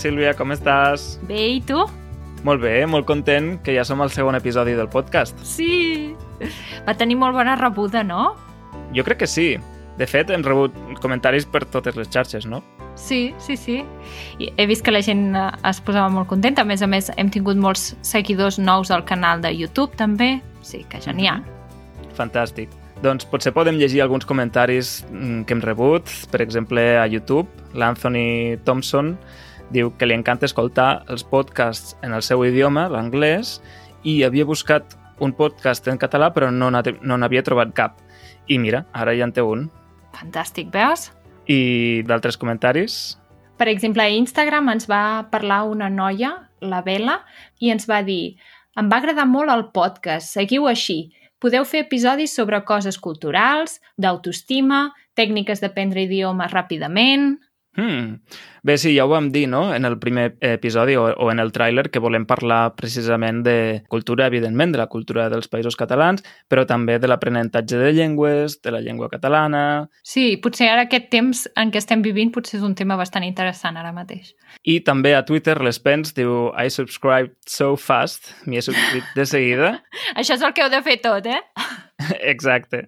Sílvia, 0.00 0.32
com 0.32 0.48
estàs? 0.54 1.18
Bé, 1.28 1.40
i 1.58 1.60
tu? 1.60 1.82
Molt 2.46 2.62
bé, 2.62 2.86
molt 2.88 3.04
content 3.04 3.58
que 3.60 3.74
ja 3.74 3.82
som 3.84 4.00
al 4.00 4.08
segon 4.14 4.38
episodi 4.38 4.72
del 4.72 4.88
podcast. 4.88 5.36
Sí! 5.44 6.14
Va 6.86 6.94
tenir 6.96 7.18
molt 7.20 7.36
bona 7.36 7.52
rebuda, 7.60 8.00
no? 8.06 8.30
Jo 8.96 9.04
crec 9.04 9.20
que 9.20 9.28
sí. 9.28 9.50
De 10.00 10.06
fet, 10.08 10.30
hem 10.32 10.40
rebut 10.46 10.72
comentaris 11.02 11.44
per 11.44 11.66
totes 11.68 11.98
les 12.00 12.08
xarxes, 12.08 12.46
no? 12.48 12.62
Sí, 12.96 13.34
sí, 13.44 13.58
sí. 13.60 13.82
I 14.40 14.48
he 14.56 14.66
vist 14.70 14.86
que 14.86 14.94
la 14.94 15.02
gent 15.04 15.36
eh, 15.36 15.44
es 15.68 15.82
posava 15.84 16.08
molt 16.14 16.30
contenta. 16.32 16.64
A 16.64 16.70
més 16.70 16.80
a 16.80 16.88
més, 16.88 17.10
hem 17.20 17.28
tingut 17.28 17.60
molts 17.60 17.90
seguidors 18.00 18.56
nous 18.56 18.88
al 18.88 19.04
canal 19.04 19.44
de 19.44 19.52
YouTube, 19.52 19.92
també. 20.00 20.38
Sí, 20.64 20.80
que 20.88 21.02
genial. 21.04 21.44
Fantàstic. 22.16 22.72
Doncs 23.04 23.28
potser 23.28 23.52
podem 23.52 23.76
llegir 23.76 24.00
alguns 24.00 24.24
comentaris 24.24 25.02
mm, 25.10 25.44
que 25.44 25.58
hem 25.58 25.60
rebut. 25.64 26.08
Per 26.32 26.40
exemple, 26.40 26.88
a 26.96 27.04
YouTube, 27.04 27.52
l'Anthony 27.76 28.56
Thompson 28.64 29.18
diu 29.70 29.92
que 29.96 30.08
li 30.08 30.16
encanta 30.16 30.48
escoltar 30.48 31.04
els 31.08 31.24
podcasts 31.24 31.96
en 32.02 32.14
el 32.16 32.24
seu 32.26 32.44
idioma, 32.46 32.88
l'anglès, 32.90 33.58
i 34.02 34.22
havia 34.24 34.46
buscat 34.48 34.96
un 35.20 35.34
podcast 35.36 35.88
en 35.88 36.00
català 36.00 36.30
però 36.32 36.50
no 36.50 36.70
n'havia 36.70 37.44
trobat 37.46 37.74
cap. 37.76 37.98
I 38.48 38.58
mira, 38.58 38.84
ara 38.92 39.14
ja 39.14 39.28
en 39.28 39.32
té 39.36 39.44
un. 39.44 39.68
Fantàstic, 40.16 40.70
veus? 40.74 41.10
I 41.46 42.02
d'altres 42.06 42.38
comentaris? 42.40 43.16
Per 43.60 43.68
exemple, 43.68 44.02
a 44.02 44.14
Instagram 44.16 44.72
ens 44.72 44.88
va 44.88 45.28
parlar 45.30 45.64
una 45.68 45.90
noia, 45.92 46.32
la 46.60 46.80
Bela, 46.82 47.20
i 47.60 47.70
ens 47.70 47.86
va 47.88 48.00
dir 48.02 48.38
em 48.78 48.88
va 48.88 49.00
agradar 49.00 49.26
molt 49.26 49.50
el 49.52 49.66
podcast, 49.74 50.30
seguiu 50.30 50.68
així. 50.70 51.10
Podeu 51.42 51.64
fer 51.68 51.82
episodis 51.84 52.34
sobre 52.36 52.60
coses 52.68 52.98
culturals, 53.02 53.78
d'autoestima, 53.98 54.90
tècniques 55.18 55.62
d'aprendre 55.62 56.06
idiomes 56.08 56.52
ràpidament... 56.54 57.38
Hmm. 57.80 58.20
Bé, 58.62 58.76
sí, 58.76 58.90
ja 58.92 59.06
ho 59.06 59.08
vam 59.08 59.30
dir, 59.32 59.46
no?, 59.48 59.70
en 59.72 59.86
el 59.88 59.96
primer 59.98 60.34
episodi 60.44 60.98
o, 61.00 61.06
o 61.08 61.30
en 61.32 61.40
el 61.40 61.48
tràiler 61.54 61.86
que 61.88 62.02
volem 62.02 62.26
parlar 62.28 62.74
precisament 62.76 63.40
de 63.46 63.54
cultura, 63.88 64.26
evidentment, 64.28 64.74
de 64.74 64.82
la 64.82 64.90
cultura 64.92 65.30
dels 65.32 65.48
països 65.48 65.78
catalans, 65.80 66.20
però 66.52 66.66
també 66.68 66.98
de 67.00 67.08
l'aprenentatge 67.08 67.80
de 67.80 67.94
llengües, 67.96 68.58
de 68.60 68.74
la 68.74 68.82
llengua 68.84 69.08
catalana... 69.08 69.62
Sí, 70.04 70.36
potser 70.44 70.68
ara 70.68 70.84
aquest 70.84 71.08
temps 71.08 71.46
en 71.56 71.72
què 71.72 71.80
estem 71.80 72.04
vivint 72.04 72.34
potser 72.34 72.58
és 72.60 72.68
un 72.68 72.76
tema 72.76 73.00
bastant 73.00 73.24
interessant 73.24 73.80
ara 73.80 73.94
mateix. 73.96 74.34
I 74.68 74.82
també 74.84 75.14
a 75.16 75.24
Twitter 75.24 75.56
l'Spence 75.64 76.12
diu 76.18 76.50
I 76.52 76.68
subscribed 76.68 77.38
so 77.48 77.72
fast, 77.80 78.34
m'hi 78.44 78.60
he 78.60 78.66
subscrit 78.68 79.16
de 79.16 79.24
seguida. 79.24 79.74
Això 80.20 80.36
és 80.36 80.44
el 80.44 80.52
que 80.52 80.66
heu 80.66 80.72
de 80.72 80.84
fer 80.84 81.00
tot, 81.00 81.32
eh? 81.32 81.40
Exacte. 82.20 82.84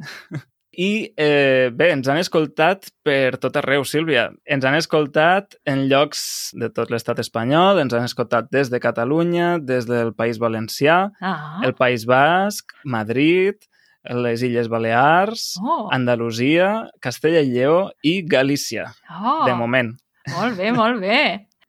I 0.72 1.12
eh, 1.20 1.68
bé, 1.76 1.90
ens 1.92 2.08
han 2.08 2.16
escoltat 2.16 2.86
per 3.04 3.36
tot 3.36 3.56
arreu, 3.60 3.84
Sílvia. 3.84 4.30
Ens 4.48 4.64
han 4.64 4.76
escoltat 4.78 5.58
en 5.68 5.82
llocs 5.90 6.22
de 6.56 6.70
tot 6.72 6.88
l'estat 6.90 7.20
espanyol, 7.20 7.80
ens 7.82 7.92
han 7.92 8.06
escoltat 8.08 8.48
des 8.54 8.70
de 8.72 8.80
Catalunya, 8.80 9.58
des 9.60 9.84
del 9.90 10.14
País 10.16 10.40
Valencià, 10.40 11.10
Ah, 11.20 11.60
el 11.64 11.74
País 11.76 12.06
Basc, 12.08 12.72
Madrid, 12.84 13.60
les 14.08 14.42
Illes 14.42 14.68
Balears, 14.72 15.58
oh, 15.62 15.88
Andalusia, 15.92 16.88
Castella 17.04 17.44
i 17.44 17.52
Lleó 17.52 17.90
i 18.02 18.22
Galícia, 18.26 18.88
oh, 19.12 19.44
de 19.46 19.54
moment. 19.54 19.92
molt 20.32 20.56
bé, 20.56 20.72
molt 20.72 21.00
bé. 21.04 21.20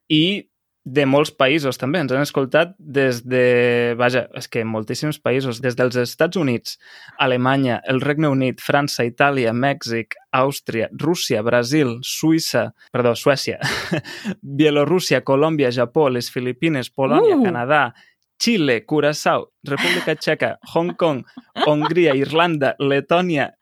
I 0.10 0.48
de 0.84 1.06
molts 1.08 1.32
països 1.32 1.80
també. 1.80 2.02
Ens 2.04 2.12
han 2.12 2.26
escoltat 2.26 2.74
des 2.78 3.22
de... 3.24 3.96
Vaja, 4.00 4.26
és 4.36 4.50
que 4.52 4.66
moltíssims 4.68 5.20
països. 5.24 5.62
Des 5.64 5.78
dels 5.80 5.96
Estats 6.02 6.40
Units, 6.40 6.78
Alemanya, 7.24 7.80
el 7.88 8.02
Regne 8.04 8.28
Unit, 8.32 8.60
França, 8.62 9.06
Itàlia, 9.08 9.54
Mèxic, 9.56 10.18
Àustria, 10.36 10.90
Rússia, 11.00 11.44
Brasil, 11.44 11.98
Suïssa... 12.04 12.72
Perdó, 12.92 13.16
Suècia, 13.16 13.60
Bielorússia, 14.60 15.24
Colòmbia, 15.24 15.72
Japó, 15.72 16.10
les 16.10 16.32
Filipines, 16.32 16.92
Polònia, 16.92 17.40
Uh! 17.40 17.44
Canadà, 17.46 17.94
Xile, 18.42 18.82
Curaçao, 18.86 19.48
República 19.64 20.18
Txeca, 20.20 20.58
Hong 20.74 20.98
Kong, 21.00 21.24
Hongria, 21.66 22.18
Irlanda, 22.20 22.74
Letònia, 22.80 23.54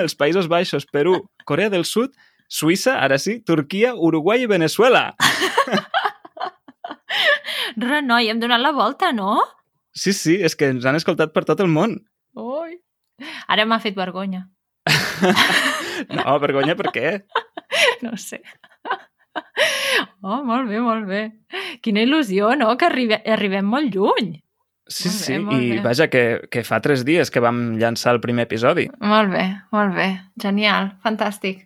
els 0.00 0.16
Països 0.16 0.48
Baixos, 0.48 0.86
Perú, 0.88 1.18
Corea 1.44 1.68
del 1.68 1.84
Sud, 1.84 2.16
Suïssa, 2.48 2.96
ara 3.00 3.18
sí, 3.20 3.40
Turquia, 3.44 3.94
Uruguai 3.94 4.46
i 4.46 4.48
Venezuela. 4.48 5.10
Re, 7.76 8.00
noi, 8.02 8.28
hem 8.30 8.40
donat 8.42 8.60
la 8.60 8.72
volta, 8.76 9.12
no? 9.12 9.38
Sí, 9.94 10.12
sí, 10.16 10.38
és 10.44 10.56
que 10.56 10.70
ens 10.72 10.84
han 10.88 10.96
escoltat 10.98 11.32
per 11.34 11.44
tot 11.48 11.60
el 11.60 11.68
món. 11.72 11.98
Ui. 12.38 12.78
Ara 13.52 13.66
m'ha 13.68 13.80
fet 13.82 13.96
vergonya. 13.98 14.46
No, 16.10 16.32
vergonya, 16.42 16.74
per 16.74 16.90
què? 16.94 17.10
No 18.04 18.16
sé. 18.18 18.40
Oh, 20.22 20.38
molt 20.46 20.68
bé, 20.70 20.78
molt 20.82 21.06
bé. 21.08 21.20
Quina 21.82 22.02
il·lusió, 22.04 22.52
no?, 22.58 22.72
que 22.78 22.86
arribe, 22.86 23.16
arribem 23.26 23.66
molt 23.66 23.94
lluny. 23.94 24.36
Sí, 24.86 25.08
Molt 25.08 25.16
bé, 25.18 25.24
sí, 25.24 25.36
molt 25.42 25.62
i 25.62 25.68
bé. 25.72 25.78
vaja, 25.84 26.06
que, 26.12 26.22
que 26.52 26.62
fa 26.66 26.78
tres 26.84 27.02
dies 27.06 27.30
que 27.32 27.40
vam 27.42 27.60
llançar 27.80 28.12
el 28.16 28.20
primer 28.24 28.44
episodi. 28.48 28.88
Molt 29.00 29.32
bé, 29.32 29.44
molt 29.74 29.94
bé. 29.96 30.08
Genial, 30.42 30.92
fantàstic. 31.04 31.64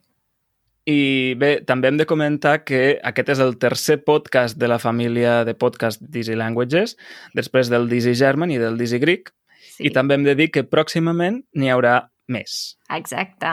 I 0.86 1.34
bé, 1.34 1.62
també 1.66 1.88
hem 1.90 1.96
de 1.98 2.06
comentar 2.06 2.60
que 2.64 3.00
aquest 3.02 3.32
és 3.34 3.40
el 3.42 3.56
tercer 3.58 4.04
podcast 4.06 4.56
de 4.60 4.68
la 4.70 4.78
família 4.78 5.40
de 5.44 5.54
podcast 5.58 6.00
d'Easy 6.00 6.36
Languages, 6.38 6.94
després 7.34 7.68
del 7.72 7.88
d'Easy 7.90 8.14
German 8.14 8.52
i 8.54 8.58
del 8.62 8.78
d'Easy 8.78 9.00
Greek, 9.02 9.32
Sí, 9.76 9.88
i 9.88 9.90
també 9.92 10.14
hem 10.16 10.22
de 10.24 10.32
dir 10.38 10.46
que 10.54 10.62
pròximament 10.64 11.42
n'hi 11.58 11.68
haurà 11.68 12.08
més. 12.28 12.78
exacte. 12.88 13.50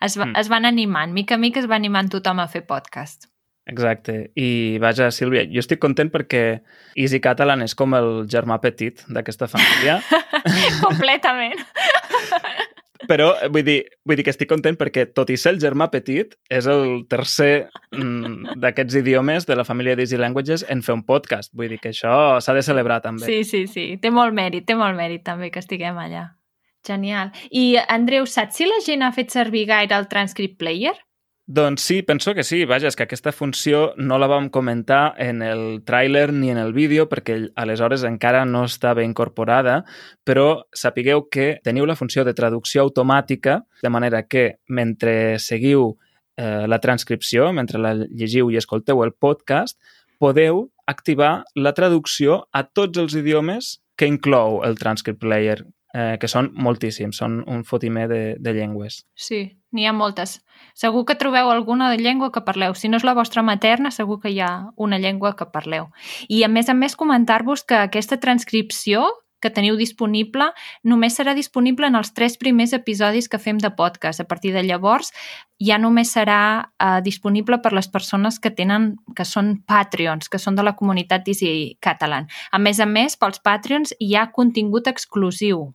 Es, 0.00 0.14
va, 0.16 0.26
Mm. 0.26 0.36
es 0.36 0.48
van 0.48 0.64
animant, 0.64 1.12
mica 1.12 1.34
a 1.34 1.38
mica 1.38 1.60
es 1.60 1.66
va 1.68 1.74
animant 1.76 2.08
tothom 2.08 2.38
a 2.40 2.46
fer 2.48 2.62
podcast. 2.66 3.26
Exacte. 3.66 4.30
I 4.36 4.78
vaja, 4.80 5.10
Sílvia, 5.10 5.44
jo 5.50 5.60
estic 5.60 5.78
content 5.78 6.10
perquè 6.10 6.62
Easy 6.96 7.20
Catalan 7.20 7.62
és 7.62 7.74
com 7.74 7.92
el 7.94 8.26
germà 8.26 8.60
petit 8.60 9.02
d'aquesta 9.08 9.48
família, 9.48 10.00
Completament. 10.84 11.58
però 13.08 13.30
eh, 13.38 13.48
vull 13.52 13.64
dir, 13.66 13.78
vull 14.04 14.18
dir 14.18 14.24
que 14.26 14.32
estic 14.34 14.50
content 14.50 14.78
perquè, 14.80 15.06
tot 15.16 15.30
i 15.32 15.38
ser 15.40 15.54
el 15.54 15.60
germà 15.62 15.90
petit, 15.92 16.34
és 16.52 16.68
el 16.70 17.04
tercer 17.10 17.68
mm, 17.96 18.56
d'aquests 18.60 18.98
idiomes 19.00 19.48
de 19.48 19.56
la 19.58 19.66
família 19.68 19.96
d'Easy 19.98 20.20
Languages 20.20 20.66
en 20.68 20.84
fer 20.86 20.96
un 20.98 21.04
podcast. 21.08 21.52
Vull 21.56 21.72
dir 21.72 21.80
que 21.82 21.94
això 21.94 22.40
s'ha 22.42 22.56
de 22.56 22.64
celebrar 22.66 23.00
també. 23.04 23.24
Sí, 23.26 23.42
sí, 23.44 23.64
sí. 23.70 23.86
Té 24.02 24.12
molt 24.14 24.36
mèrit, 24.36 24.66
té 24.68 24.76
molt 24.78 24.98
mèrit 24.98 25.24
també 25.26 25.52
que 25.54 25.62
estiguem 25.62 25.98
allà. 26.00 26.30
Genial. 26.86 27.34
I, 27.52 27.76
Andreu, 27.92 28.24
saps 28.26 28.56
si 28.56 28.66
la 28.68 28.80
gent 28.84 29.04
ha 29.04 29.12
fet 29.12 29.32
servir 29.34 29.66
gaire 29.68 29.96
el 29.96 30.08
Transcript 30.08 30.56
Player? 30.60 30.96
Doncs 31.52 31.82
sí, 31.82 32.02
penso 32.02 32.32
que 32.32 32.44
sí. 32.44 32.60
Vaja, 32.64 32.86
és 32.86 32.94
que 32.94 33.02
aquesta 33.08 33.32
funció 33.34 33.88
no 33.98 34.20
la 34.22 34.28
vam 34.30 34.44
comentar 34.54 35.16
en 35.18 35.40
el 35.42 35.80
tràiler 35.82 36.28
ni 36.30 36.52
en 36.52 36.60
el 36.62 36.70
vídeo 36.70 37.08
perquè 37.10 37.40
aleshores 37.58 38.04
encara 38.06 38.44
no 38.46 38.60
estava 38.68 39.02
incorporada, 39.02 39.80
però 40.22 40.62
sapigueu 40.70 41.24
que 41.26 41.56
teniu 41.66 41.88
la 41.90 41.96
funció 41.98 42.22
de 42.22 42.36
traducció 42.38 42.84
automàtica, 42.84 43.64
de 43.82 43.90
manera 43.90 44.22
que 44.30 44.60
mentre 44.68 45.40
seguiu 45.42 45.96
eh, 46.38 46.68
la 46.70 46.78
transcripció, 46.78 47.50
mentre 47.50 47.82
la 47.82 47.96
llegiu 47.98 48.54
i 48.54 48.60
escolteu 48.62 49.02
el 49.02 49.10
podcast, 49.10 49.74
podeu 50.22 50.68
activar 50.86 51.42
la 51.58 51.74
traducció 51.74 52.44
a 52.54 52.62
tots 52.62 53.02
els 53.02 53.18
idiomes 53.18 53.80
que 53.98 54.06
inclou 54.06 54.62
el 54.62 54.78
Transcript 54.78 55.18
Player, 55.18 55.64
eh, 55.94 56.16
que 56.20 56.28
són 56.30 56.50
moltíssims, 56.54 57.18
són 57.22 57.40
un 57.46 57.64
fotimer 57.64 58.06
de, 58.10 58.20
de 58.38 58.54
llengües. 58.56 59.04
Sí, 59.14 59.42
n'hi 59.72 59.86
ha 59.86 59.94
moltes. 59.96 60.38
Segur 60.74 61.04
que 61.08 61.18
trobeu 61.18 61.50
alguna 61.50 61.90
de 61.90 61.98
llengua 62.02 62.30
que 62.34 62.44
parleu. 62.46 62.74
Si 62.74 62.88
no 62.88 63.00
és 63.00 63.06
la 63.06 63.16
vostra 63.18 63.42
materna, 63.46 63.90
segur 63.94 64.20
que 64.22 64.32
hi 64.34 64.40
ha 64.44 64.70
una 64.76 64.98
llengua 64.98 65.34
que 65.36 65.48
parleu. 65.50 65.90
I 66.28 66.44
a 66.44 66.52
més 66.52 66.68
a 66.68 66.76
més 66.76 66.96
comentar-vos 66.96 67.64
que 67.64 67.80
aquesta 67.80 68.20
transcripció 68.20 69.08
que 69.40 69.50
teniu 69.50 69.76
disponible 69.80 70.50
només 70.84 71.16
serà 71.16 71.34
disponible 71.34 71.88
en 71.88 71.96
els 71.98 72.12
tres 72.16 72.36
primers 72.40 72.74
episodis 72.76 73.28
que 73.32 73.40
fem 73.40 73.58
de 73.58 73.72
podcast. 73.72 74.20
A 74.20 74.28
partir 74.28 74.52
de 74.52 74.62
llavors 74.62 75.14
ja 75.58 75.80
només 75.80 76.12
serà 76.12 76.40
eh, 76.60 77.00
disponible 77.04 77.58
per 77.64 77.72
les 77.76 77.88
persones 77.88 78.38
que 78.38 78.52
tenen 78.52 78.92
que 79.16 79.24
són 79.24 79.56
Patreons, 79.66 80.28
que 80.28 80.38
són 80.38 80.60
de 80.60 80.66
la 80.66 80.76
comunitat 80.76 81.24
d'Easy 81.24 81.80
Catalan. 81.80 82.28
A 82.52 82.60
més 82.60 82.80
a 82.80 82.86
més, 82.86 83.16
pels 83.16 83.40
Patreons 83.40 83.96
hi 83.98 84.14
ha 84.14 84.28
contingut 84.36 84.92
exclusiu. 84.92 85.70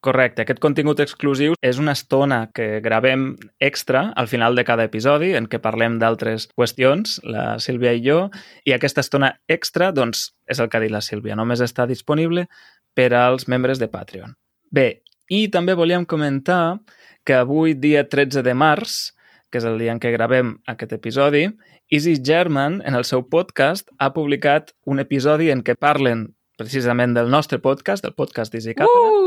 Correcte, 0.00 0.44
aquest 0.44 0.60
contingut 0.62 1.00
exclusiu 1.02 1.56
és 1.64 1.78
una 1.82 1.90
estona 1.96 2.44
que 2.54 2.78
gravem 2.84 3.32
extra 3.58 4.04
al 4.14 4.28
final 4.30 4.54
de 4.54 4.62
cada 4.62 4.84
episodi 4.86 5.32
en 5.34 5.48
què 5.50 5.58
parlem 5.58 5.96
d'altres 5.98 6.46
qüestions, 6.54 7.16
la 7.26 7.56
Sílvia 7.58 7.96
i 7.98 8.04
jo, 8.04 8.20
i 8.62 8.76
aquesta 8.76 9.02
estona 9.02 9.32
extra, 9.50 9.90
doncs, 9.90 10.28
és 10.46 10.62
el 10.62 10.70
que 10.70 10.78
ha 10.78 10.84
dit 10.84 10.94
la 10.94 11.02
Sílvia, 11.02 11.34
només 11.34 11.64
està 11.64 11.88
disponible 11.90 12.46
per 12.94 13.10
als 13.18 13.48
membres 13.50 13.82
de 13.82 13.90
Patreon. 13.90 14.36
Bé, 14.70 15.02
i 15.34 15.48
també 15.50 15.74
volíem 15.74 16.06
comentar 16.06 16.78
que 17.26 17.34
avui, 17.34 17.74
dia 17.74 18.06
13 18.06 18.46
de 18.46 18.54
març, 18.54 19.16
que 19.50 19.58
és 19.58 19.66
el 19.66 19.82
dia 19.82 19.90
en 19.90 19.98
què 19.98 20.14
gravem 20.14 20.60
aquest 20.70 20.94
episodi, 20.94 21.48
Easy 21.90 22.20
German, 22.22 22.84
en 22.86 22.94
el 22.94 23.04
seu 23.08 23.26
podcast, 23.26 23.90
ha 23.98 24.12
publicat 24.14 24.76
un 24.86 25.02
episodi 25.02 25.50
en 25.50 25.66
què 25.66 25.74
parlen 25.74 26.28
precisament 26.58 27.18
del 27.18 27.30
nostre 27.34 27.58
podcast, 27.58 28.06
del 28.06 28.14
podcast 28.14 28.54
d'Easy 28.54 28.78
Catalan, 28.78 29.14
Uh! 29.14 29.17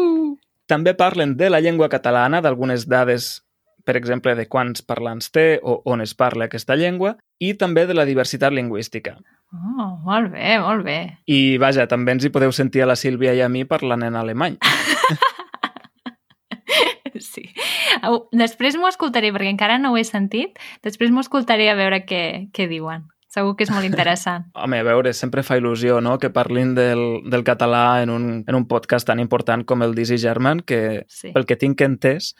També 0.71 0.95
parlen 0.95 1.35
de 1.35 1.51
la 1.51 1.59
llengua 1.59 1.89
catalana, 1.91 2.39
d'algunes 2.41 2.87
dades, 2.87 3.41
per 3.83 3.97
exemple, 3.99 4.37
de 4.39 4.47
quants 4.47 4.85
parlants 4.87 5.31
té 5.35 5.59
o 5.59 5.81
on 5.91 6.03
es 6.05 6.15
parla 6.15 6.47
aquesta 6.47 6.77
llengua, 6.79 7.17
i 7.43 7.53
també 7.59 7.83
de 7.89 7.97
la 7.97 8.07
diversitat 8.07 8.55
lingüística. 8.55 9.17
Oh, 9.51 9.89
molt 10.05 10.31
bé, 10.31 10.55
molt 10.63 10.85
bé. 10.87 10.99
I 11.27 11.57
vaja, 11.59 11.89
també 11.91 12.15
ens 12.15 12.23
hi 12.23 12.31
podeu 12.31 12.53
sentir 12.55 12.85
a 12.85 12.87
la 12.87 12.95
Sílvia 12.95 13.33
i 13.35 13.43
a 13.43 13.49
mi 13.51 13.65
parlant 13.67 14.07
en 14.07 14.15
alemany. 14.15 14.57
Sí. 17.21 17.43
Després 18.33 18.77
m'ho 18.79 18.87
escoltaré, 18.89 19.29
perquè 19.35 19.51
encara 19.51 19.77
no 19.77 19.91
ho 19.91 19.97
he 19.99 20.05
sentit. 20.07 20.57
Després 20.81 21.11
m'ho 21.11 21.21
escoltaré 21.21 21.67
a 21.69 21.75
veure 21.77 21.99
què, 22.07 22.47
què 22.55 22.65
diuen. 22.71 23.03
Segur 23.31 23.53
que 23.55 23.63
és 23.63 23.71
molt 23.71 23.87
interessant. 23.87 24.49
Home, 24.59 24.81
a 24.81 24.83
veure, 24.83 25.13
sempre 25.15 25.43
fa 25.47 25.55
il·lusió 25.59 26.01
no? 26.03 26.17
que 26.19 26.29
parlin 26.35 26.73
del, 26.75 27.21
del 27.31 27.45
català 27.47 28.01
en 28.03 28.11
un, 28.11 28.25
en 28.43 28.57
un 28.57 28.65
podcast 28.67 29.07
tan 29.07 29.21
important 29.23 29.63
com 29.67 29.85
el 29.85 29.95
Dizzy 29.95 30.17
German, 30.19 30.59
que 30.67 31.05
Sí. 31.07 31.31
pel 31.31 31.47
que 31.47 31.55
tinc 31.55 31.79
entès, 31.85 32.33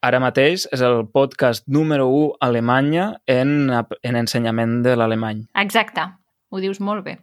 ara 0.00 0.16
mateix 0.22 0.64
és 0.72 0.80
el 0.80 1.02
podcast 1.12 1.66
número 1.68 2.08
1 2.08 2.38
a 2.40 2.46
Alemanya 2.48 3.10
en, 3.28 3.68
en 3.68 4.16
ensenyament 4.16 4.80
de 4.86 4.96
l'alemany. 4.96 5.44
Exacte. 5.60 6.06
Ho 6.48 6.58
dius 6.64 6.80
molt 6.80 7.04
bé. 7.04 7.18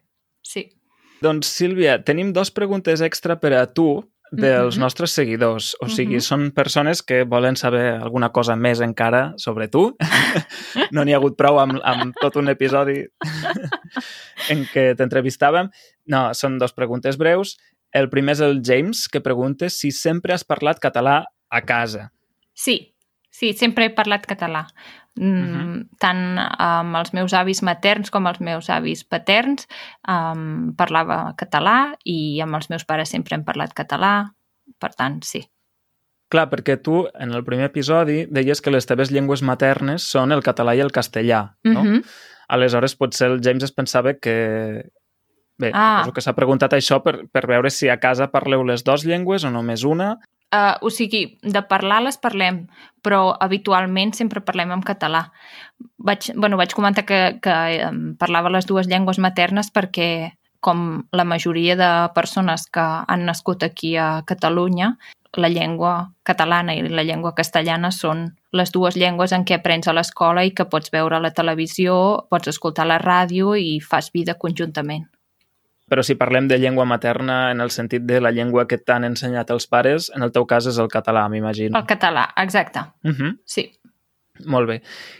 Sí. 0.46 0.68
Doncs, 1.25 1.50
Sílvia, 1.50 1.98
tenim 2.06 2.30
dos 2.34 2.52
preguntes 2.54 3.02
extra 3.02 3.40
per 3.42 3.56
a 3.58 3.66
tu 3.74 4.04
dels 4.31 4.75
Mhm. 4.75 4.81
nostres 4.81 5.12
seguidors. 5.12 5.75
O 5.81 5.88
sigui, 5.88 6.15
Mhm. 6.15 6.21
són 6.21 6.51
persones 6.53 7.01
que 7.03 7.24
volen 7.24 7.56
saber 7.56 7.94
alguna 8.01 8.29
cosa 8.31 8.56
més 8.56 8.79
encara 8.81 9.33
sobre 9.38 9.68
tu. 9.68 9.95
no 10.91 11.03
n'hi 11.06 11.13
ha 11.13 11.18
hagut 11.18 11.38
prou 11.38 11.59
amb, 11.59 11.79
amb 11.83 12.15
tot 12.21 12.35
un 12.35 12.50
episodi 12.50 13.06
en 14.50 14.65
què 14.74 14.95
t'entrevistàvem. 14.97 15.69
No, 16.06 16.33
són 16.33 16.57
dos 16.59 16.74
preguntes 16.74 17.18
breus. 17.18 17.57
El 17.94 18.09
primer 18.09 18.33
és 18.33 18.41
el 18.41 18.62
James, 18.63 19.07
que 19.07 19.21
pregunta 19.21 19.69
si 19.69 19.91
sempre 19.91 20.33
has 20.33 20.44
parlat 20.44 20.79
català 20.79 21.24
a 21.50 21.62
casa. 21.62 22.12
Sí, 22.53 22.94
sí, 23.29 23.53
sempre 23.53 23.85
he 23.85 23.89
parlat 23.95 24.25
català. 24.27 24.68
Mm, 25.18 25.44
Mhm. 25.58 25.90
Tant 26.00 26.38
amb 26.40 26.96
els 26.96 27.14
meus 27.14 27.34
avis 27.34 27.62
materns 27.64 28.10
com 28.12 28.28
els 28.28 28.40
meus 28.40 28.69
avis 28.69 29.04
paterns 29.04 29.68
um, 30.08 30.74
parlava 30.78 31.34
català 31.38 31.96
i 32.06 32.40
amb 32.42 32.56
els 32.56 32.69
meus 32.69 32.86
pares 32.86 33.10
sempre 33.10 33.36
hem 33.36 33.44
parlat 33.44 33.74
català. 33.74 34.31
Per 34.80 34.94
tant, 34.94 35.22
sí. 35.24 35.46
Clar, 36.30 36.50
perquè 36.52 36.75
tu, 36.84 37.06
en 37.16 37.31
el 37.31 37.44
primer 37.48 37.66
episodi, 37.69 38.25
deies 38.30 38.60
que 38.62 38.69
les 38.72 38.86
teves 38.86 39.12
llengües 39.12 39.42
maternes 39.42 40.04
són 40.04 40.34
el 40.36 40.44
català 40.44 40.75
i 40.75 40.81
el 40.84 40.92
castellà, 40.92 41.56
no? 41.63 41.84
Mhm. 41.84 42.02
Aleshores, 42.50 42.96
potser 42.96 43.28
el 43.31 43.40
James 43.44 43.63
es 43.63 43.72
pensava 43.72 44.13
que... 44.16 44.90
Bé, 45.58 45.72
Ah. 45.74 46.06
que 46.13 46.22
s'ha 46.22 46.36
preguntat 46.36 46.74
això 46.74 47.02
per, 47.02 47.28
per 47.31 47.48
veure 47.48 47.70
si 47.72 47.90
a 47.90 47.98
casa 48.00 48.28
parleu 48.30 48.62
les 48.63 48.84
dues 48.84 49.04
llengües 49.06 49.44
o 49.44 49.50
només 49.50 49.84
una. 49.84 50.20
Uh, 50.48 50.80
o 50.80 50.90
sigui, 50.90 51.40
de 51.44 51.60
parlar 51.68 52.00
les 52.06 52.16
parlem, 52.24 52.62
però 53.04 53.34
habitualment 53.44 54.14
sempre 54.16 54.40
parlem 54.40 54.72
en 54.72 54.84
català. 54.86 55.26
Vaig, 56.00 56.30
bueno, 56.40 56.56
vaig 56.56 56.72
comentar 56.72 57.04
que, 57.04 57.20
que 57.44 57.56
parlava 58.20 58.54
les 58.54 58.70
dues 58.70 58.88
llengües 58.88 59.20
maternes 59.20 59.74
perquè, 59.76 60.38
com 60.64 61.04
la 61.12 61.26
majoria 61.28 61.76
de 61.76 61.90
persones 62.16 62.66
que 62.72 62.82
han 62.82 63.28
nascut 63.28 63.64
aquí 63.64 63.96
a 64.00 64.24
Catalunya, 64.26 64.96
la 65.38 65.50
llengua 65.52 66.14
catalana 66.24 66.74
i 66.76 66.82
la 66.88 67.04
llengua 67.04 67.36
castellana 67.36 67.92
són 67.92 68.24
les 68.56 68.72
dues 68.72 68.96
llengües 68.96 69.36
en 69.36 69.44
què 69.46 69.60
aprens 69.60 69.88
a 69.88 69.94
l'escola 69.94 70.46
i 70.48 70.56
que 70.56 70.66
pots 70.72 70.92
veure 70.96 71.20
a 71.20 71.24
la 71.24 71.34
televisió, 71.36 72.00
pots 72.32 72.56
escoltar 72.56 72.88
a 72.88 72.92
la 72.96 73.02
ràdio 73.04 73.54
i 73.60 73.78
fas 73.84 74.10
vida 74.16 74.40
conjuntament. 74.40 75.06
Però 75.88 76.04
si 76.04 76.18
parlem 76.19 76.50
de 76.51 76.57
llengua 76.60 76.84
materna 76.86 77.51
en 77.51 77.62
el 77.63 77.72
sentit 77.72 78.04
de 78.04 78.19
la 78.19 78.34
llengua 78.36 78.66
que 78.68 78.78
t'han 78.78 79.07
ensenyat 79.07 79.51
els 79.56 79.69
pares, 79.72 80.10
en 80.16 80.25
el 80.25 80.34
teu 80.36 80.45
cas 80.45 80.68
és 80.68 80.80
el 80.84 80.89
català, 80.92 81.24
m'imagino. 81.31 81.78
El 81.80 81.88
català, 81.88 82.28
exacte. 82.44 82.84
Uh 83.04 83.12
-huh. 83.12 83.38
Sí. 83.45 83.72
Molt 84.45 84.69
bé. 84.69 84.78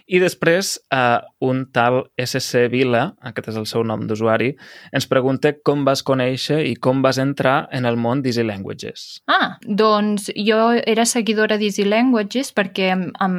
I 0.08 0.20
després, 0.22 0.76
uh, 0.94 1.20
un 1.42 1.66
tal 1.74 2.04
SC 2.20 2.68
Vila, 2.72 3.16
aquest 3.26 3.50
és 3.52 3.58
el 3.60 3.66
seu 3.70 3.84
nom 3.88 4.06
d'usuari, 4.08 4.52
ens 4.96 5.08
pregunta 5.10 5.52
com 5.66 5.84
vas 5.88 6.04
conèixer 6.06 6.60
i 6.70 6.76
com 6.76 7.02
vas 7.02 7.18
entrar 7.22 7.68
en 7.76 7.88
el 7.90 7.98
món 7.98 8.22
d'Easy 8.22 8.46
Languages. 8.46 9.06
Ah, 9.28 9.58
doncs 9.64 10.30
jo 10.36 10.60
era 10.86 11.06
seguidora 11.10 11.58
d'Easy 11.58 11.88
Languages 11.88 12.54
perquè 12.56 12.92
em, 12.94 13.08
em, 13.24 13.38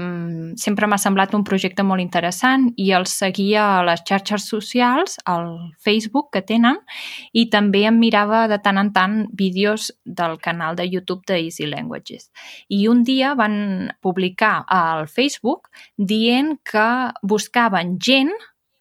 sempre 0.60 0.88
m'ha 0.90 0.98
semblat 1.00 1.34
un 1.38 1.44
projecte 1.46 1.86
molt 1.86 2.02
interessant 2.02 2.68
i 2.76 2.90
el 2.96 3.06
seguia 3.10 3.64
a 3.78 3.84
les 3.86 4.02
xarxes 4.08 4.48
socials, 4.48 5.18
al 5.24 5.72
Facebook 5.84 6.32
que 6.34 6.42
tenen, 6.42 6.80
i 7.32 7.48
també 7.52 7.84
em 7.88 7.98
mirava 8.00 8.46
de 8.50 8.58
tant 8.62 8.80
en 8.80 8.92
tant 8.92 9.18
vídeos 9.36 9.92
del 10.04 10.38
canal 10.42 10.76
de 10.76 10.88
YouTube 10.88 11.24
d'Easy 11.28 11.68
Languages. 11.70 12.30
I 12.68 12.86
un 12.88 13.04
dia 13.04 13.34
van 13.38 13.92
publicar 14.02 14.64
al 14.66 15.06
Facebook 15.08 15.67
dient 15.96 16.56
que 16.64 16.88
buscaven 17.22 17.96
gent 17.98 18.32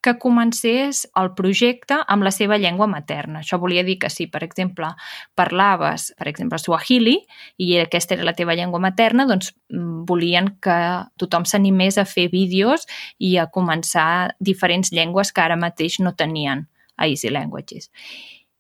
que 0.08 0.18
comencés 0.20 1.02
el 1.20 1.34
projecte 1.36 1.98
amb 2.08 2.24
la 2.24 2.32
seva 2.32 2.56
llengua 2.62 2.88
materna. 2.88 3.42
Això 3.42 3.58
volia 3.60 3.84
dir 3.84 3.98
que 4.00 4.12
si, 4.14 4.28
per 4.32 4.44
exemple, 4.46 4.88
parlaves, 5.36 6.12
per 6.18 6.30
exemple, 6.32 6.60
Swahili, 6.62 7.18
i 7.58 7.74
aquesta 7.82 8.16
era 8.16 8.28
la 8.28 8.36
teva 8.38 8.56
llengua 8.56 8.80
materna, 8.80 9.26
doncs 9.28 9.52
mm, 9.74 10.06
volien 10.08 10.54
que 10.64 10.78
tothom 11.20 11.48
s'animés 11.50 11.98
a 11.98 12.06
fer 12.08 12.30
vídeos 12.32 12.88
i 13.20 13.36
a 13.38 13.50
començar 13.52 14.38
diferents 14.40 14.94
llengües 14.96 15.34
que 15.34 15.44
ara 15.44 15.60
mateix 15.60 16.00
no 16.00 16.16
tenien 16.16 16.68
a 16.96 17.10
Easy 17.10 17.34
Languages. 17.34 17.92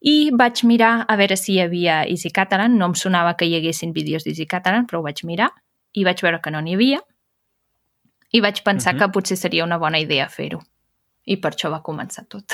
I 0.01 0.29
vaig 0.35 0.65
mirar 0.67 1.05
a 1.07 1.15
veure 1.17 1.37
si 1.39 1.55
hi 1.55 1.61
havia 1.63 2.03
Easy 2.05 2.29
Catalan, 2.33 2.75
no 2.77 2.91
em 2.91 2.97
sonava 2.97 3.37
que 3.37 3.47
hi 3.47 3.55
haguessin 3.57 3.95
vídeos 3.95 4.25
d'Easy 4.25 4.45
Catalan, 4.45 4.85
però 4.85 4.99
ho 4.99 5.07
vaig 5.07 5.23
mirar 5.25 5.53
i 5.93 6.03
vaig 6.05 6.21
veure 6.21 6.41
que 6.43 6.51
no 6.51 6.61
n'hi 6.61 6.75
havia 6.75 6.99
i 8.31 8.41
vaig 8.41 8.61
pensar 8.63 8.93
Mhm. 8.95 8.99
que 8.99 9.09
potser 9.09 9.37
seria 9.37 9.63
una 9.63 9.77
bona 9.77 9.99
idea 9.99 10.27
fer-ho. 10.29 10.61
I 11.25 11.37
per 11.37 11.51
això 11.53 11.69
va 11.71 11.81
començar 11.83 12.27
tot. 12.27 12.45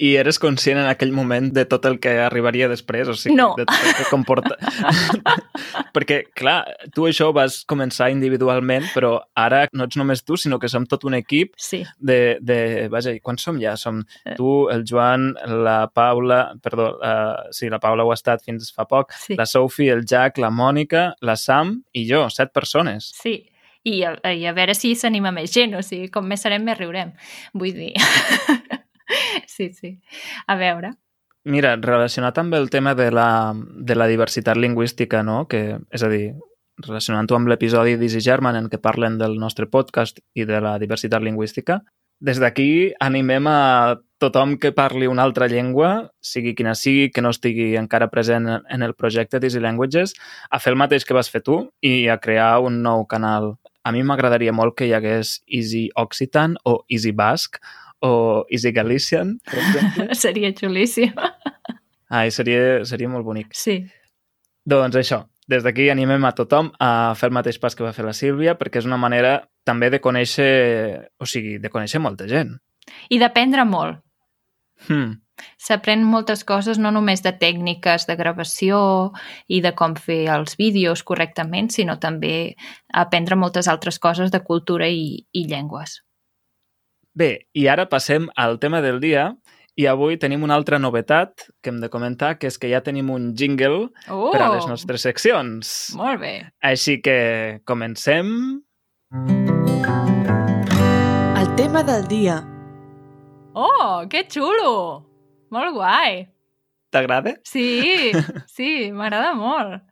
I 0.00 0.14
eres 0.16 0.38
conscient 0.38 0.78
en 0.80 0.86
aquell 0.86 1.12
moment 1.12 1.52
de 1.52 1.66
tot 1.66 1.84
el 1.84 1.98
que 2.00 2.08
arribaria 2.20 2.68
després? 2.68 3.06
O 3.08 3.14
sigui, 3.14 3.34
No. 3.36 3.54
de 3.56 3.66
tot 3.66 3.76
el 3.84 3.94
que 3.94 4.04
comporta... 4.10 4.56
Perquè, 5.92 6.22
clar, 6.34 6.64
tu 6.94 7.04
això 7.08 7.32
vas 7.34 7.64
començar 7.68 8.10
individualment, 8.12 8.86
però 8.94 9.18
ara 9.36 9.64
no 9.74 9.84
ets 9.84 9.96
només 9.98 10.22
tu, 10.24 10.36
sinó 10.38 10.58
que 10.62 10.68
som 10.70 10.86
tot 10.86 11.04
un 11.04 11.14
equip 11.18 11.52
Sí. 11.58 11.82
de... 11.98 12.38
de 12.40 12.88
vaja, 12.88 13.12
i 13.12 13.20
quants 13.20 13.42
som 13.42 13.58
ja? 13.60 13.76
Som 13.76 14.04
Eh. 14.24 14.34
tu, 14.36 14.68
el 14.70 14.84
Joan, 14.88 15.34
la 15.64 15.88
Paula... 15.92 16.54
Perdó, 16.62 16.96
uh, 17.02 17.50
sí, 17.52 17.68
la 17.68 17.78
Paula 17.78 18.04
ho 18.04 18.10
ha 18.12 18.14
estat 18.18 18.42
fins 18.42 18.72
fa 18.72 18.86
poc, 18.86 19.12
Sí. 19.12 19.36
la 19.36 19.46
Sophie, 19.46 19.90
el 19.90 20.04
Jack, 20.06 20.38
la 20.38 20.50
Mònica, 20.50 21.14
la 21.20 21.36
Sam 21.36 21.82
i 21.92 22.06
jo, 22.08 22.28
set 22.30 22.52
persones. 22.52 23.12
Sí, 23.20 23.46
i 23.84 24.02
a, 24.04 24.14
i 24.32 24.46
a 24.46 24.54
veure 24.56 24.74
si 24.76 24.94
s'anima 24.94 25.32
més 25.32 25.52
gent, 25.54 25.74
o 25.78 25.82
sigui, 25.84 26.10
com 26.12 26.26
més 26.28 26.42
serem, 26.44 26.64
més 26.66 26.78
riurem. 26.78 27.14
Vull 27.54 27.76
dir... 27.76 27.92
sí, 29.54 29.70
sí. 29.72 29.96
A 30.46 30.56
veure. 30.60 30.94
Mira, 31.44 31.76
relacionat 31.80 32.36
amb 32.38 32.54
el 32.54 32.68
tema 32.70 32.94
de 32.94 33.08
la, 33.10 33.54
de 33.56 33.96
la 33.96 34.06
diversitat 34.06 34.60
lingüística, 34.60 35.22
no? 35.24 35.46
que, 35.48 35.78
és 35.90 36.04
a 36.04 36.10
dir, 36.12 36.34
relacionant-ho 36.84 37.36
amb 37.36 37.48
l'episodi 37.48 37.96
d'Easy 37.96 38.20
German 38.24 38.58
en 38.58 38.68
què 38.72 38.80
parlen 38.80 39.16
del 39.20 39.38
nostre 39.40 39.66
podcast 39.66 40.20
i 40.36 40.44
de 40.48 40.60
la 40.60 40.76
diversitat 40.82 41.24
lingüística, 41.24 41.80
des 42.20 42.36
d'aquí 42.36 42.92
animem 43.00 43.46
a 43.48 43.60
tothom 44.20 44.58
que 44.60 44.74
parli 44.76 45.08
una 45.08 45.24
altra 45.24 45.48
llengua, 45.48 46.12
sigui 46.20 46.52
quina 46.54 46.74
sigui, 46.76 47.08
que 47.08 47.24
no 47.24 47.32
estigui 47.32 47.72
encara 47.80 48.10
present 48.12 48.48
en 48.60 48.82
el 48.84 48.92
projecte 48.94 49.40
d'Easy 49.40 49.62
Languages, 49.64 50.12
a 50.50 50.60
fer 50.60 50.74
el 50.74 50.80
mateix 50.82 51.08
que 51.08 51.16
vas 51.16 51.32
fer 51.32 51.40
tu 51.40 51.62
i 51.80 52.08
a 52.12 52.18
crear 52.20 52.58
un 52.60 52.82
nou 52.84 53.06
canal. 53.08 53.54
A 53.84 53.92
mi 53.92 54.02
m'agradaria 54.04 54.52
molt 54.52 54.76
que 54.76 54.88
hi 54.88 54.94
hagués 54.96 55.38
Easy 55.46 55.88
Occitan 55.96 56.56
o 56.68 56.82
Easy 56.88 57.12
Basque 57.16 57.62
o 58.00 58.44
Easy 58.50 58.72
Galician, 58.72 59.38
per 59.44 59.58
exemple. 59.60 60.14
Seria 60.22 60.52
xulíssim. 60.56 61.16
Ai, 62.10 62.32
seria, 62.34 62.84
seria 62.84 63.08
molt 63.08 63.24
bonic. 63.24 63.52
Sí. 63.54 63.76
Doncs 64.66 64.96
això, 64.98 65.20
des 65.50 65.62
d'aquí 65.62 65.88
animem 65.92 66.24
a 66.26 66.32
tothom 66.34 66.72
a 66.82 67.14
fer 67.18 67.30
el 67.30 67.36
mateix 67.36 67.60
pas 67.62 67.76
que 67.76 67.86
va 67.86 67.94
fer 67.94 68.04
la 68.06 68.14
Sílvia 68.16 68.56
perquè 68.58 68.82
és 68.82 68.88
una 68.88 68.98
manera 69.00 69.36
també 69.66 69.92
de 69.94 70.00
conèixer, 70.02 70.50
o 71.20 71.28
sigui, 71.28 71.58
de 71.62 71.70
conèixer 71.70 72.02
molta 72.02 72.26
gent. 72.30 72.56
I 73.10 73.20
d'aprendre 73.22 73.64
molt. 73.68 74.00
Hmm. 74.88 75.20
S'aprèn 75.60 76.04
moltes 76.04 76.44
coses, 76.44 76.78
no 76.78 76.90
només 76.94 77.22
de 77.24 77.32
tècniques 77.36 78.06
de 78.08 78.16
gravació 78.16 78.80
i 79.48 79.60
de 79.64 79.74
com 79.76 79.94
fer 79.96 80.24
els 80.32 80.56
vídeos 80.60 81.02
correctament, 81.06 81.70
sinó 81.70 81.98
també 82.00 82.54
aprendre 82.92 83.36
moltes 83.36 83.68
altres 83.68 83.98
coses 83.98 84.30
de 84.30 84.42
cultura 84.44 84.88
i, 84.88 85.26
i 85.32 85.46
llengües. 85.48 86.00
Bé, 87.14 87.46
i 87.54 87.66
ara 87.68 87.88
passem 87.90 88.28
al 88.36 88.60
tema 88.62 88.80
del 88.80 89.00
dia 89.02 89.32
i 89.80 89.86
avui 89.88 90.18
tenim 90.20 90.42
una 90.44 90.56
altra 90.58 90.78
novetat 90.78 91.46
que 91.62 91.70
hem 91.72 91.80
de 91.80 91.88
comentar, 91.90 92.36
que 92.38 92.50
és 92.50 92.58
que 92.60 92.70
ja 92.70 92.82
tenim 92.84 93.10
un 93.10 93.32
jingle 93.36 93.88
Oh! 94.08 94.30
per 94.30 94.42
a 94.44 94.50
les 94.54 94.66
nostres 94.68 95.06
seccions. 95.06 95.92
Molt 95.98 96.20
bé. 96.20 96.34
Així 96.60 97.00
que 97.02 97.60
comencem... 97.64 98.62
El 101.40 101.54
tema 101.56 101.82
del 101.82 102.06
dia. 102.08 102.40
Oh, 103.54 104.04
que 104.08 104.26
xulo! 104.28 105.09
Molt 105.50 105.74
guai. 105.74 106.24
T'agrada? 106.90 107.36
Sí, 107.46 108.10
sí, 108.56 108.90
m'agrada 108.94 109.32
molt. 109.38 109.82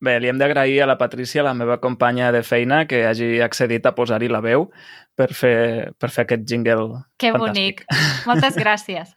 Bé, 0.00 0.14
li 0.22 0.30
hem 0.30 0.38
d'agrair 0.40 0.78
a 0.82 0.86
la 0.88 0.96
Patrícia, 0.96 1.42
la 1.44 1.52
meva 1.52 1.76
companya 1.82 2.30
de 2.32 2.40
feina, 2.46 2.86
que 2.88 3.02
hagi 3.04 3.40
accedit 3.44 3.84
a 3.84 3.92
posar-hi 3.94 4.30
la 4.32 4.40
veu 4.40 4.70
per 5.18 5.26
fer, 5.36 5.92
per 6.00 6.08
fer 6.08 6.24
aquest 6.24 6.46
jingle 6.48 7.02
Que 7.20 7.34
fantàstic. 7.34 7.82
bonic. 7.84 7.84
Moltes 8.30 8.56
gràcies. 8.62 9.12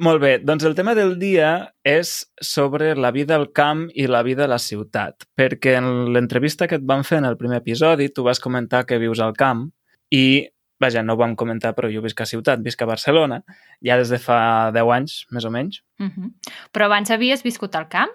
Molt 0.00 0.22
bé, 0.22 0.30
doncs 0.40 0.64
el 0.64 0.72
tema 0.78 0.94
del 0.96 1.18
dia 1.20 1.50
és 1.84 2.14
sobre 2.40 2.94
la 2.96 3.10
vida 3.12 3.36
al 3.36 3.50
camp 3.52 3.82
i 3.92 4.06
la 4.08 4.22
vida 4.24 4.46
a 4.46 4.48
la 4.48 4.56
ciutat, 4.62 5.26
perquè 5.36 5.74
en 5.76 5.90
l'entrevista 6.14 6.64
que 6.70 6.78
et 6.80 6.86
van 6.88 7.04
fer 7.04 7.18
en 7.20 7.26
el 7.28 7.36
primer 7.36 7.58
episodi 7.60 8.08
tu 8.08 8.24
vas 8.24 8.40
comentar 8.40 8.86
que 8.88 8.96
vius 9.02 9.20
al 9.20 9.34
camp 9.36 9.66
i, 10.08 10.46
vaja, 10.80 11.04
no 11.04 11.14
ho 11.14 11.20
vam 11.20 11.36
comentar, 11.36 11.74
però 11.76 11.90
jo 11.92 12.02
visc 12.02 12.20
a 12.20 12.26
ciutat, 12.28 12.64
visc 12.64 12.80
a 12.82 12.88
Barcelona, 12.88 13.42
ja 13.84 13.98
des 14.00 14.10
de 14.12 14.18
fa 14.18 14.70
10 14.74 14.92
anys, 14.96 15.20
més 15.30 15.44
o 15.44 15.50
menys. 15.50 15.82
Uh 16.00 16.08
-huh. 16.08 16.32
Però 16.72 16.86
abans 16.86 17.10
havies 17.10 17.42
viscut 17.42 17.74
al 17.76 17.88
camp? 17.88 18.10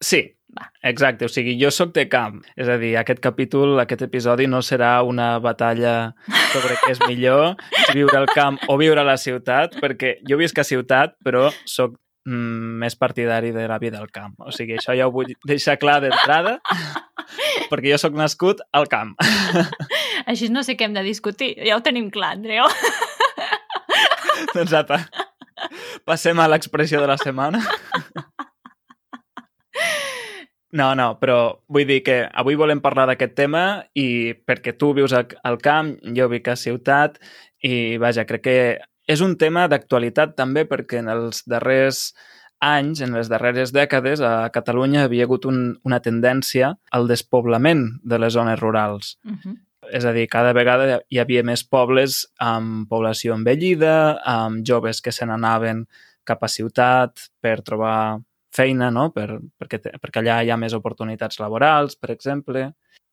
Sí, 0.00 0.34
Va. 0.52 0.70
exacte. 0.82 1.24
O 1.24 1.28
sigui, 1.28 1.56
jo 1.60 1.70
sóc 1.70 1.94
de 1.94 2.08
camp. 2.08 2.42
És 2.56 2.68
a 2.68 2.76
dir, 2.76 2.96
aquest 3.00 3.20
capítol, 3.20 3.78
aquest 3.80 4.02
episodi 4.02 4.46
no 4.46 4.60
serà 4.60 5.02
una 5.06 5.38
batalla 5.38 6.14
sobre 6.52 6.76
què 6.82 6.92
és 6.92 7.00
millor, 7.06 7.56
si 7.86 7.92
viure 8.00 8.18
al 8.18 8.26
camp 8.26 8.58
o 8.68 8.76
viure 8.76 9.00
a 9.00 9.04
la 9.04 9.16
ciutat, 9.16 9.78
perquè 9.80 10.18
jo 10.28 10.36
visc 10.36 10.58
a 10.58 10.64
ciutat, 10.64 11.16
però 11.24 11.50
sóc 11.64 11.96
mm, 12.26 12.76
més 12.82 12.96
partidari 12.96 13.52
de 13.52 13.66
la 13.68 13.78
vida 13.78 14.02
al 14.02 14.10
camp. 14.10 14.34
O 14.44 14.52
sigui, 14.52 14.76
això 14.76 14.96
ja 14.98 15.08
ho 15.08 15.14
vull 15.14 15.32
deixar 15.48 15.78
clar 15.78 16.00
d'entrada, 16.04 16.58
perquè 17.70 17.94
jo 17.94 18.02
sóc 18.02 18.18
nascut 18.18 18.60
al 18.72 18.90
camp. 18.92 19.16
Així 20.26 20.48
no 20.52 20.62
sé 20.66 20.76
què 20.76 20.88
hem 20.88 20.96
de 20.96 21.04
discutir. 21.06 21.54
Ja 21.66 21.76
ho 21.76 21.82
tenim 21.84 22.10
clar, 22.10 22.36
Andreu. 22.36 22.68
doncs 24.56 24.74
apa, 24.76 25.00
passem 26.08 26.38
a 26.38 26.48
l'expressió 26.50 27.00
de 27.00 27.10
la 27.10 27.18
setmana. 27.20 27.62
No, 30.72 30.94
no, 30.96 31.10
però 31.20 31.38
vull 31.68 31.84
dir 31.84 32.00
que 32.00 32.22
avui 32.32 32.56
volem 32.56 32.80
parlar 32.80 33.04
d'aquest 33.10 33.34
tema 33.36 33.64
i 33.92 34.32
perquè 34.32 34.72
tu 34.80 34.94
vius 34.96 35.12
al, 35.12 35.26
al 35.44 35.58
camp, 35.60 35.98
jo 36.16 36.30
vic 36.32 36.48
a 36.48 36.56
ciutat 36.56 37.18
i, 37.60 37.98
vaja, 38.00 38.24
crec 38.24 38.44
que 38.46 38.56
és 39.12 39.20
un 39.20 39.34
tema 39.36 39.66
d'actualitat 39.68 40.32
també 40.38 40.64
perquè 40.68 41.02
en 41.02 41.10
els 41.12 41.42
darrers 41.44 42.14
anys, 42.62 43.02
en 43.04 43.12
les 43.18 43.28
darreres 43.28 43.74
dècades, 43.74 44.22
a 44.24 44.48
Catalunya 44.54 45.04
havia 45.04 45.26
hagut 45.26 45.44
un, 45.50 45.60
una 45.84 46.00
tendència 46.00 46.72
al 46.94 47.10
despoblament 47.10 47.84
de 48.06 48.22
les 48.22 48.32
zones 48.32 48.60
rurals. 48.62 49.18
Uh 49.26 49.36
-huh. 49.36 49.56
És 49.92 50.06
a 50.08 50.12
dir, 50.16 50.24
cada 50.32 50.54
vegada 50.56 51.02
hi 51.12 51.20
havia 51.20 51.42
més 51.44 51.62
pobles 51.68 52.22
amb 52.40 52.88
població 52.88 53.36
envellida, 53.36 54.18
amb 54.24 54.64
joves 54.66 55.02
que 55.04 55.12
se 55.12 55.28
n'anaven 55.28 55.84
cap 56.24 56.42
a 56.42 56.48
ciutat 56.48 57.28
per 57.42 57.58
trobar 57.66 58.20
feina, 58.52 58.90
no? 58.92 59.10
per, 59.12 59.38
perquè, 59.60 59.80
perquè 60.00 60.22
allà 60.22 60.40
hi 60.42 60.52
ha 60.52 60.60
més 60.60 60.76
oportunitats 60.76 61.40
laborals, 61.40 61.96
per 61.96 62.12
exemple. 62.14 62.70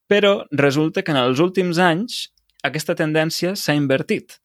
Però 0.09 0.39
resulta 0.51 1.03
que 1.03 1.13
en 1.13 1.21
els 1.21 1.39
últims 1.43 1.79
anys 1.83 2.29
aquesta 2.65 2.95
tendència 2.95 3.55
s'ha 3.55 3.75
invertit 3.77 4.39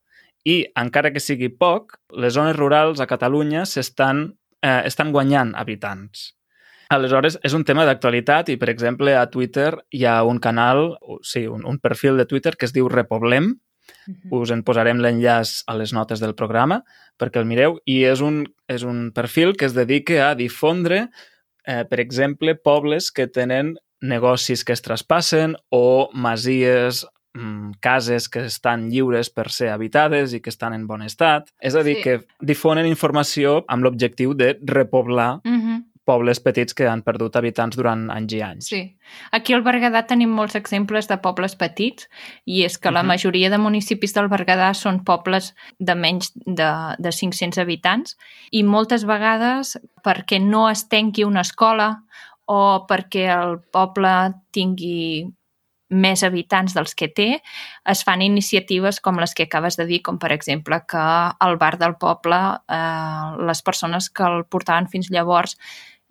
i, 0.44 0.60
encara 0.76 1.10
que 1.12 1.22
sigui 1.22 1.48
poc, 1.48 1.96
les 2.20 2.34
zones 2.36 2.56
rurals 2.56 3.00
a 3.00 3.08
Catalunya 3.10 3.64
s'estan 3.66 4.26
eh, 4.64 4.82
estan 4.84 5.12
guanyant 5.12 5.54
habitants. 5.56 6.32
Aleshores, 6.94 7.38
és 7.42 7.52
un 7.54 7.64
tema 7.64 7.84
d'actualitat 7.84 8.48
i, 8.48 8.56
per 8.56 8.68
exemple, 8.70 9.14
a 9.16 9.26
Twitter 9.30 9.74
hi 9.92 10.04
ha 10.06 10.22
un 10.24 10.38
canal, 10.38 10.96
o- 11.00 11.18
sí, 11.22 11.46
un, 11.46 11.64
un 11.66 11.78
perfil 11.78 12.16
de 12.16 12.26
Twitter 12.26 12.56
que 12.56 12.66
es 12.66 12.72
diu 12.72 12.88
Repoblem, 12.88 13.54
Uh 14.08 14.14
-huh. 14.14 14.40
us 14.40 14.50
en 14.50 14.62
posarem 14.64 14.96
l'enllaç 14.98 15.62
a 15.66 15.74
les 15.76 15.92
notes 15.92 16.18
del 16.20 16.34
programa 16.34 16.82
perquè 17.18 17.36
el 17.38 17.44
mireu 17.44 17.80
i 17.84 18.04
és 18.04 18.20
un, 18.22 18.46
és 18.66 18.82
un 18.82 19.12
perfil 19.12 19.56
que 19.56 19.66
es 19.66 19.74
dedica 19.74 20.30
a 20.30 20.34
difondre, 20.34 21.08
eh, 21.66 21.84
per 21.84 22.00
exemple, 22.00 22.54
pobles 22.54 23.10
que 23.12 23.26
tenen 23.26 23.74
negocis 24.00 24.64
que 24.64 24.72
es 24.72 24.80
traspassen 24.82 25.56
o 25.70 26.08
masies, 26.14 27.06
mm, 27.34 27.72
cases 27.80 28.28
que 28.28 28.44
estan 28.46 28.88
lliures 28.90 29.28
per 29.30 29.50
ser 29.50 29.68
habitades 29.70 30.32
i 30.32 30.40
que 30.40 30.50
estan 30.50 30.72
en 30.72 30.86
bon 30.86 31.02
estat. 31.02 31.48
És 31.60 31.74
a 31.74 31.82
dir, 31.82 31.96
Sí. 31.96 32.02
que 32.02 32.20
difonen 32.40 32.86
informació 32.86 33.64
amb 33.68 33.82
l'objectiu 33.84 34.34
de 34.34 34.58
repoblar 34.62 35.40
-huh. 35.44 35.53
Pobles 36.04 36.40
petits 36.40 36.74
que 36.76 36.86
han 36.88 37.02
perdut 37.02 37.36
habitants 37.36 37.76
durant 37.76 38.10
anys 38.12 38.32
i 38.36 38.40
anys. 38.44 38.66
Sí. 38.68 38.80
Aquí 39.32 39.54
al 39.56 39.62
Berguedà 39.64 40.04
tenim 40.06 40.30
molts 40.36 40.54
exemples 40.58 41.08
de 41.08 41.16
pobles 41.24 41.56
petits 41.56 42.08
i 42.44 42.64
és 42.64 42.76
que 42.78 42.90
la 42.92 43.02
Mhm. 43.02 43.08
majoria 43.08 43.50
de 43.50 43.58
municipis 43.58 44.12
del 44.14 44.28
Berguedà 44.28 44.74
són 44.74 45.02
pobles 45.04 45.54
de 45.78 45.94
menys 45.94 46.32
de, 46.34 46.70
de 46.98 47.12
500 47.12 47.58
habitants 47.58 48.16
i 48.52 48.62
moltes 48.62 49.04
vegades 49.04 49.78
perquè 50.04 50.40
no 50.40 50.68
es 50.68 50.88
tanqui 50.88 51.24
una 51.24 51.40
escola 51.40 52.02
o 52.46 52.86
perquè 52.86 53.24
el 53.32 53.58
poble 53.72 54.34
tingui 54.52 55.32
més 55.94 56.22
habitants 56.24 56.74
dels 56.74 56.94
que 56.94 57.08
té, 57.08 57.42
es 57.86 58.02
fan 58.02 58.22
iniciatives 58.22 59.00
com 59.00 59.18
les 59.20 59.34
que 59.34 59.44
acabes 59.44 59.76
de 59.76 59.84
dir, 59.86 60.00
com 60.02 60.18
per 60.18 60.32
exemple 60.32 60.80
que 60.88 60.98
al 60.98 61.56
bar 61.56 61.76
del 61.78 61.94
poble 62.00 62.36
eh, 62.68 63.44
les 63.46 63.62
persones 63.62 64.10
que 64.10 64.24
el 64.24 64.44
portaven 64.50 64.88
fins 64.88 65.10
llavors 65.10 65.56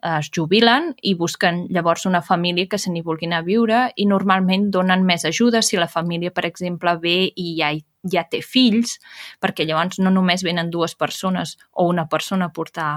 es 0.04 0.30
jubilen 0.36 0.92
i 1.02 1.14
busquen 1.16 1.64
llavors 1.72 2.06
una 2.06 2.22
família 2.22 2.68
que 2.68 2.80
se 2.80 2.92
n'hi 2.92 3.02
vulgui 3.06 3.30
anar 3.30 3.40
a 3.44 3.48
viure 3.48 3.80
i 3.96 4.06
normalment 4.10 4.70
donen 4.72 5.06
més 5.08 5.24
ajuda 5.26 5.62
si 5.64 5.80
la 5.80 5.88
família, 5.88 6.32
per 6.32 6.46
exemple, 6.50 6.98
ve 7.00 7.32
i 7.36 7.54
ja, 7.60 7.72
ja 8.12 8.26
té 8.28 8.42
fills, 8.44 8.98
perquè 9.40 9.66
llavors 9.68 10.02
no 10.04 10.12
només 10.12 10.44
venen 10.44 10.72
dues 10.74 10.96
persones 10.96 11.58
o 11.72 11.88
una 11.88 12.08
persona 12.12 12.52
a 12.52 12.54
portar 12.54 12.92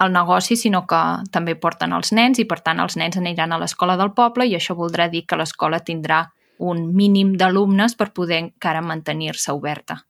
el 0.00 0.12
negoci, 0.12 0.56
sinó 0.56 0.86
que 0.88 1.00
també 1.32 1.56
porten 1.60 1.92
els 1.92 2.12
nens 2.16 2.40
i, 2.40 2.46
per 2.48 2.60
tant, 2.64 2.80
els 2.80 2.96
nens 2.96 3.18
aniran 3.20 3.52
a 3.52 3.58
l'escola 3.60 3.96
del 4.00 4.12
poble 4.16 4.46
i 4.48 4.56
això 4.56 4.76
voldrà 4.76 5.08
dir 5.12 5.26
que 5.28 5.36
l'escola 5.36 5.80
tindrà 5.84 6.26
un 6.60 6.86
mínim 6.96 7.34
d'alumnes 7.40 7.96
per 7.96 8.12
poder 8.16 8.38
encara 8.44 8.80
mantenir-se 8.84 9.52
oberta. 9.52 10.02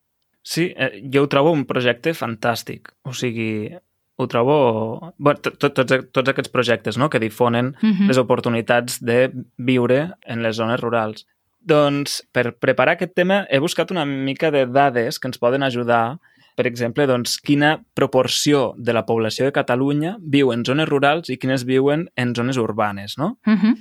Sí, 0.42 0.70
eh, 0.74 1.02
jo 1.12 1.24
ho 1.24 1.28
trobo 1.30 1.52
un 1.54 1.66
projecte 1.66 2.14
fantàstic. 2.16 2.90
O 3.06 3.12
sigui, 3.14 3.70
ho 4.20 4.26
trobo... 4.28 4.56
Tot, 5.40 5.50
tots, 5.60 5.98
tots 6.12 6.32
aquests 6.32 6.52
projectes 6.52 6.98
no? 7.00 7.08
que 7.10 7.22
difonen 7.22 7.74
Mm 7.80 8.08
les 8.10 8.18
oportunitats 8.18 8.98
de 9.04 9.30
viure 9.56 10.00
en 10.26 10.42
les 10.42 10.56
zones 10.56 10.80
rurals. 10.80 11.26
Doncs, 11.60 12.20
per 12.32 12.56
preparar 12.58 12.96
aquest 12.96 13.12
tema, 13.14 13.44
he 13.50 13.60
buscat 13.60 13.90
una 13.92 14.04
mica 14.08 14.50
de 14.50 14.64
dades 14.66 15.18
que 15.20 15.28
ens 15.28 15.38
poden 15.38 15.62
ajudar. 15.62 16.18
Per 16.56 16.66
exemple, 16.66 17.06
doncs, 17.06 17.36
quina 17.38 17.76
proporció 17.94 18.74
de 18.76 18.96
la 18.96 19.04
població 19.06 19.46
de 19.46 19.54
Catalunya 19.54 20.16
viu 20.20 20.50
en 20.52 20.64
zones 20.66 20.88
rurals 20.88 21.30
i 21.30 21.38
quines 21.38 21.64
viuen 21.68 22.08
en 22.16 22.34
zones 22.34 22.58
urbanes, 22.58 23.16
no? 23.18 23.38
Uh 23.46 23.54
-huh. 23.54 23.76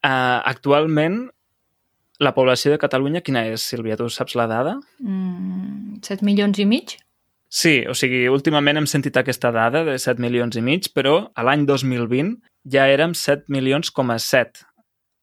Uh, 0.00 0.40
actualment, 0.48 1.30
la 2.18 2.32
població 2.32 2.70
de 2.70 2.78
Catalunya, 2.78 3.20
quina 3.20 3.46
és, 3.46 3.60
Sílvia? 3.60 3.96
Tu 3.96 4.08
saps 4.08 4.34
la 4.34 4.46
dada? 4.46 4.80
mm, 5.00 6.00
7 6.02 6.24
milions 6.24 6.58
i 6.58 6.64
mig? 6.64 6.96
Sí, 7.50 7.80
o 7.90 7.96
sigui, 7.98 8.28
últimament 8.30 8.78
hem 8.78 8.86
sentit 8.86 9.16
aquesta 9.18 9.50
dada 9.50 9.82
de 9.88 9.96
7 9.98 10.22
milions 10.22 10.54
i 10.54 10.62
mig, 10.62 10.92
però 10.94 11.16
a 11.34 11.44
l'any 11.46 11.66
2020 11.66 12.36
ja 12.70 12.86
érem 12.86 13.16
7 13.18 13.50
milions 13.50 13.90
com 13.90 14.12
a 14.14 14.20
7. 14.22 14.62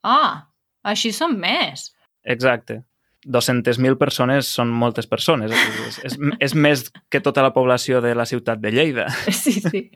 Ah, 0.03 0.49
així 0.83 1.13
són 1.15 1.37
més. 1.39 1.93
Exacte. 2.27 2.81
200.000 3.27 3.97
persones 3.99 4.47
són 4.59 4.69
moltes 4.71 5.07
persones. 5.07 5.51
És, 5.51 5.99
és, 6.03 6.17
és 6.49 6.55
més 6.55 6.85
que 7.11 7.23
tota 7.23 7.43
la 7.43 7.53
població 7.55 8.01
de 8.03 8.13
la 8.15 8.27
ciutat 8.27 8.61
de 8.63 8.75
Lleida. 8.75 9.07
Sí, 9.31 9.59
sí. 9.63 9.87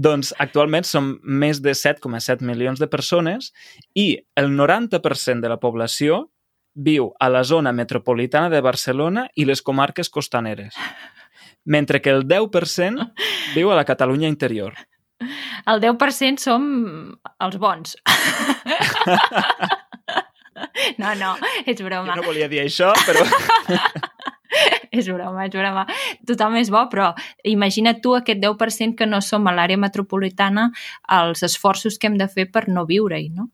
Doncs 0.00 0.32
actualment 0.40 0.86
som 0.88 1.18
més 1.20 1.60
de 1.60 1.74
7,7 1.76 2.40
milions 2.46 2.80
de 2.80 2.88
persones 2.88 3.50
i 3.92 4.14
el 4.40 4.48
90% 4.56 5.44
de 5.44 5.50
la 5.50 5.58
població 5.60 6.22
viu 6.74 7.10
a 7.18 7.28
la 7.28 7.42
zona 7.44 7.72
metropolitana 7.72 8.50
de 8.50 8.60
Barcelona 8.60 9.26
i 9.34 9.44
les 9.44 9.62
comarques 9.62 10.10
costaneres, 10.10 10.74
mentre 11.64 12.00
que 12.00 12.10
el 12.10 12.26
10% 12.26 13.10
viu 13.54 13.70
a 13.70 13.76
la 13.78 13.84
Catalunya 13.84 14.28
interior. 14.28 14.74
El 15.68 15.82
10% 15.82 16.40
som 16.40 16.64
els 17.38 17.60
bons. 17.60 17.96
No, 21.00 21.14
no, 21.16 21.30
és 21.64 21.80
broma. 21.80 22.10
Jo 22.10 22.18
no 22.20 22.26
volia 22.26 22.48
dir 22.50 22.60
això, 22.60 22.90
però... 23.06 23.24
És 24.90 25.06
broma, 25.06 25.44
és 25.46 25.52
broma. 25.54 25.84
Tothom 26.26 26.56
és 26.58 26.70
bo, 26.70 26.80
però 26.90 27.12
imagina't 27.46 28.00
tu 28.02 28.16
aquest 28.16 28.40
10% 28.42 28.96
que 28.98 29.06
no 29.06 29.20
som 29.22 29.46
a 29.46 29.52
l'àrea 29.54 29.78
metropolitana 29.78 30.70
els 31.08 31.44
esforços 31.46 31.98
que 31.98 32.08
hem 32.10 32.18
de 32.18 32.26
fer 32.28 32.48
per 32.50 32.66
no 32.68 32.86
viure-hi, 32.88 33.28
no? 33.30 33.50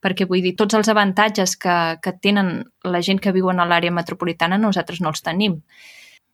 Perquè 0.00 0.28
vull 0.30 0.44
dir, 0.44 0.54
tots 0.54 0.76
els 0.78 0.88
avantatges 0.88 1.56
que, 1.58 1.98
que 2.02 2.12
tenen 2.22 2.60
la 2.84 3.00
gent 3.02 3.18
que 3.18 3.32
viuen 3.34 3.58
a 3.58 3.66
l'àrea 3.66 3.90
metropolitana 3.90 4.58
nosaltres 4.62 5.00
no 5.02 5.10
els 5.10 5.22
tenim. 5.26 5.58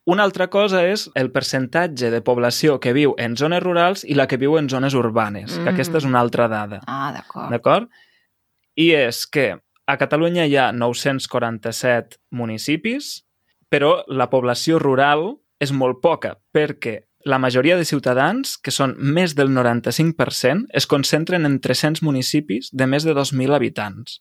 Una 0.04 0.24
altra 0.26 0.48
cosa 0.50 0.82
és 0.84 1.06
el 1.14 1.30
percentatge 1.30 2.10
de 2.10 2.20
població 2.20 2.80
que 2.82 2.92
viu 2.92 3.14
en 3.22 3.36
zones 3.38 3.62
rurals 3.62 4.02
i 4.04 4.16
la 4.18 4.26
que 4.26 4.36
viu 4.36 4.58
en 4.58 4.68
zones 4.68 4.92
urbanes, 4.98 5.56
Mm. 5.56 5.62
que 5.64 5.70
aquesta 5.70 5.98
és 5.98 6.04
una 6.04 6.20
altra 6.20 6.48
dada. 6.48 6.80
Ah, 6.86 7.12
d'acord. 7.14 7.48
D'acord? 7.54 7.88
I 8.76 8.90
és 8.98 9.26
que 9.26 9.56
a 9.86 9.96
Catalunya 9.96 10.44
hi 10.46 10.56
ha 10.56 10.72
947 10.72 12.18
municipis, 12.30 13.24
però 13.72 14.02
la 14.12 14.28
població 14.28 14.76
rural 14.82 15.38
és 15.62 15.72
molt 15.72 16.02
poca, 16.04 16.34
perquè 16.52 17.06
la 17.24 17.38
majoria 17.38 17.76
de 17.78 17.86
ciutadans, 17.86 18.56
que 18.58 18.72
són 18.74 18.96
més 18.98 19.36
del 19.38 19.48
95%, 19.54 20.66
es 20.74 20.88
concentren 20.90 21.46
en 21.46 21.60
300 21.62 22.02
municipis 22.02 22.68
de 22.72 22.86
més 22.90 23.06
de 23.06 23.14
2.000 23.14 23.54
habitants. 23.54 24.20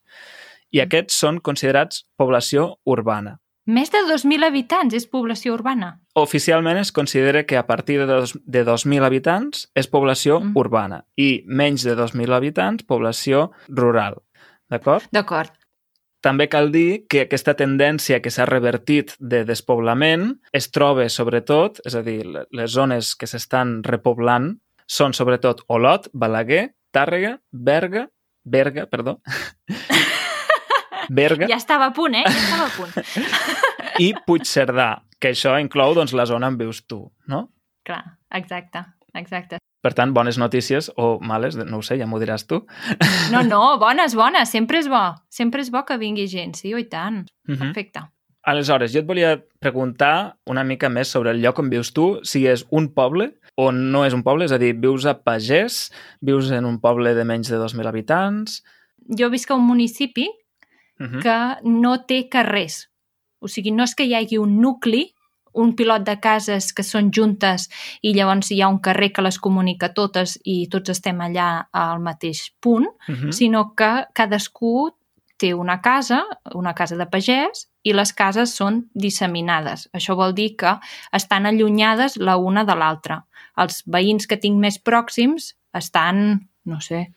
I 0.71 0.79
aquests 0.85 1.17
són 1.19 1.39
considerats 1.43 2.05
població 2.15 2.77
urbana. 2.85 3.39
Més 3.65 3.91
de 3.93 3.99
2.000 4.07 4.45
habitants 4.47 4.95
és 4.97 5.05
població 5.09 5.53
urbana. 5.53 5.95
Oficialment 6.17 6.79
es 6.81 6.91
considera 6.91 7.43
que 7.45 7.57
a 7.59 7.65
partir 7.67 7.99
de, 7.99 8.07
dos, 8.09 8.33
de 8.45 8.63
2.000 8.65 9.05
habitants 9.05 9.67
és 9.75 9.87
població 9.87 10.39
Mm. 10.39 10.55
urbana 10.57 11.03
i 11.17 11.43
menys 11.45 11.83
de 11.83 11.95
2.000 11.95 12.33
habitants, 12.33 12.83
població 12.83 13.51
rural. 13.67 14.21
D'acord? 14.69 15.03
D'acord. 15.11 15.51
També 16.21 16.45
cal 16.53 16.69
dir 16.71 17.07
que 17.09 17.23
aquesta 17.25 17.55
tendència 17.57 18.19
que 18.21 18.29
s'ha 18.29 18.45
revertit 18.45 19.15
de 19.19 19.43
despoblament 19.47 20.35
es 20.53 20.67
troba 20.69 21.07
sobretot, 21.09 21.79
és 21.85 21.95
a 21.97 22.03
dir, 22.05 22.19
le- 22.25 22.45
les 22.51 22.71
zones 22.71 23.15
que 23.15 23.25
s'estan 23.27 23.79
repoblant 23.83 24.51
són 24.85 25.13
sobretot 25.17 25.63
Olot, 25.67 26.09
Balaguer, 26.13 26.75
Tàrrega, 26.93 27.39
Berga, 27.51 28.05
Berga, 28.45 28.85
perdó, 28.85 29.17
Berga 31.09 31.47
Ja 31.49 31.57
estava 31.57 31.87
a 31.89 31.93
punt, 31.95 32.15
eh? 32.15 32.23
Ja 32.27 32.37
estava 32.37 32.67
a 32.67 32.75
punt. 32.75 32.93
i 33.99 34.13
Puigcerdà, 34.27 34.89
que 35.19 35.33
això 35.33 35.57
inclou 35.59 35.95
doncs, 35.97 36.13
la 36.17 36.25
zona 36.29 36.47
on 36.51 36.57
vius 36.59 36.83
tu, 36.87 37.01
no? 37.27 37.47
Clar, 37.87 38.03
exacte, 38.37 38.83
exacte. 39.17 39.57
Per 39.81 39.93
tant, 39.97 40.13
bones 40.13 40.37
notícies 40.37 40.91
o 40.95 41.19
males, 41.19 41.57
no 41.57 41.77
ho 41.77 41.81
sé, 41.81 41.97
ja 41.97 42.05
m'ho 42.05 42.19
diràs 42.21 42.45
tu. 42.45 42.61
No, 43.31 43.41
no, 43.43 43.61
bones, 43.81 44.15
bones, 44.15 44.49
sempre 44.49 44.79
és 44.79 44.89
bo. 44.89 45.03
Sempre 45.29 45.61
és 45.61 45.71
bo 45.73 45.83
que 45.85 45.97
vingui 45.97 46.27
gent, 46.27 46.53
sí, 46.55 46.73
oi 46.73 46.85
tant. 46.89 47.25
Uh 47.47 47.55
-huh. 47.55 47.59
Perfecte. 47.59 48.01
Aleshores, 48.43 48.93
jo 48.93 48.99
et 48.99 49.05
volia 49.05 49.43
preguntar 49.59 50.37
una 50.45 50.63
mica 50.63 50.89
més 50.89 51.07
sobre 51.07 51.31
el 51.31 51.41
lloc 51.41 51.59
on 51.59 51.69
vius 51.69 51.93
tu, 51.93 52.19
si 52.23 52.47
és 52.47 52.65
un 52.71 52.93
poble 52.93 53.33
o 53.55 53.71
no 53.71 54.05
és 54.05 54.13
un 54.13 54.23
poble, 54.23 54.45
és 54.45 54.51
a 54.51 54.57
dir, 54.57 54.73
vius 54.73 55.05
a 55.05 55.13
Pagès, 55.23 55.91
vius 56.21 56.51
en 56.51 56.65
un 56.65 56.79
poble 56.79 57.13
de 57.13 57.23
menys 57.23 57.49
de 57.49 57.57
2.000 57.57 57.87
habitants... 57.87 58.63
Jo 59.17 59.29
visc 59.29 59.51
a 59.51 59.55
un 59.55 59.65
municipi 59.65 60.29
Uh 61.01 61.07
-huh. 61.07 61.21
que 61.21 61.69
no 61.69 62.05
té 62.05 62.29
carrers. 62.29 62.91
O 63.39 63.47
sigui, 63.47 63.71
no 63.71 63.83
és 63.83 63.95
que 63.95 64.03
hi 64.03 64.13
hagi 64.13 64.37
un 64.37 64.61
nucli, 64.61 65.15
un 65.53 65.75
pilot 65.75 66.03
de 66.03 66.19
cases 66.19 66.71
que 66.73 66.83
són 66.83 67.11
juntes 67.11 67.69
i 68.01 68.13
llavors 68.13 68.51
hi 68.51 68.61
ha 68.61 68.69
un 68.69 68.79
carrer 68.79 69.11
que 69.11 69.21
les 69.21 69.37
comunica 69.39 69.93
totes 69.93 70.37
i 70.43 70.67
tots 70.71 70.89
estem 70.89 71.19
allà 71.21 71.67
al 71.71 71.99
mateix 71.99 72.51
punt, 72.59 72.87
Uh 73.07 73.15
-huh. 73.15 73.31
sinó 73.31 73.73
que 73.75 74.05
cadascú 74.13 74.91
té 75.37 75.53
una 75.53 75.81
casa, 75.81 76.23
una 76.53 76.73
casa 76.73 76.95
de 76.95 77.05
pagès, 77.05 77.67
i 77.83 77.93
les 77.93 78.13
cases 78.13 78.53
són 78.55 78.89
disseminades. 78.93 79.89
Això 79.93 80.15
vol 80.15 80.33
dir 80.33 80.55
que 80.55 80.79
estan 81.11 81.45
allunyades 81.45 82.17
la 82.17 82.37
una 82.37 82.63
de 82.63 82.75
l'altra. 82.75 83.25
Els 83.57 83.83
veïns 83.87 84.27
que 84.27 84.37
tinc 84.37 84.59
més 84.59 84.77
pròxims 84.83 85.55
estan, 85.73 86.47
no 86.63 86.79
sé, 86.79 87.11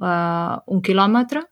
uh, 0.00 0.58
un 0.66 0.82
quilòmetre, 0.82 1.44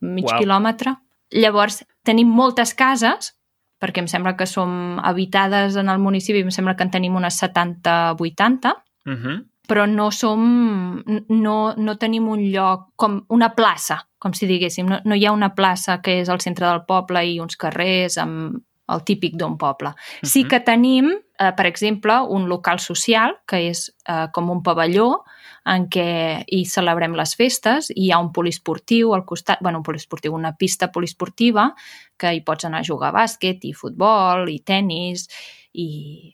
mig 0.00 0.24
Uau. 0.24 0.38
quilòmetre. 0.40 0.96
Llavors, 1.30 1.84
tenim 2.02 2.28
moltes 2.28 2.74
cases, 2.74 3.36
perquè 3.80 3.98
em 4.02 4.08
sembla 4.08 4.36
que 4.36 4.46
som 4.46 4.98
habitades 5.02 5.76
en 5.76 5.88
el 5.88 5.98
municipi, 5.98 6.40
em 6.44 6.50
sembla 6.50 6.76
que 6.76 6.84
en 6.84 6.90
tenim 6.90 7.16
unes 7.16 7.40
70-80, 7.42 8.74
Uh 9.06 9.12
-huh. 9.12 9.44
però 9.66 9.86
no 9.88 10.10
som, 10.10 11.02
no, 11.28 11.74
no 11.76 11.96
tenim 11.96 12.28
un 12.28 12.40
lloc 12.52 12.90
com 12.96 13.24
una 13.28 13.54
plaça, 13.54 14.08
com 14.18 14.32
si 14.34 14.46
diguéssim. 14.46 14.86
No, 14.86 15.00
no 15.04 15.14
hi 15.14 15.24
ha 15.24 15.32
una 15.32 15.54
plaça 15.54 16.00
que 16.02 16.20
és 16.20 16.28
al 16.28 16.40
centre 16.40 16.66
del 16.66 16.84
poble 16.84 17.24
i 17.24 17.40
uns 17.40 17.56
carrers 17.56 18.18
amb 18.18 18.60
el 18.88 19.04
típic 19.04 19.36
d'un 19.36 19.56
poble. 19.56 19.92
Sí 20.22 20.42
Mhm. 20.42 20.48
que 20.50 20.60
tenim, 20.60 21.10
eh, 21.38 21.52
per 21.56 21.66
exemple, 21.66 22.20
un 22.28 22.48
local 22.48 22.80
social, 22.80 23.38
que 23.46 23.68
és 23.70 23.94
eh, 24.06 24.26
com 24.32 24.50
un 24.50 24.62
pavelló 24.62 25.22
en 25.64 25.88
què 25.88 26.44
hi 26.46 26.64
celebrem 26.64 27.14
les 27.14 27.36
festes, 27.36 27.90
i 27.90 28.06
hi 28.06 28.10
ha 28.12 28.18
un 28.18 28.32
poliesportiu 28.32 29.14
al 29.14 29.24
costat, 29.24 29.58
bueno, 29.60 29.78
un 29.78 29.84
poliesportiu, 29.84 30.34
una 30.34 30.56
pista 30.56 30.90
poliesportiva, 30.90 31.74
que 32.20 32.34
hi 32.36 32.42
pots 32.46 32.68
anar 32.68 32.82
a 32.84 32.86
jugar 32.86 33.10
a 33.10 33.16
bàsquet 33.22 33.64
i 33.64 33.72
futbol 33.76 34.50
i 34.52 34.58
tennis, 34.66 35.26
i, 35.72 35.86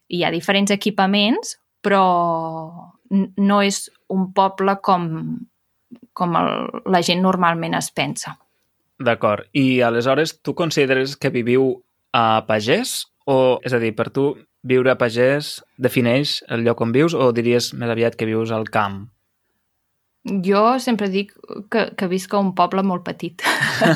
i 0.09 0.19
hi 0.19 0.25
ha 0.25 0.33
diferents 0.35 0.73
equipaments, 0.75 1.57
però 1.85 2.03
no 3.11 3.61
és 3.63 3.85
un 4.11 4.31
poble 4.35 4.77
com, 4.83 5.07
com 6.17 6.37
el, 6.41 6.53
la 6.91 7.03
gent 7.07 7.23
normalment 7.23 7.77
es 7.79 7.93
pensa. 7.95 8.35
D'acord. 8.99 9.47
I 9.53 9.83
aleshores, 9.85 10.39
tu 10.43 10.57
consideres 10.57 11.17
que 11.21 11.31
viviu 11.31 11.75
a 12.17 12.43
Pagès? 12.49 13.05
O, 13.27 13.59
és 13.67 13.75
a 13.77 13.81
dir, 13.83 13.93
per 13.99 14.09
tu, 14.15 14.31
viure 14.67 14.91
a 14.93 14.99
Pagès 14.99 15.61
defineix 15.79 16.41
el 16.51 16.65
lloc 16.67 16.81
on 16.83 16.95
vius 16.95 17.15
o 17.15 17.31
diries 17.37 17.73
més 17.77 17.93
aviat 17.93 18.17
que 18.17 18.29
vius 18.29 18.55
al 18.55 18.67
camp? 18.73 19.05
Jo 20.27 20.79
sempre 20.83 21.07
dic 21.09 21.33
que, 21.71 21.85
que 21.95 22.07
visc 22.11 22.33
a 22.35 22.41
un 22.43 22.49
poble 22.59 22.83
molt 22.83 23.05
petit. 23.07 23.43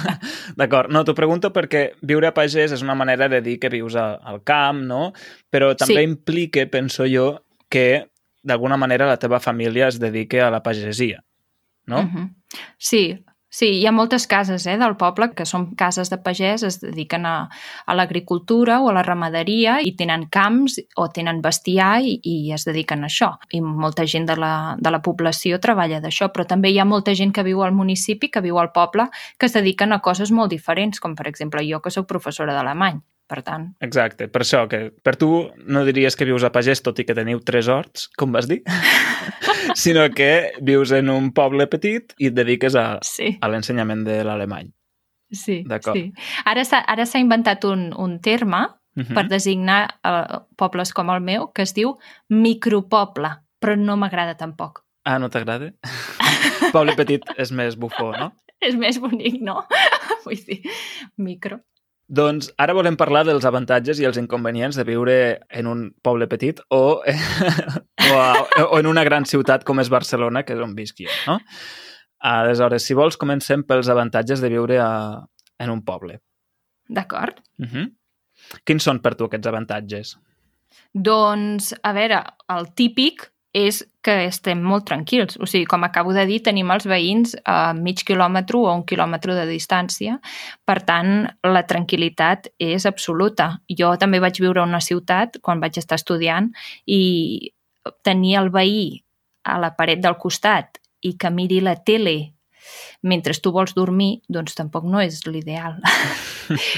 D'acord. 0.61 0.93
No, 0.95 1.03
t'ho 1.05 1.15
pregunto 1.19 1.51
perquè 1.55 1.89
viure 2.07 2.29
a 2.31 2.35
Pagès 2.37 2.71
és 2.77 2.85
una 2.87 2.95
manera 2.95 3.27
de 3.33 3.41
dir 3.43 3.57
que 3.59 3.71
vius 3.73 3.97
a, 3.99 4.13
al 4.23 4.43
camp, 4.47 4.85
no? 4.87 5.11
Però 5.51 5.73
també 5.75 6.05
Sí. 6.05 6.07
implica, 6.07 6.67
penso 6.71 7.07
jo, 7.11 7.41
que 7.71 8.07
d'alguna 8.47 8.77
manera 8.81 9.09
la 9.11 9.19
teva 9.19 9.41
família 9.41 9.89
es 9.89 9.99
dedique 10.01 10.41
a 10.41 10.51
la 10.51 10.63
pagesia, 10.63 11.25
no? 11.87 12.03
Mhm. 12.05 12.29
Sí, 12.79 13.03
sí, 13.51 13.69
hi 13.81 13.87
ha 13.87 13.93
moltes 13.93 14.27
cases 14.31 14.65
eh, 14.67 14.77
del 14.81 14.97
poble 14.97 15.31
que 15.37 15.45
són 15.49 15.67
cases 15.79 16.11
de 16.13 16.19
pagès, 16.23 16.65
es 16.67 16.81
dediquen 16.83 17.27
a, 17.27 17.35
a 17.87 17.97
l'agricultura 17.99 18.79
o 18.81 18.89
a 18.89 18.95
la 18.97 19.05
ramaderia 19.07 19.81
i 19.85 19.93
tenen 19.99 20.29
camps 20.33 20.79
o 20.97 21.09
tenen 21.11 21.43
bestiar 21.45 21.93
i, 22.07 22.17
i 22.23 22.55
es 22.57 22.65
dediquen 22.69 23.05
a 23.05 23.11
això. 23.11 23.33
I 23.53 23.61
molta 23.61 24.07
gent 24.07 24.31
de 24.31 24.39
la, 24.41 24.55
de 24.79 24.95
la 24.95 25.03
població 25.05 25.61
treballa 25.61 26.01
d'això, 26.01 26.31
però 26.33 26.47
també 26.49 26.73
hi 26.73 26.81
ha 26.81 26.89
molta 26.89 27.15
gent 27.15 27.35
que 27.37 27.47
viu 27.47 27.63
al 27.67 27.77
municipi, 27.77 28.31
que 28.31 28.45
viu 28.45 28.59
al 28.59 28.73
poble, 28.73 29.11
que 29.37 29.51
es 29.51 29.57
dediquen 29.59 29.93
a 29.93 30.01
coses 30.01 30.31
molt 30.31 30.55
diferents, 30.55 31.01
com 31.01 31.19
per 31.19 31.29
exemple 31.29 31.67
jo 31.67 31.83
que 31.83 31.93
sóc 31.93 32.09
professora 32.09 32.55
d'alemany. 32.55 33.03
Per 33.31 33.45
tant, 33.47 33.69
Exacte, 33.87 34.27
per 34.27 34.41
això, 34.43 34.65
que 34.67 34.91
per 35.07 35.15
tu 35.15 35.29
no 35.71 35.85
diries 35.87 36.17
que 36.19 36.27
vius 36.27 36.43
a 36.43 36.51
Pagès, 36.51 36.83
tot 36.83 36.99
i 36.99 37.05
que 37.07 37.15
teniu 37.15 37.39
tres 37.47 37.69
horts, 37.71 38.09
com 38.19 38.33
vas 38.35 38.49
dir, 38.51 38.59
sinó 39.79 40.09
que 40.11 40.51
vius 40.67 40.91
en 40.97 41.13
un 41.15 41.31
poble 41.37 41.69
petit 41.71 42.11
i 42.19 42.33
et 42.33 42.35
dediques 42.35 42.75
a, 42.75 42.99
sí. 43.07 43.37
a 43.39 43.53
l'ensenyament 43.53 44.03
de 44.09 44.19
l'alemany. 44.27 44.73
Sí, 45.31 45.63
sí. 45.63 46.05
Ara 46.43 46.65
s'ha 46.67 47.23
inventat 47.23 47.65
un, 47.71 47.93
un 47.95 48.19
terme 48.19 48.67
Mhm. 48.97 49.15
per 49.15 49.29
designar 49.31 49.85
uh, 50.03 50.41
pobles 50.59 50.93
com 50.93 51.11
el 51.15 51.21
meu 51.23 51.53
que 51.55 51.63
es 51.63 51.75
diu 51.77 51.95
micropoble, 52.29 53.31
però 53.63 53.77
no 53.79 53.97
m'agrada 53.97 54.37
tampoc. 54.37 54.83
Ah, 55.05 55.19
no 55.19 55.31
t'agrada? 55.31 55.73
poble 56.75 56.97
petit 56.99 57.25
és 57.39 57.53
més 57.53 57.77
bufó, 57.79 58.13
no? 58.17 58.33
És 58.61 58.75
més 58.77 58.99
bonic, 59.01 59.39
no? 59.41 59.63
Vull 60.27 60.43
dir, 60.45 60.59
micro. 61.17 61.63
Doncs 62.11 62.49
ara 62.59 62.75
volem 62.75 62.97
parlar 62.99 63.23
dels 63.29 63.45
avantatges 63.47 64.01
i 64.03 64.07
els 64.09 64.19
inconvenients 64.19 64.75
de 64.75 64.85
viure 64.87 65.15
en 65.61 65.69
un 65.71 65.85
poble 66.03 66.27
petit 66.31 66.59
o, 66.75 66.81
o, 68.11 68.17
a, 68.19 68.33
o 68.65 68.81
en 68.81 68.89
una 68.91 69.05
gran 69.07 69.29
ciutat 69.31 69.63
com 69.67 69.79
és 69.79 69.93
Barcelona, 69.93 70.43
que 70.43 70.57
és 70.57 70.65
on 70.65 70.75
visc 70.75 71.05
jo, 71.05 71.11
no? 71.29 71.39
Aleshores, 72.31 72.85
si 72.85 72.97
vols, 72.99 73.17
comencem 73.17 73.63
pels 73.65 73.89
avantatges 73.89 74.43
de 74.43 74.51
viure 74.53 74.81
a, 74.83 74.91
en 75.63 75.71
un 75.73 75.85
poble. 75.87 76.19
D'acord? 76.91 77.39
Uh 77.63 77.71
-huh. 77.71 77.87
Quins 78.67 78.83
són 78.83 78.99
per 79.01 79.15
tu 79.15 79.25
aquests 79.25 79.47
avantatges? 79.47 80.17
Doncs, 80.93 81.75
a 81.83 81.93
veure, 81.93 82.25
el 82.49 82.75
típic 82.75 83.31
és 83.57 83.81
que 84.03 84.15
estem 84.29 84.61
molt 84.63 84.87
tranquils. 84.87 85.37
O 85.43 85.47
sigui, 85.47 85.67
com 85.67 85.83
acabo 85.85 86.13
de 86.15 86.23
dir, 86.29 86.39
tenim 86.47 86.71
els 86.71 86.87
veïns 86.87 87.35
a 87.45 87.73
mig 87.75 88.05
quilòmetre 88.07 88.59
o 88.59 88.71
un 88.71 88.85
quilòmetre 88.87 89.35
de 89.35 89.47
distància. 89.51 90.21
Per 90.65 90.79
tant, 90.87 91.27
la 91.43 91.65
tranquil·litat 91.67 92.53
és 92.63 92.87
absoluta. 92.87 93.57
Jo 93.67 93.97
també 93.99 94.23
vaig 94.23 94.39
viure 94.41 94.63
a 94.63 94.69
una 94.69 94.81
ciutat 94.81 95.41
quan 95.43 95.61
vaig 95.61 95.81
estar 95.83 95.99
estudiant 95.99 96.53
i 96.87 97.53
tenir 98.07 98.37
el 98.39 98.51
veí 98.55 99.03
a 99.45 99.59
la 99.59 99.75
paret 99.75 100.01
del 100.05 100.19
costat 100.21 100.79
i 101.03 101.17
que 101.19 101.31
miri 101.33 101.61
la 101.65 101.75
tele 101.77 102.33
mentre 103.03 103.35
tu 103.41 103.51
vols 103.53 103.75
dormir, 103.75 104.21
doncs 104.29 104.55
tampoc 104.55 104.85
no 104.85 105.01
és 105.01 105.25
l'ideal. 105.27 105.81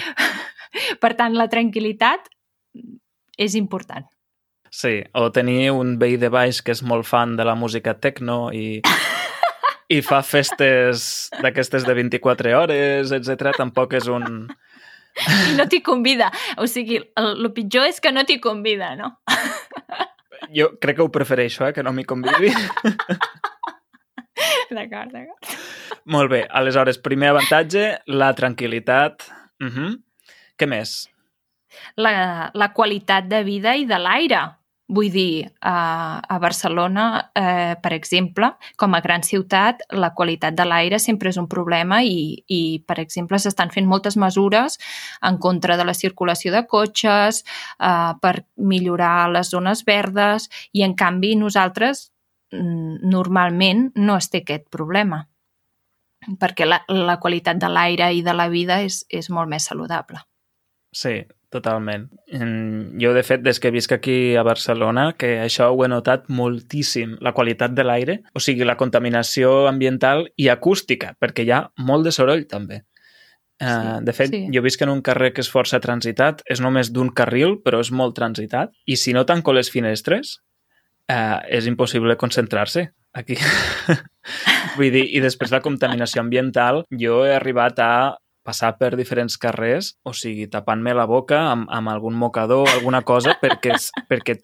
per 1.03 1.13
tant, 1.19 1.35
la 1.37 1.51
tranquil·litat 1.51 2.31
és 3.37 3.57
important. 3.59 4.07
Sí, 4.73 5.03
o 5.13 5.29
tenir 5.31 5.71
un 5.77 5.99
veí 6.01 6.17
de 6.17 6.31
baix 6.33 6.63
que 6.65 6.73
és 6.73 6.81
molt 6.81 7.05
fan 7.05 7.37
de 7.37 7.45
la 7.45 7.53
música 7.55 7.93
techno 8.01 8.47
i, 8.57 8.81
i 9.93 9.99
fa 10.01 10.23
festes 10.25 11.29
d'aquestes 11.43 11.85
de 11.85 11.95
24 11.99 12.55
hores, 12.57 13.13
etc. 13.13 13.53
tampoc 13.59 13.93
és 14.01 14.09
un... 14.09 14.49
I 15.53 15.59
no 15.59 15.67
t'hi 15.69 15.83
convida. 15.85 16.31
O 16.57 16.65
sigui, 16.65 16.97
el, 17.21 17.29
el 17.35 17.51
pitjor 17.53 17.85
és 17.91 18.01
que 18.01 18.15
no 18.17 18.25
t'hi 18.25 18.39
convida, 18.41 18.95
no? 18.97 19.13
Jo 20.57 20.71
crec 20.81 20.97
que 20.97 21.05
ho 21.05 21.13
prefereixo, 21.13 21.67
eh, 21.69 21.75
que 21.77 21.85
no 21.85 21.93
m'hi 21.93 22.07
convidi. 22.09 22.55
D'acord, 24.73 25.13
d'acord. 25.13 25.53
Molt 26.09 26.33
bé, 26.33 26.41
aleshores, 26.49 26.97
primer 27.05 27.29
avantatge, 27.35 27.85
la 28.09 28.33
tranquil·litat. 28.41 29.29
Uh 29.61 29.69
-huh. 29.69 29.93
Què 30.57 30.67
més? 30.67 30.97
La, 31.97 32.51
la 32.55 32.73
qualitat 32.73 33.29
de 33.29 33.45
vida 33.45 33.77
i 33.77 33.85
de 33.85 33.99
l'aire. 34.01 34.43
Vull 34.93 35.09
dir, 35.09 35.49
a, 35.65 36.21
a 36.21 36.37
Barcelona, 36.39 37.31
eh, 37.35 37.75
per 37.81 37.95
exemple, 37.97 38.51
com 38.77 38.93
a 38.93 39.01
gran 39.01 39.23
ciutat, 39.25 39.81
la 39.97 40.13
qualitat 40.13 40.53
de 40.59 40.67
l'aire 40.69 40.99
sempre 41.01 41.33
és 41.33 41.39
un 41.41 41.49
problema 41.49 42.03
i, 42.05 42.43
i 42.53 42.61
per 42.85 42.99
exemple, 43.01 43.41
s'estan 43.41 43.73
fent 43.73 43.89
moltes 43.89 44.19
mesures 44.21 44.77
en 45.25 45.39
contra 45.41 45.79
de 45.81 45.89
la 45.89 45.97
circulació 45.97 46.53
de 46.53 46.67
cotxes, 46.69 47.41
eh, 47.81 48.13
per 48.21 48.35
millorar 48.57 49.31
les 49.33 49.55
zones 49.55 49.87
verdes 49.89 50.51
i, 50.73 50.85
en 50.85 50.93
canvi, 50.93 51.35
nosaltres 51.41 52.11
mm, 52.53 53.01
normalment 53.09 53.89
no 53.97 54.21
es 54.21 54.29
té 54.29 54.45
aquest 54.45 54.69
problema 54.69 55.25
perquè 56.39 56.67
la, 56.69 56.83
la 56.87 57.17
qualitat 57.19 57.59
de 57.59 57.69
l'aire 57.73 58.13
i 58.15 58.21
de 58.23 58.35
la 58.37 58.49
vida 58.53 58.81
és, 58.85 59.03
és 59.11 59.31
molt 59.31 59.51
més 59.51 59.65
saludable. 59.67 60.21
Sí, 60.95 61.17
totalment. 61.53 62.09
Jo, 63.01 63.13
de 63.15 63.23
fet, 63.27 63.43
des 63.45 63.61
que 63.61 63.71
visc 63.75 63.93
aquí 63.95 64.35
a 64.37 64.45
Barcelona, 64.47 65.11
que 65.19 65.35
això 65.43 65.69
ho 65.73 65.85
he 65.85 65.91
notat 65.93 66.31
moltíssim, 66.33 67.19
la 67.21 67.35
qualitat 67.37 67.77
de 67.77 67.85
l'aire, 67.87 68.17
o 68.35 68.41
sigui, 68.41 68.65
la 68.69 68.79
contaminació 68.81 69.69
ambiental 69.71 70.27
i 70.41 70.49
acústica, 70.53 71.13
perquè 71.21 71.45
hi 71.47 71.53
ha 71.53 71.67
molt 71.85 72.09
de 72.09 72.15
soroll, 72.17 72.47
també. 72.51 72.83
Sí, 73.63 73.69
uh, 73.69 74.01
de 74.03 74.15
fet, 74.17 74.33
sí. 74.33 74.47
jo 74.51 74.63
visc 74.65 74.81
en 74.83 74.91
un 74.91 75.03
carrer 75.07 75.31
que 75.37 75.45
és 75.45 75.51
força 75.53 75.79
transitat, 75.83 76.43
és 76.51 76.63
només 76.65 76.91
d'un 76.91 77.13
carril, 77.15 77.61
però 77.63 77.83
és 77.85 77.93
molt 77.95 78.17
transitat, 78.17 78.73
i 78.87 78.97
si 78.99 79.15
no 79.15 79.23
tanco 79.29 79.55
les 79.55 79.71
finestres, 79.71 80.41
uh, 81.13 81.39
és 81.47 81.69
impossible 81.71 82.17
concentrar-se 82.19 82.89
aquí. 83.13 83.37
Vull 84.79 84.91
dir, 84.95 85.05
i 85.15 85.21
després 85.23 85.53
la 85.55 85.63
contaminació 85.63 86.25
ambiental, 86.25 86.83
jo 86.99 87.23
he 87.27 87.37
arribat 87.37 87.79
a 87.85 87.93
passar 88.43 88.77
per 88.79 88.95
diferents 88.99 89.39
carrers, 89.39 89.95
o 90.03 90.13
sigui, 90.17 90.49
tapant-me 90.51 90.95
la 90.95 91.07
boca 91.07 91.39
amb, 91.53 91.69
amb 91.71 91.93
algun 91.93 92.15
mocador 92.19 92.69
alguna 92.71 93.03
cosa, 93.07 93.37
perquè, 93.43 93.77
perquè 94.11 94.39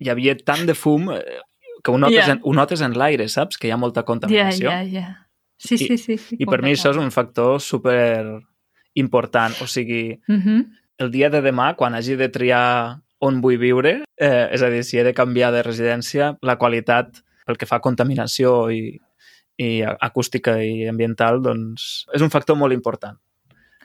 hi 0.00 0.08
havia 0.08 0.36
tant 0.40 0.64
de 0.68 0.74
fum 0.74 1.10
eh, 1.12 1.40
que 1.84 1.92
ho 1.92 1.98
notes, 1.98 2.16
yeah. 2.16 2.36
en, 2.36 2.40
ho 2.42 2.54
notes 2.56 2.82
en 2.84 2.96
l'aire, 2.98 3.28
saps? 3.28 3.58
Que 3.60 3.68
hi 3.68 3.74
ha 3.74 3.80
molta 3.80 4.04
contaminació. 4.08 4.70
Ja, 4.70 4.80
ja, 4.84 5.00
ja. 5.00 5.26
Sí, 5.60 5.76
sí, 5.76 5.98
sí. 6.00 6.16
sí 6.16 6.38
I, 6.38 6.44
i 6.44 6.48
per 6.48 6.62
mi 6.64 6.72
això 6.72 6.92
és 6.94 6.98
un 7.00 7.12
factor 7.12 7.60
super 7.60 8.40
important. 8.94 9.56
O 9.60 9.66
sigui, 9.68 10.20
mhm. 10.28 10.40
-huh. 10.40 10.66
el 10.98 11.10
dia 11.10 11.30
de 11.30 11.42
demà, 11.42 11.74
quan 11.76 11.94
hagi 11.94 12.16
de 12.16 12.28
triar 12.28 13.00
on 13.20 13.40
vull 13.40 13.58
viure, 13.58 14.04
eh, 14.16 14.48
és 14.52 14.62
a 14.62 14.70
dir, 14.70 14.82
si 14.84 14.98
he 14.98 15.04
de 15.04 15.14
canviar 15.14 15.52
de 15.52 15.62
residència, 15.62 16.36
la 16.40 16.56
qualitat 16.56 17.22
pel 17.46 17.56
que 17.56 17.66
fa 17.66 17.76
a 17.76 17.84
contaminació 17.84 18.70
i, 18.70 19.00
i 19.60 19.70
acústica 19.84 20.56
i 20.64 20.86
ambiental, 20.88 21.42
doncs 21.44 22.06
és 22.16 22.24
un 22.24 22.32
factor 22.32 22.56
molt 22.56 22.76
important. 22.76 23.18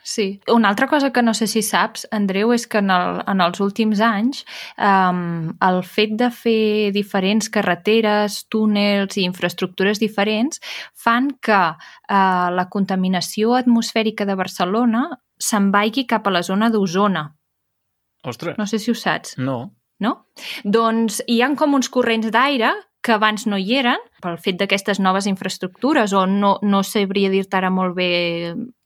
Sí. 0.05 0.39
Una 0.53 0.69
altra 0.69 0.87
cosa 0.87 1.11
que 1.11 1.23
no 1.23 1.33
sé 1.33 1.47
si 1.49 1.63
saps, 1.65 2.03
Andreu, 2.13 2.51
és 2.53 2.67
que 2.69 2.77
en, 2.77 2.91
el, 2.93 3.23
en 3.25 3.39
els 3.41 3.57
últims 3.59 4.03
anys 4.05 4.43
um, 4.77 5.49
el 5.65 5.79
fet 5.81 6.13
de 6.19 6.27
fer 6.29 6.91
diferents 6.93 7.49
carreteres, 7.49 8.43
túnels 8.53 9.17
i 9.17 9.25
infraestructures 9.25 9.97
diferents 9.99 10.61
fan 10.93 11.31
que 11.41 11.57
uh, 11.57 12.47
la 12.53 12.67
contaminació 12.69 13.57
atmosfèrica 13.57 14.29
de 14.29 14.37
Barcelona 14.37 15.07
se'n 15.41 15.71
vagi 15.73 16.05
cap 16.05 16.29
a 16.29 16.35
la 16.37 16.45
zona 16.45 16.69
d'Osona. 16.69 17.25
Ostres! 18.29 18.59
No 18.61 18.69
sé 18.69 18.77
si 18.77 18.93
ho 18.93 18.95
saps. 18.95 19.39
No. 19.41 19.73
No? 20.05 20.13
Doncs 20.61 21.23
hi 21.25 21.41
han 21.41 21.57
com 21.57 21.73
uns 21.73 21.89
corrents 21.89 22.29
d'aire 22.29 22.75
que 23.05 23.13
abans 23.13 23.45
no 23.45 23.59
hi 23.61 23.75
eren, 23.77 24.01
pel 24.23 24.39
fet 24.41 24.57
d'aquestes 24.57 24.97
noves 25.03 25.27
infraestructures, 25.29 26.13
o 26.17 26.23
no, 26.25 26.55
no 26.65 26.81
sabria 26.83 27.29
dir-te 27.29 27.59
ara 27.59 27.69
molt 27.69 27.93
bé 27.97 28.09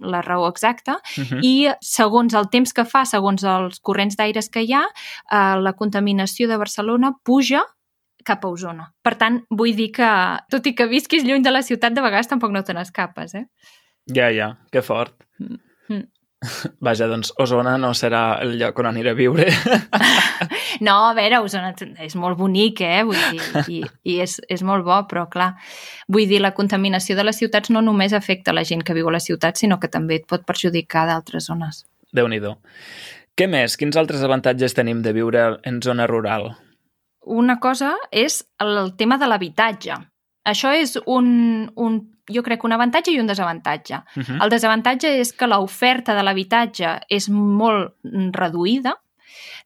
la 0.04 0.20
raó 0.26 0.50
exacta, 0.50 0.98
uh 1.00 1.24
-huh. 1.24 1.40
i 1.42 1.70
segons 1.80 2.34
el 2.36 2.50
temps 2.50 2.74
que 2.74 2.86
fa, 2.86 3.06
segons 3.06 3.44
els 3.44 3.80
corrents 3.80 4.18
d'aires 4.18 4.50
que 4.50 4.62
hi 4.62 4.74
ha, 4.74 4.84
eh, 4.84 5.56
la 5.62 5.74
contaminació 5.74 6.48
de 6.48 6.58
Barcelona 6.58 7.14
puja 7.24 7.64
cap 8.26 8.44
a 8.44 8.50
Osona. 8.50 8.94
Per 9.02 9.16
tant, 9.16 9.46
vull 9.50 9.76
dir 9.76 9.92
que, 9.92 10.12
tot 10.50 10.66
i 10.68 10.76
que 10.76 10.88
visquis 10.88 11.24
lluny 11.24 11.42
de 11.42 11.52
la 11.52 11.62
ciutat, 11.62 11.94
de 11.94 12.02
vegades 12.02 12.28
tampoc 12.28 12.52
no 12.52 12.64
te 12.64 12.74
n'escapes, 12.74 13.36
eh? 13.36 13.46
Ja, 14.14 14.32
ja, 14.32 14.58
que 14.72 14.82
fort. 14.82 15.16
Mm. 15.40 16.10
Vaja, 16.86 17.08
doncs 17.12 17.34
Osona 17.42 17.76
no 17.82 17.92
serà 17.98 18.40
el 18.44 18.56
lloc 18.60 18.78
on 18.80 18.90
aniré 18.94 19.14
a 19.14 19.18
viure. 19.18 19.50
No, 20.80 20.94
a 21.10 21.14
veure, 21.18 21.42
Osona 21.44 21.74
és 22.06 22.14
molt 22.16 22.38
bonic, 22.40 22.80
eh? 22.86 23.02
Vull 23.04 23.18
dir, 23.34 23.64
i, 23.68 23.80
i 24.08 24.14
és, 24.24 24.38
és 24.48 24.62
molt 24.64 24.86
bo, 24.86 24.96
però 25.10 25.26
clar, 25.28 25.50
vull 26.08 26.30
dir, 26.30 26.40
la 26.40 26.54
contaminació 26.56 27.18
de 27.18 27.26
les 27.28 27.36
ciutats 27.42 27.74
no 27.74 27.82
només 27.84 28.16
afecta 28.16 28.54
la 28.56 28.64
gent 28.64 28.86
que 28.88 28.96
viu 28.96 29.10
a 29.10 29.16
la 29.18 29.20
ciutat, 29.20 29.60
sinó 29.60 29.76
que 29.82 29.90
també 29.92 30.22
et 30.22 30.28
pot 30.30 30.46
perjudicar 30.48 31.04
d'altres 31.10 31.50
zones. 31.52 31.84
déu 32.16 32.30
nhi 32.32 32.40
Què 33.36 33.48
més? 33.48 33.76
Quins 33.76 33.98
altres 33.98 34.24
avantatges 34.24 34.74
tenim 34.74 35.02
de 35.02 35.12
viure 35.12 35.60
en 35.64 35.82
zona 35.82 36.08
rural? 36.08 36.54
Una 37.26 37.60
cosa 37.60 37.98
és 38.12 38.46
el 38.60 38.96
tema 38.96 39.18
de 39.18 39.28
l'habitatge. 39.28 40.00
Això 40.48 40.72
és 40.72 40.98
un, 41.06 41.72
un, 41.76 42.00
jo 42.30 42.44
crec, 42.46 42.64
un 42.64 42.76
avantatge 42.76 43.12
i 43.12 43.20
un 43.20 43.28
desavantatge. 43.28 43.96
Uh 44.16 44.24
-huh. 44.24 44.44
El 44.44 44.50
desavantatge 44.50 45.20
és 45.20 45.34
que 45.34 45.48
l'oferta 45.48 46.16
de 46.16 46.24
l'habitatge 46.24 47.00
és 47.10 47.30
molt 47.30 47.96
reduïda, 48.34 48.96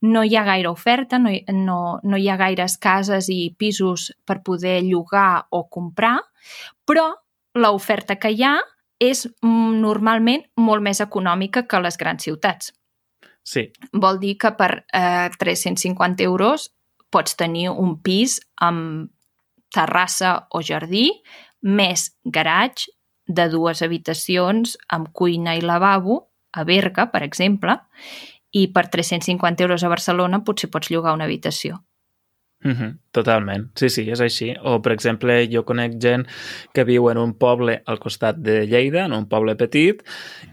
no 0.01 0.23
hi 0.23 0.35
ha 0.35 0.43
gaire 0.43 0.67
oferta, 0.67 1.19
no 1.19 1.29
hi, 1.29 1.43
no, 1.53 1.99
no 2.03 2.17
hi 2.17 2.27
ha 2.29 2.37
gaires 2.37 2.77
cases 2.77 3.29
i 3.29 3.55
pisos 3.57 4.11
per 4.25 4.41
poder 4.43 4.81
llogar 4.83 5.47
o 5.49 5.69
comprar, 5.69 6.19
però 6.85 7.13
l'oferta 7.55 8.17
que 8.19 8.33
hi 8.33 8.43
ha 8.43 8.57
és 8.99 9.25
mm, 9.41 9.79
normalment 9.81 10.43
molt 10.55 10.83
més 10.83 11.01
econòmica 11.03 11.65
que 11.67 11.79
les 11.79 11.97
grans 11.97 12.23
ciutats. 12.23 12.73
Sí. 13.43 13.67
Vol 13.91 14.19
dir 14.19 14.37
que 14.39 14.53
per 14.55 14.85
eh, 14.93 15.29
350 15.39 16.23
euros 16.23 16.71
pots 17.11 17.35
tenir 17.37 17.69
un 17.69 17.97
pis 18.01 18.39
amb 18.63 19.11
terrassa 19.73 20.47
o 20.53 20.61
jardí, 20.61 21.09
més 21.63 22.11
garatge 22.25 22.91
de 23.27 23.47
dues 23.49 23.81
habitacions 23.81 24.77
amb 24.91 25.09
cuina 25.15 25.55
i 25.55 25.63
lavabo, 25.63 26.27
a 26.53 26.63
Berga, 26.67 27.07
per 27.09 27.23
exemple, 27.25 27.79
i 28.53 28.67
per 28.69 28.85
350 28.93 29.65
euros 29.65 29.83
a 29.83 29.89
Barcelona 29.89 30.43
potser 30.45 30.69
pots 30.69 30.91
llogar 30.93 31.15
una 31.15 31.25
habitació. 31.25 31.81
Mm 32.63 32.71
-hmm, 32.71 32.97
totalment, 33.11 33.71
sí, 33.75 33.89
sí, 33.89 34.09
és 34.09 34.21
així. 34.21 34.55
O, 34.63 34.81
per 34.81 34.93
exemple, 34.93 35.47
jo 35.51 35.65
conec 35.65 35.99
gent 35.99 36.27
que 36.73 36.83
viu 36.83 37.09
en 37.09 37.17
un 37.17 37.33
poble 37.33 37.81
al 37.85 37.99
costat 37.99 38.37
de 38.37 38.65
Lleida, 38.67 39.05
en 39.05 39.13
un 39.13 39.27
poble 39.27 39.55
petit, 39.55 40.03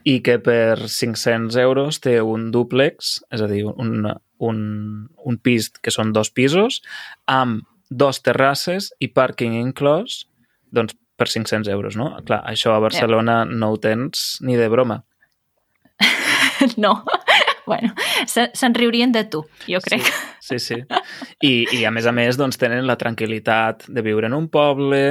i 0.05 0.21
que 0.21 0.39
per 0.39 0.89
500 0.89 1.57
euros 1.57 2.01
té 2.01 2.21
un 2.21 2.51
dúplex, 2.51 3.23
és 3.31 3.41
a 3.41 3.47
dir, 3.47 3.65
un, 3.65 4.13
un, 4.39 5.09
un 5.25 5.39
pis 5.39 5.71
que 5.71 5.91
són 5.91 6.13
dos 6.13 6.31
pisos, 6.31 6.83
amb 7.27 7.63
dos 7.91 8.23
terrasses 8.23 8.93
i 8.99 9.09
pàrquing 9.09 9.55
inclòs, 9.55 10.27
doncs 10.73 10.97
per 11.21 11.29
500 11.29 11.69
euros, 11.69 12.01
no? 12.01 12.15
Clar, 12.25 12.41
això 12.49 12.73
a 12.73 12.81
Barcelona 12.81 13.43
yeah. 13.43 13.57
no 13.61 13.75
ho 13.75 13.79
tens 13.81 14.39
ni 14.41 14.57
de 14.57 14.69
broma. 14.73 15.03
no, 16.81 16.95
bueno, 17.67 17.93
se'n 18.27 18.75
riurien 18.75 19.13
de 19.13 19.27
tu, 19.29 19.43
jo 19.69 19.83
crec. 19.85 20.09
Sí, 20.41 20.59
sí. 20.59 20.81
sí. 20.81 20.81
I, 21.47 21.53
I 21.77 21.85
a 21.85 21.93
més 21.93 22.09
a 22.09 22.15
més, 22.17 22.39
doncs, 22.41 22.59
tenen 22.61 22.89
la 22.89 22.97
tranquil·litat 23.01 23.85
de 23.93 24.05
viure 24.07 24.31
en 24.31 24.37
un 24.39 24.49
poble, 24.53 25.03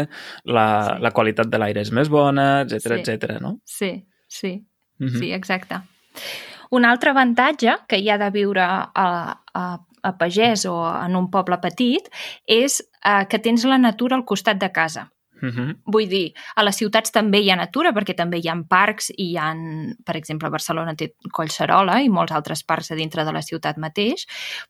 la, 0.50 0.66
sí. 0.88 0.98
la 1.06 1.14
qualitat 1.16 1.52
de 1.52 1.62
l'aire 1.62 1.86
és 1.86 1.94
més 1.96 2.10
bona, 2.10 2.48
etc 2.66 2.98
sí. 2.98 3.00
etc. 3.04 3.38
no? 3.44 3.60
Sí, 3.66 3.92
sí, 4.28 4.56
uh 5.00 5.06
-huh. 5.06 5.20
sí, 5.20 5.32
exacte. 5.34 5.82
Un 6.72 6.86
altre 6.86 7.14
avantatge 7.14 7.78
que 7.88 7.98
hi 7.98 8.10
ha 8.10 8.18
de 8.18 8.30
viure 8.30 8.62
a, 8.62 8.90
a, 9.54 9.64
a 10.02 10.18
pagès 10.18 10.66
o 10.66 10.76
en 10.90 11.16
un 11.16 11.30
poble 11.32 11.58
petit 11.62 12.10
és 12.46 12.82
eh, 13.06 13.26
que 13.30 13.40
tens 13.40 13.66
la 13.66 13.78
natura 13.78 14.16
al 14.16 14.26
costat 14.26 14.58
de 14.58 14.72
casa. 14.72 15.12
Uh. 15.42 15.50
-huh. 15.50 15.76
Vull 15.86 16.08
dir, 16.10 16.34
a 16.56 16.64
les 16.64 16.76
ciutats 16.76 17.12
també 17.12 17.40
hi 17.40 17.50
ha 17.52 17.56
natura, 17.56 17.92
perquè 17.92 18.16
també 18.16 18.38
hi 18.38 18.50
ha 18.50 18.58
parcs 18.70 19.10
i 19.18 19.32
hi 19.32 19.38
ha, 19.38 19.54
per 20.06 20.16
exemple, 20.16 20.50
Barcelona 20.50 20.96
té 20.96 21.14
Collserola 21.32 22.02
i 22.02 22.10
molts 22.10 22.32
altres 22.32 22.64
parcs 22.64 22.92
a 22.92 22.96
dintre 22.96 23.26
de 23.26 23.32
la 23.32 23.42
ciutat 23.42 23.78
mateix, 23.78 24.26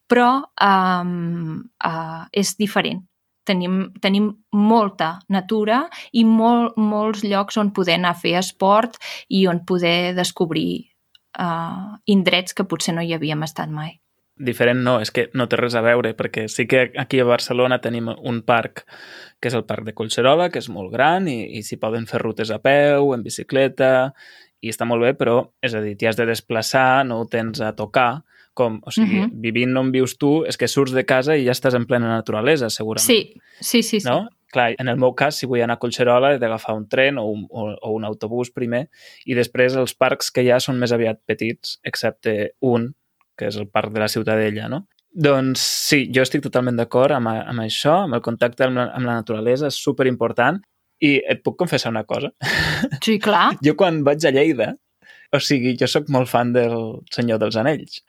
però 0.08 0.44
um, 0.62 1.64
uh, 1.86 2.26
és 2.32 2.56
diferent. 2.58 3.06
Tenim, 3.46 3.94
tenim 4.02 4.30
molta 4.52 5.20
natura 5.28 5.90
i 6.12 6.24
molt, 6.24 6.78
molts 6.78 7.24
llocs 7.24 7.58
on 7.58 7.72
poder 7.72 7.96
anar 7.96 8.10
a 8.10 8.20
fer 8.20 8.38
esport 8.38 8.98
i 9.28 9.48
on 9.48 9.66
poder 9.66 10.14
descobrir 10.14 10.92
uh, 11.40 11.98
indrets 12.06 12.54
que 12.54 12.64
potser 12.64 12.94
no 12.94 13.02
hi 13.02 13.14
havíem 13.14 13.44
estat 13.44 13.70
mai 13.70 14.00
diferent 14.40 14.82
no, 14.84 14.98
és 15.04 15.12
que 15.12 15.28
no 15.36 15.48
té 15.52 15.60
res 15.60 15.76
a 15.76 15.84
veure, 15.86 16.14
perquè 16.18 16.48
sí 16.48 16.66
que 16.70 16.88
aquí 16.98 17.20
a 17.20 17.28
Barcelona 17.28 17.82
tenim 17.84 18.08
un 18.10 18.42
parc 18.48 18.86
que 19.40 19.52
és 19.52 19.56
el 19.56 19.66
Parc 19.68 19.86
de 19.88 19.94
Collserola, 19.96 20.50
que 20.52 20.60
és 20.60 20.70
molt 20.72 20.92
gran 20.94 21.28
i, 21.32 21.42
i 21.60 21.64
s'hi 21.64 21.80
poden 21.80 22.08
fer 22.08 22.22
rutes 22.24 22.52
a 22.52 22.60
peu, 22.64 23.14
en 23.16 23.24
bicicleta, 23.24 24.12
i 24.60 24.72
està 24.72 24.88
molt 24.88 25.06
bé, 25.06 25.14
però, 25.20 25.42
és 25.64 25.76
a 25.76 25.84
dir, 25.84 25.96
t'hi 26.00 26.10
has 26.10 26.20
de 26.20 26.28
desplaçar, 26.28 27.06
no 27.08 27.22
ho 27.22 27.30
tens 27.32 27.62
a 27.64 27.72
tocar, 27.76 28.24
com, 28.60 28.82
o 28.84 28.92
sigui, 28.92 29.22
uh 29.22 29.28
-huh. 29.28 29.32
vivint 29.46 29.78
on 29.78 29.92
vius 29.92 30.18
tu, 30.18 30.44
és 30.44 30.58
que 30.58 30.68
surts 30.68 30.92
de 30.92 31.06
casa 31.06 31.38
i 31.38 31.46
ja 31.46 31.52
estàs 31.52 31.76
en 31.76 31.86
plena 31.86 32.10
naturalesa, 32.10 32.70
segurament. 32.70 33.08
Sí, 33.08 33.34
sí, 33.62 33.84
sí. 33.84 34.00
sí. 34.02 34.08
No? 34.08 34.28
Clar, 34.52 34.76
en 34.80 34.88
el 34.88 34.98
meu 34.98 35.14
cas, 35.14 35.38
si 35.38 35.46
vull 35.46 35.62
anar 35.62 35.76
a 35.76 35.80
Collserola, 35.80 36.34
he 36.34 36.40
d'agafar 36.40 36.76
un 36.76 36.88
tren 36.90 37.18
o 37.18 37.26
un, 37.26 37.46
o, 37.50 37.70
o 37.82 37.92
un 37.92 38.04
autobús 38.04 38.50
primer, 38.52 38.90
i 39.26 39.36
després 39.36 39.76
els 39.76 39.94
parcs 39.94 40.32
que 40.32 40.42
hi 40.42 40.50
ha 40.50 40.60
són 40.60 40.80
més 40.80 40.92
aviat 40.92 41.20
petits, 41.26 41.80
excepte 41.84 42.56
un, 42.60 42.96
que 43.40 43.48
és 43.48 43.58
el 43.60 43.70
parc 43.72 43.94
de 43.96 44.04
la 44.04 44.10
Ciutadella, 44.12 44.68
no? 44.72 44.84
Doncs 45.10 45.62
sí, 45.90 46.04
jo 46.14 46.22
estic 46.22 46.44
totalment 46.46 46.78
d'acord 46.78 47.16
amb, 47.16 47.32
amb 47.32 47.64
això, 47.64 48.04
amb 48.06 48.20
el 48.20 48.22
contacte 48.26 48.68
amb 48.68 48.78
la, 48.78 48.90
amb 48.94 49.08
la 49.10 49.16
naturalesa, 49.22 49.72
és 49.72 49.80
super 49.82 50.06
important. 50.12 50.60
I 51.02 51.16
et 51.32 51.40
puc 51.46 51.56
confessar 51.62 51.94
una 51.96 52.04
cosa? 52.04 52.34
Sí, 53.04 53.18
clar. 53.24 53.54
jo 53.64 53.74
quan 53.80 54.04
vaig 54.04 54.24
a 54.28 54.32
Lleida, 54.36 54.74
o 55.32 55.40
sigui, 55.40 55.74
jo 55.80 55.88
sóc 55.88 56.10
molt 56.12 56.28
fan 56.30 56.52
del 56.56 56.76
Senyor 57.16 57.40
dels 57.42 57.56
Anells. 57.60 58.02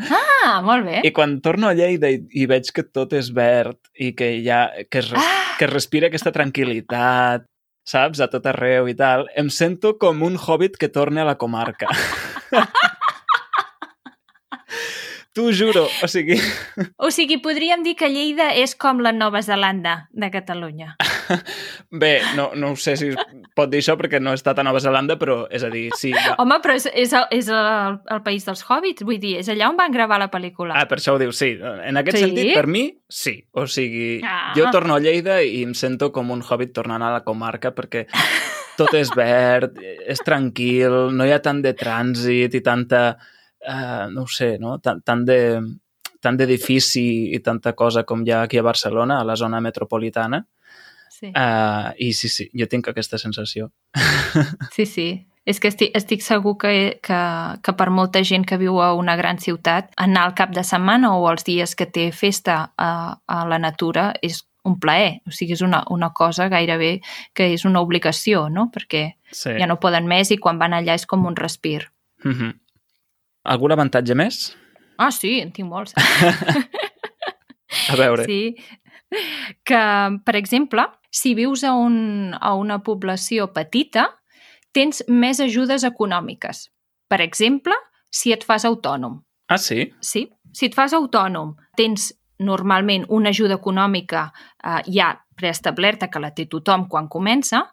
Ah, 0.00 0.60
molt 0.64 0.86
bé. 0.86 1.00
I 1.04 1.10
quan 1.16 1.38
torno 1.44 1.68
a 1.68 1.74
Lleida 1.76 2.08
i, 2.12 2.20
i 2.40 2.46
veig 2.48 2.70
que 2.74 2.84
tot 2.86 3.12
és 3.18 3.32
verd 3.36 3.76
i 3.98 4.12
que, 4.16 4.30
ja, 4.44 4.66
que, 4.90 5.02
es, 5.02 5.10
Ah! 5.16 5.56
que 5.58 5.66
es 5.66 5.72
respira 5.72 6.08
aquesta 6.08 6.32
tranquil·litat, 6.32 7.44
saps, 7.90 8.20
a 8.22 8.28
tot 8.32 8.46
arreu 8.46 8.88
i 8.88 8.94
tal, 8.96 9.26
em 9.36 9.50
sento 9.50 9.96
com 10.00 10.22
un 10.26 10.38
hobbit 10.40 10.76
que 10.80 10.88
torna 10.92 11.24
a 11.24 11.30
la 11.32 11.36
comarca. 11.40 11.88
T'ho 15.32 15.52
juro, 15.54 15.84
o 16.02 16.08
sigui... 16.10 16.34
O 16.98 17.10
sigui, 17.14 17.36
podríem 17.38 17.84
dir 17.86 17.92
que 17.94 18.08
Lleida 18.10 18.48
és 18.58 18.72
com 18.74 18.98
la 18.98 19.12
Nova 19.14 19.38
Zelanda 19.46 20.08
de 20.10 20.26
Catalunya. 20.34 20.96
Bé, 21.90 22.16
no, 22.34 22.48
no 22.58 22.72
ho 22.72 22.76
sé 22.80 22.96
si 22.98 23.12
pot 23.54 23.70
dir 23.70 23.78
això 23.78 23.94
perquè 24.00 24.18
no 24.18 24.32
he 24.34 24.38
estat 24.40 24.58
a 24.58 24.64
Nova 24.66 24.82
Zelanda, 24.82 25.14
però 25.20 25.44
és 25.54 25.62
a 25.62 25.70
dir, 25.70 25.84
sí... 26.00 26.10
Ja... 26.16 26.34
Home, 26.42 26.58
però 26.64 26.74
és, 26.74 26.88
és, 26.90 27.14
el, 27.14 27.28
és 27.38 27.46
el, 27.54 28.00
el 28.10 28.22
país 28.26 28.48
dels 28.48 28.64
hobbits, 28.66 29.06
vull 29.06 29.20
dir, 29.22 29.36
és 29.44 29.52
allà 29.54 29.70
on 29.70 29.78
van 29.78 29.94
gravar 29.94 30.18
la 30.18 30.30
pel·lícula. 30.34 30.74
Ah, 30.74 30.88
per 30.90 30.98
això 30.98 31.14
ho 31.14 31.22
diu, 31.22 31.30
sí. 31.36 31.52
En 31.62 32.02
aquest 32.02 32.18
Sí? 32.18 32.26
sentit, 32.26 32.50
per 32.58 32.66
mi, 32.66 32.84
sí. 33.06 33.36
O 33.54 33.68
sigui, 33.70 34.16
Ah. 34.26 34.50
jo 34.58 34.66
torno 34.74 34.98
a 34.98 35.00
Lleida 35.02 35.38
i 35.46 35.62
em 35.62 35.76
sento 35.78 36.10
com 36.10 36.34
un 36.34 36.42
hobbit 36.42 36.74
tornant 36.74 37.06
a 37.06 37.14
la 37.14 37.22
comarca 37.22 37.70
perquè 37.76 38.08
tot 38.76 38.94
és 38.98 39.14
verd, 39.14 39.78
és 40.10 40.18
tranquil, 40.26 41.12
no 41.14 41.22
hi 41.26 41.30
ha 41.36 41.38
tant 41.44 41.62
de 41.62 41.76
trànsit 41.78 42.58
i 42.58 42.66
tanta... 42.66 43.04
Uh, 43.60 44.08
no 44.12 44.22
ho 44.22 44.26
sé, 44.30 44.58
no? 44.58 44.78
Tant, 44.80 45.02
tant 45.04 45.24
de 45.28 45.40
tant 46.20 46.36
d'edifici 46.36 47.32
i 47.34 47.40
tanta 47.40 47.72
cosa 47.72 48.04
com 48.04 48.22
hi 48.26 48.32
ha 48.32 48.42
aquí 48.42 48.58
a 48.60 48.62
Barcelona, 48.62 49.20
a 49.20 49.24
la 49.24 49.36
zona 49.36 49.60
metropolitana. 49.60 50.42
Sí. 51.10 51.28
Uh, 51.28 51.92
I 51.98 52.12
sí, 52.16 52.28
sí, 52.28 52.50
jo 52.56 52.66
tinc 52.68 52.88
aquesta 52.88 53.18
sensació. 53.18 53.70
Sí, 54.76 54.86
sí. 54.86 55.08
És 55.48 55.58
que 55.58 55.70
estic, 55.72 55.94
estic 55.96 56.20
segur 56.22 56.58
que, 56.60 57.00
que, 57.02 57.20
que 57.64 57.72
per 57.74 57.88
molta 57.90 58.20
gent 58.22 58.44
que 58.46 58.58
viu 58.60 58.76
a 58.84 58.92
una 58.94 59.16
gran 59.16 59.40
ciutat, 59.40 59.88
anar 59.96 60.26
al 60.28 60.34
cap 60.36 60.52
de 60.54 60.62
setmana 60.62 61.14
o 61.16 61.24
els 61.30 61.44
dies 61.48 61.72
que 61.74 61.88
té 61.88 62.10
festa 62.12 62.58
a, 62.76 62.90
a 63.26 63.38
la 63.48 63.58
natura 63.58 64.10
és 64.22 64.42
un 64.68 64.76
plaer. 64.78 65.22
O 65.26 65.32
sigui, 65.32 65.56
és 65.56 65.64
una, 65.64 65.80
una 65.90 66.12
cosa 66.12 66.50
gairebé 66.52 67.00
que 67.34 67.48
és 67.54 67.64
una 67.64 67.80
obligació, 67.80 68.48
no? 68.52 68.68
Perquè 68.72 69.14
Sí. 69.32 69.52
ja 69.56 69.66
no 69.66 69.78
poden 69.80 70.08
més 70.10 70.30
i 70.34 70.36
quan 70.42 70.58
van 70.58 70.72
allà 70.76 70.96
és 70.98 71.06
com 71.06 71.24
un 71.26 71.36
respir. 71.36 71.88
Mm 72.24 72.32
-hmm. 72.32 72.59
Algun 73.50 73.74
avantatge 73.74 74.14
més? 74.14 74.40
Ah, 75.00 75.10
sí, 75.14 75.38
en 75.40 75.50
tinc 75.54 75.68
molts. 75.70 75.96
A 77.92 77.96
veure. 77.98 78.26
Sí. 78.28 78.54
Que, 79.66 79.82
per 80.26 80.36
exemple, 80.38 80.84
si 81.10 81.34
vius 81.34 81.64
a, 81.66 81.72
un, 81.74 82.34
a 82.34 82.54
una 82.54 82.78
població 82.86 83.48
petita, 83.54 84.06
tens 84.74 85.02
més 85.08 85.40
ajudes 85.42 85.84
econòmiques. 85.86 86.68
Per 87.10 87.20
exemple, 87.24 87.74
si 88.10 88.34
et 88.34 88.46
fas 88.46 88.66
autònom. 88.68 89.18
Ah, 89.50 89.58
sí? 89.58 89.88
Sí, 89.98 90.28
si 90.54 90.70
et 90.70 90.76
fas 90.78 90.94
autònom, 90.94 91.56
tens 91.78 92.12
normalment 92.40 93.08
una 93.10 93.32
ajuda 93.34 93.58
econòmica 93.58 94.28
eh, 94.30 94.78
ja 94.94 95.10
preestablerta 95.36 96.08
que 96.08 96.22
la 96.22 96.30
té 96.36 96.46
tothom 96.50 96.86
quan 96.88 97.08
comença, 97.10 97.64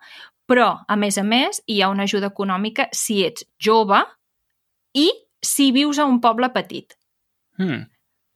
però, 0.47 0.71
a 0.87 0.95
més 0.95 1.17
a 1.19 1.25
més, 1.27 1.61
hi 1.67 1.81
ha 1.81 1.91
una 1.91 2.07
ajuda 2.07 2.31
econòmica 2.31 2.87
si 2.95 3.21
ets 3.27 3.45
jove 3.61 3.99
i 4.95 5.09
si 5.43 5.71
vius 5.71 5.99
a 5.99 6.05
un 6.05 6.19
poble 6.21 6.49
petit. 6.55 6.97
Mm. 7.57 7.85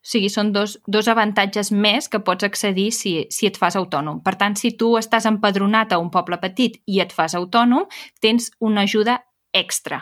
O 0.02 0.08
sigui, 0.12 0.32
són 0.34 0.50
dos, 0.50 0.80
dos 0.90 1.08
avantatges 1.12 1.70
més 1.72 2.08
que 2.10 2.24
pots 2.26 2.44
accedir 2.48 2.90
si, 2.96 3.28
si 3.30 3.46
et 3.46 3.58
fas 3.62 3.76
autònom. 3.78 4.24
Per 4.26 4.34
tant, 4.40 4.56
si 4.58 4.74
tu 4.74 4.96
estàs 4.98 5.28
empadronat 5.30 5.94
a 5.94 6.00
un 6.02 6.10
poble 6.10 6.40
petit 6.42 6.80
i 6.90 7.04
et 7.04 7.14
fas 7.14 7.36
autònom, 7.38 7.86
tens 8.20 8.50
una 8.60 8.88
ajuda 8.90 9.20
extra. 9.54 10.02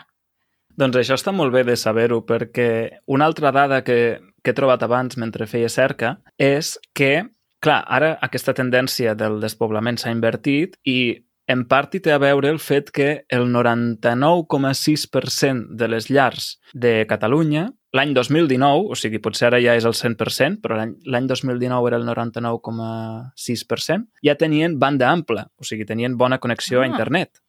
Doncs 0.80 0.96
això 0.96 1.18
està 1.18 1.34
molt 1.36 1.52
bé 1.52 1.66
de 1.68 1.76
saber-ho, 1.76 2.22
perquè 2.24 3.02
una 3.12 3.28
altra 3.28 3.52
dada 3.52 3.82
que, 3.84 4.20
que 4.40 4.54
he 4.54 4.56
trobat 4.56 4.86
abans 4.86 5.18
mentre 5.20 5.48
feia 5.50 5.68
cerca 5.68 6.14
és 6.40 6.78
que, 6.96 7.26
clar, 7.60 7.82
ara 7.84 8.14
aquesta 8.24 8.56
tendència 8.56 9.12
del 9.18 9.36
despoblament 9.42 10.00
s'ha 10.00 10.14
invertit 10.14 10.78
i 10.88 11.20
en 11.50 11.64
part 11.66 11.94
hi 11.94 12.00
té 12.04 12.12
a 12.14 12.18
veure 12.22 12.48
el 12.52 12.58
fet 12.62 12.90
que 12.94 13.24
el 13.28 13.48
99,6% 13.50 15.66
de 15.80 15.88
les 15.88 16.06
llars 16.10 16.60
de 16.72 17.06
Catalunya 17.10 17.72
l'any 17.92 18.12
2019, 18.14 18.86
o 18.92 18.94
sigui, 18.94 19.18
potser 19.18 19.48
ara 19.48 19.58
ja 19.58 19.72
és 19.74 19.82
el 19.88 19.94
100%, 19.98 20.60
però 20.62 20.76
l'any 20.78 20.92
l'any 21.10 21.26
2019 21.26 21.88
era 21.90 21.96
el 21.98 22.04
99,6%, 22.06 24.04
ja 24.22 24.36
tenien 24.38 24.76
banda 24.78 25.08
ampla, 25.10 25.48
o 25.58 25.64
sigui, 25.66 25.84
tenien 25.88 26.14
bona 26.16 26.38
connexió 26.38 26.80
Ah. 26.80 26.84
a 26.84 26.86
internet 26.86 27.40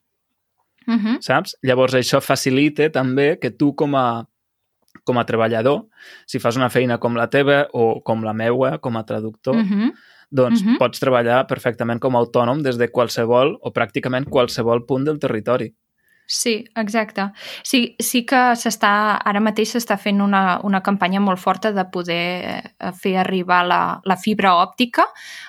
Uh 0.87 0.93
-huh. 0.95 1.21
saps? 1.21 1.55
Llavors 1.61 1.93
això 1.93 2.19
facilita 2.21 2.89
també 2.89 3.37
que 3.39 3.51
tu 3.51 3.75
com 3.75 3.93
a, 3.95 4.25
com 5.03 5.17
a 5.19 5.25
treballador, 5.25 5.85
si 6.25 6.39
fas 6.39 6.55
una 6.57 6.69
feina 6.71 6.97
com 6.97 7.15
la 7.15 7.29
teva 7.29 7.67
o 7.71 8.01
com 8.01 8.23
la 8.23 8.33
meua, 8.33 8.79
com 8.79 8.97
a 8.97 9.03
traductor, 9.05 9.55
Uh 9.55 9.61
-huh. 9.61 9.91
Doncs 10.31 10.63
Mhm. 10.63 10.77
pots 10.79 10.99
treballar 10.99 11.45
perfectament 11.47 11.99
com 11.99 12.15
a 12.15 12.19
autònom 12.19 12.63
des 12.63 12.77
de 12.77 12.89
qualsevol 12.89 13.57
o 13.61 13.71
pràcticament 13.71 14.29
qualsevol 14.29 14.85
punt 14.85 15.05
del 15.05 15.19
territori. 15.19 15.73
Sí, 16.33 16.63
exacte. 16.77 17.25
Sí, 17.61 17.97
sí 17.99 18.21
que 18.25 18.37
s'està, 18.55 19.19
ara 19.25 19.41
mateix 19.43 19.73
s'està 19.75 19.97
fent 19.99 20.21
una, 20.23 20.61
una 20.63 20.79
campanya 20.81 21.19
molt 21.19 21.41
forta 21.43 21.73
de 21.75 21.83
poder 21.91 22.21
eh, 22.79 22.91
fer 23.01 23.17
arribar 23.19 23.65
la, 23.67 23.79
la 24.07 24.15
fibra 24.15 24.53
òptica 24.61 25.03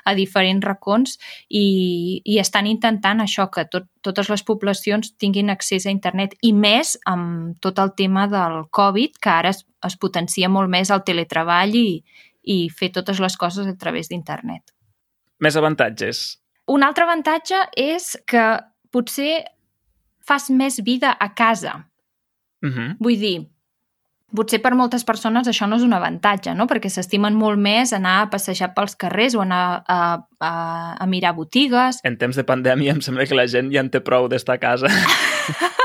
a 0.04 0.14
diferents 0.18 0.64
racons 0.66 1.20
i, 1.48 2.20
i 2.24 2.40
estan 2.42 2.66
intentant 2.66 3.22
això, 3.22 3.46
que 3.54 3.64
tot, 3.70 3.86
totes 4.02 4.28
les 4.32 4.42
poblacions 4.42 5.14
tinguin 5.22 5.54
accés 5.54 5.86
a 5.86 5.94
internet 5.94 6.34
i 6.42 6.50
més 6.52 6.96
amb 7.06 7.54
tot 7.62 7.78
el 7.78 7.94
tema 7.94 8.26
del 8.26 8.64
Covid, 8.74 9.22
que 9.22 9.30
ara 9.30 9.54
es, 9.54 9.62
es 9.86 9.96
potencia 9.96 10.50
molt 10.50 10.72
més 10.72 10.90
el 10.90 11.06
teletreball 11.06 11.78
i, 11.78 12.02
i 12.42 12.66
fer 12.74 12.90
totes 12.90 13.22
les 13.22 13.38
coses 13.38 13.70
a 13.70 13.78
través 13.78 14.10
d'internet. 14.10 14.71
Més 15.42 15.58
avantatges. 15.58 16.22
Un 16.70 16.84
altre 16.86 17.04
avantatge 17.04 17.58
és 17.78 18.14
que 18.30 18.44
potser 18.94 19.42
fas 20.22 20.50
més 20.54 20.78
vida 20.86 21.16
a 21.18 21.32
casa. 21.34 21.82
Uh 22.62 22.70
-huh. 22.70 22.96
Vull 23.00 23.18
dir, 23.18 23.48
potser 24.36 24.60
per 24.62 24.74
moltes 24.74 25.04
persones 25.04 25.48
això 25.48 25.66
no 25.68 25.76
és 25.76 25.82
un 25.82 25.92
avantatge, 25.92 26.54
no? 26.54 26.66
perquè 26.66 26.88
s'estimen 26.88 27.34
molt 27.34 27.58
més 27.58 27.92
anar 27.92 28.22
a 28.22 28.30
passejar 28.30 28.72
pels 28.74 28.96
carrers 28.96 29.34
o 29.34 29.40
anar 29.40 29.82
a, 29.86 30.26
a, 30.40 30.52
a 30.98 31.06
mirar 31.06 31.34
botigues. 31.34 32.00
En 32.04 32.16
temps 32.16 32.36
de 32.36 32.44
pandèmia 32.44 32.92
em 32.92 33.00
sembla 33.00 33.26
que 33.26 33.34
la 33.34 33.46
gent 33.46 33.72
ja 33.72 33.80
en 33.80 33.90
té 33.90 34.00
prou 34.00 34.28
d'estar 34.28 34.54
a 34.54 34.58
casa. 34.58 34.86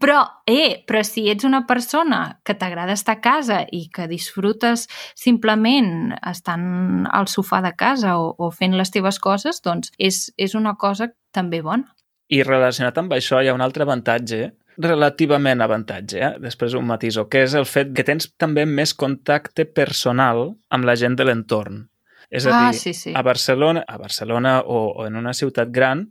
Però, 0.00 0.20
eh, 0.46 0.82
però 0.86 1.02
si 1.06 1.26
ets 1.30 1.44
una 1.44 1.64
persona 1.66 2.40
que 2.44 2.54
t'agrada 2.54 2.94
estar 2.96 3.18
a 3.18 3.20
casa 3.24 3.62
i 3.72 3.88
que 3.92 4.08
disfrutes 4.10 4.86
simplement 5.14 6.14
estant 6.26 7.06
al 7.12 7.28
sofà 7.28 7.60
de 7.64 7.72
casa 7.76 8.16
o, 8.20 8.34
o 8.38 8.50
fent 8.50 8.76
les 8.78 8.90
teves 8.94 9.18
coses, 9.18 9.62
doncs 9.64 9.92
és, 9.98 10.32
és 10.36 10.54
una 10.54 10.74
cosa 10.80 11.10
també 11.32 11.62
bona. 11.62 11.90
I 12.28 12.42
relacionat 12.42 12.98
amb 12.98 13.12
això 13.12 13.42
hi 13.42 13.48
ha 13.48 13.54
un 13.54 13.64
altre 13.64 13.84
avantatge, 13.84 14.52
relativament 14.78 15.60
avantatge, 15.62 16.18
eh? 16.18 16.30
després 16.42 16.74
un 16.74 16.86
matiso, 16.88 17.28
que 17.30 17.44
és 17.46 17.54
el 17.54 17.66
fet 17.68 17.92
que 17.94 18.02
tens 18.06 18.30
també 18.40 18.64
més 18.66 18.94
contacte 18.94 19.66
personal 19.66 20.54
amb 20.70 20.88
la 20.88 20.96
gent 20.98 21.14
de 21.18 21.28
l'entorn. 21.28 21.84
És 22.30 22.46
a 22.46 22.50
Ah, 22.56 22.70
dir, 22.72 22.78
sí, 22.80 22.94
sí. 22.94 23.12
a 23.14 23.22
Barcelona, 23.22 23.84
a 23.86 23.98
Barcelona 23.98 24.60
o, 24.66 24.88
o 24.96 25.06
en 25.06 25.16
una 25.16 25.34
ciutat 25.34 25.70
gran, 25.70 26.08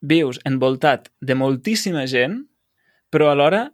vius 0.00 0.40
envoltat 0.44 1.10
de 1.20 1.36
moltíssima 1.38 2.06
gent, 2.10 2.48
però 3.14 3.30
alhora 3.30 3.68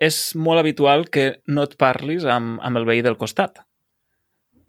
és 0.00 0.16
molt 0.34 0.58
habitual 0.62 1.06
que 1.12 1.28
no 1.52 1.62
et 1.68 1.76
parlis 1.78 2.24
amb, 2.24 2.58
amb 2.64 2.80
el 2.80 2.86
veí 2.88 3.02
del 3.06 3.18
costat. 3.20 3.62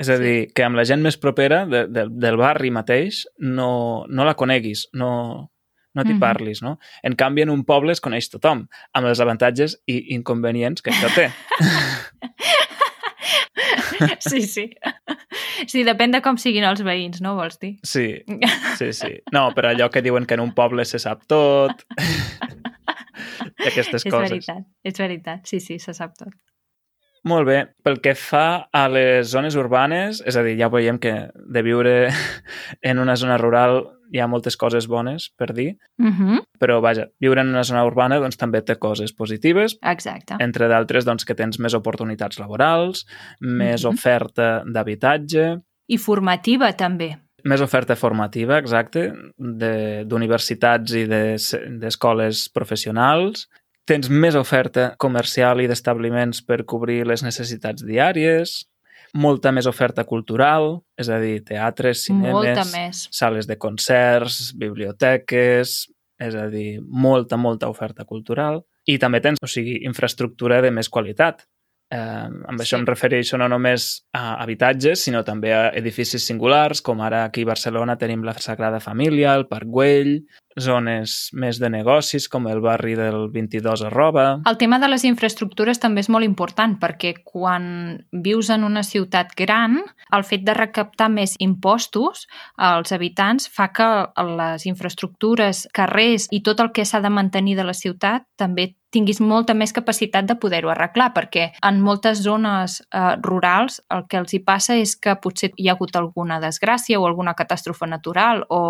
És 0.02 0.10
a 0.10 0.18
Sí. 0.18 0.24
dir, 0.24 0.54
que 0.54 0.64
amb 0.66 0.76
la 0.80 0.84
gent 0.86 1.02
més 1.06 1.18
propera 1.22 1.64
de, 1.70 1.86
de, 1.88 2.08
del 2.10 2.38
barri 2.38 2.72
mateix 2.74 3.24
no, 3.40 4.06
no 4.10 4.26
la 4.26 4.34
coneguis, 4.36 4.88
no, 4.94 5.12
no 5.94 6.04
t'hi 6.04 6.14
Mhm. 6.16 6.20
parlis, 6.20 6.62
no? 6.66 6.78
En 7.04 7.14
canvi, 7.16 7.44
en 7.44 7.50
un 7.54 7.64
poble 7.66 7.92
es 7.92 8.02
coneix 8.02 8.30
tothom, 8.32 8.68
amb 8.94 9.08
els 9.08 9.20
avantatges 9.22 9.78
i 9.88 10.14
inconvenients 10.16 10.82
que 10.82 10.92
això 10.92 11.10
té. 11.16 11.30
Sí, 14.20 14.42
sí. 14.48 14.64
Sí, 15.70 15.84
depèn 15.86 16.12
de 16.16 16.22
com 16.26 16.38
siguin 16.42 16.64
els 16.66 16.82
veïns, 16.86 17.20
no 17.22 17.36
vols 17.38 17.60
dir? 17.62 17.76
Sí, 17.86 18.24
sí, 18.80 18.92
sí. 18.98 19.12
No, 19.32 19.52
per 19.54 19.68
allò 19.70 19.90
que 19.94 20.02
diuen 20.02 20.26
que 20.26 20.34
en 20.34 20.42
un 20.42 20.54
poble 20.58 20.86
se 20.90 20.98
sap 21.00 21.26
tot 21.30 21.84
i 23.64 23.68
aquestes 23.68 24.06
és 24.06 24.12
coses. 24.12 24.30
veritat, 24.30 24.66
és 24.84 24.98
veritat. 25.00 25.46
Sí, 25.46 25.60
sí, 25.60 25.80
se 25.80 25.94
sap 25.94 26.16
tot. 26.18 26.34
Molt 27.24 27.46
bé. 27.46 27.58
Pel 27.86 28.00
que 28.02 28.16
fa 28.18 28.68
a 28.74 28.88
les 28.90 29.28
zones 29.30 29.54
urbanes, 29.56 30.24
és 30.26 30.36
a 30.36 30.42
dir, 30.42 30.56
ja 30.58 30.70
veiem 30.74 30.98
que 30.98 31.30
de 31.36 31.62
viure 31.62 32.10
en 32.82 32.98
una 33.00 33.16
zona 33.16 33.38
rural 33.38 33.84
hi 34.12 34.20
ha 34.20 34.26
moltes 34.28 34.58
coses 34.58 34.88
bones 34.92 35.30
per 35.38 35.54
dir, 35.54 35.78
Uh 36.02 36.10
-huh. 36.10 36.40
però 36.60 36.82
vaja, 36.82 37.06
viure 37.20 37.42
en 37.42 37.48
una 37.50 37.64
zona 37.64 37.86
urbana 37.86 38.18
doncs, 38.20 38.38
també 38.38 38.62
té 38.62 38.76
coses 38.76 39.14
positives, 39.14 39.78
Exacte. 39.84 40.36
entre 40.40 40.68
d'altres 40.68 41.06
doncs, 41.06 41.24
que 41.24 41.36
tens 41.36 41.60
més 41.60 41.74
oportunitats 41.74 42.40
laborals, 42.40 43.06
més 43.40 43.84
Mhm. 43.86 43.94
oferta 43.94 44.64
d'habitatge, 44.66 45.62
I 45.88 45.98
formativa, 45.98 46.74
també. 46.74 47.18
Més 47.44 47.62
oferta 47.62 47.96
formativa, 47.96 48.58
exacte, 48.58 49.12
de- 49.38 50.04
d'universitats 50.06 50.94
i 50.94 51.06
de- 51.06 51.38
d'escoles 51.82 52.50
professionals. 52.54 53.48
Tens 53.86 54.10
més 54.10 54.36
oferta 54.36 54.96
comercial 54.98 55.62
i 55.62 55.68
d'establiments 55.68 56.42
per 56.46 56.64
cobrir 56.66 57.06
les 57.08 57.24
necessitats 57.24 57.84
diàries, 57.84 58.66
molta 59.14 59.52
més 59.52 59.66
oferta 59.68 60.06
cultural, 60.06 60.84
és 60.98 61.10
a 61.10 61.18
dir, 61.20 61.44
teatres, 61.44 62.06
cinemes, 62.06 62.56
sales 63.12 63.48
de 63.48 63.58
concerts, 63.58 64.54
biblioteques, 64.56 65.90
és 66.20 66.36
a 66.36 66.48
dir, 66.48 66.80
molta, 66.86 67.36
molta 67.38 67.68
oferta 67.68 68.06
cultural. 68.06 68.62
I 68.88 68.98
també 68.98 69.20
tens, 69.22 69.38
o 69.42 69.48
sigui, 69.48 69.80
infraestructura 69.86 70.62
de 70.62 70.72
més 70.72 70.88
qualitat. 70.90 71.44
Eh, 71.92 71.98
amb 71.98 72.58
Sí. 72.60 72.64
això 72.64 72.78
em 72.80 72.86
refereixo 72.88 73.38
no 73.38 73.50
només 73.50 74.06
a 74.14 74.42
habitatges, 74.42 75.02
sinó 75.04 75.26
també 75.26 75.52
a 75.54 75.72
edificis 75.76 76.24
singulars, 76.26 76.82
com 76.82 77.02
ara 77.02 77.26
aquí 77.26 77.42
a 77.44 77.46
Barcelona 77.52 77.98
tenim 77.98 78.24
la 78.24 78.34
Sagrada 78.34 78.80
Família, 78.80 79.36
el 79.36 79.48
Parc 79.48 79.68
Güell, 79.68 80.26
zones 80.60 81.30
més 81.34 81.60
de 81.62 81.70
negocis, 81.72 82.28
com 82.32 82.48
el 82.52 82.62
barri 82.64 82.96
del 83.00 83.30
22 83.32 83.86
arroba... 83.88 84.26
El 84.50 84.58
tema 84.58 84.80
de 84.80 84.90
les 84.92 85.06
infraestructures 85.08 85.80
també 85.80 86.04
és 86.04 86.10
molt 86.12 86.28
important 86.28 86.76
perquè 86.82 87.14
quan 87.24 88.02
vius 88.12 88.52
en 88.54 88.66
una 88.68 88.84
ciutat 88.84 89.36
gran, 89.38 89.80
el 90.12 90.28
fet 90.28 90.44
de 90.48 90.56
recaptar 90.58 91.10
més 91.14 91.38
impostos 91.40 92.28
als 92.58 92.92
habitants 92.92 93.48
fa 93.52 93.72
que 93.76 93.90
les 94.38 94.68
infraestructures, 94.68 95.68
carrers 95.74 96.28
i 96.32 96.42
tot 96.44 96.60
el 96.60 96.72
que 96.76 96.86
s'ha 96.86 97.02
de 97.02 97.14
mantenir 97.14 97.58
de 97.60 97.68
la 97.68 97.78
ciutat 97.78 98.28
també 98.40 98.74
tinguis 98.92 99.22
molta 99.24 99.56
més 99.56 99.72
capacitat 99.74 100.28
de 100.28 100.36
poder-ho 100.36 100.72
arreglar, 100.74 101.12
perquè 101.16 101.48
en 101.68 101.80
moltes 101.84 102.22
zones 102.26 102.82
eh, 102.84 103.16
rurals 103.24 103.80
el 103.94 104.04
que 104.12 104.20
els 104.20 104.36
hi 104.36 104.42
passa 104.44 104.76
és 104.80 104.98
que 105.00 105.16
potser 105.24 105.52
hi 105.56 105.70
ha 105.70 105.76
hagut 105.78 105.96
alguna 105.96 106.42
desgràcia 106.44 107.00
o 107.00 107.08
alguna 107.08 107.34
catàstrofe 107.40 107.88
natural 107.88 108.44
o, 108.50 108.62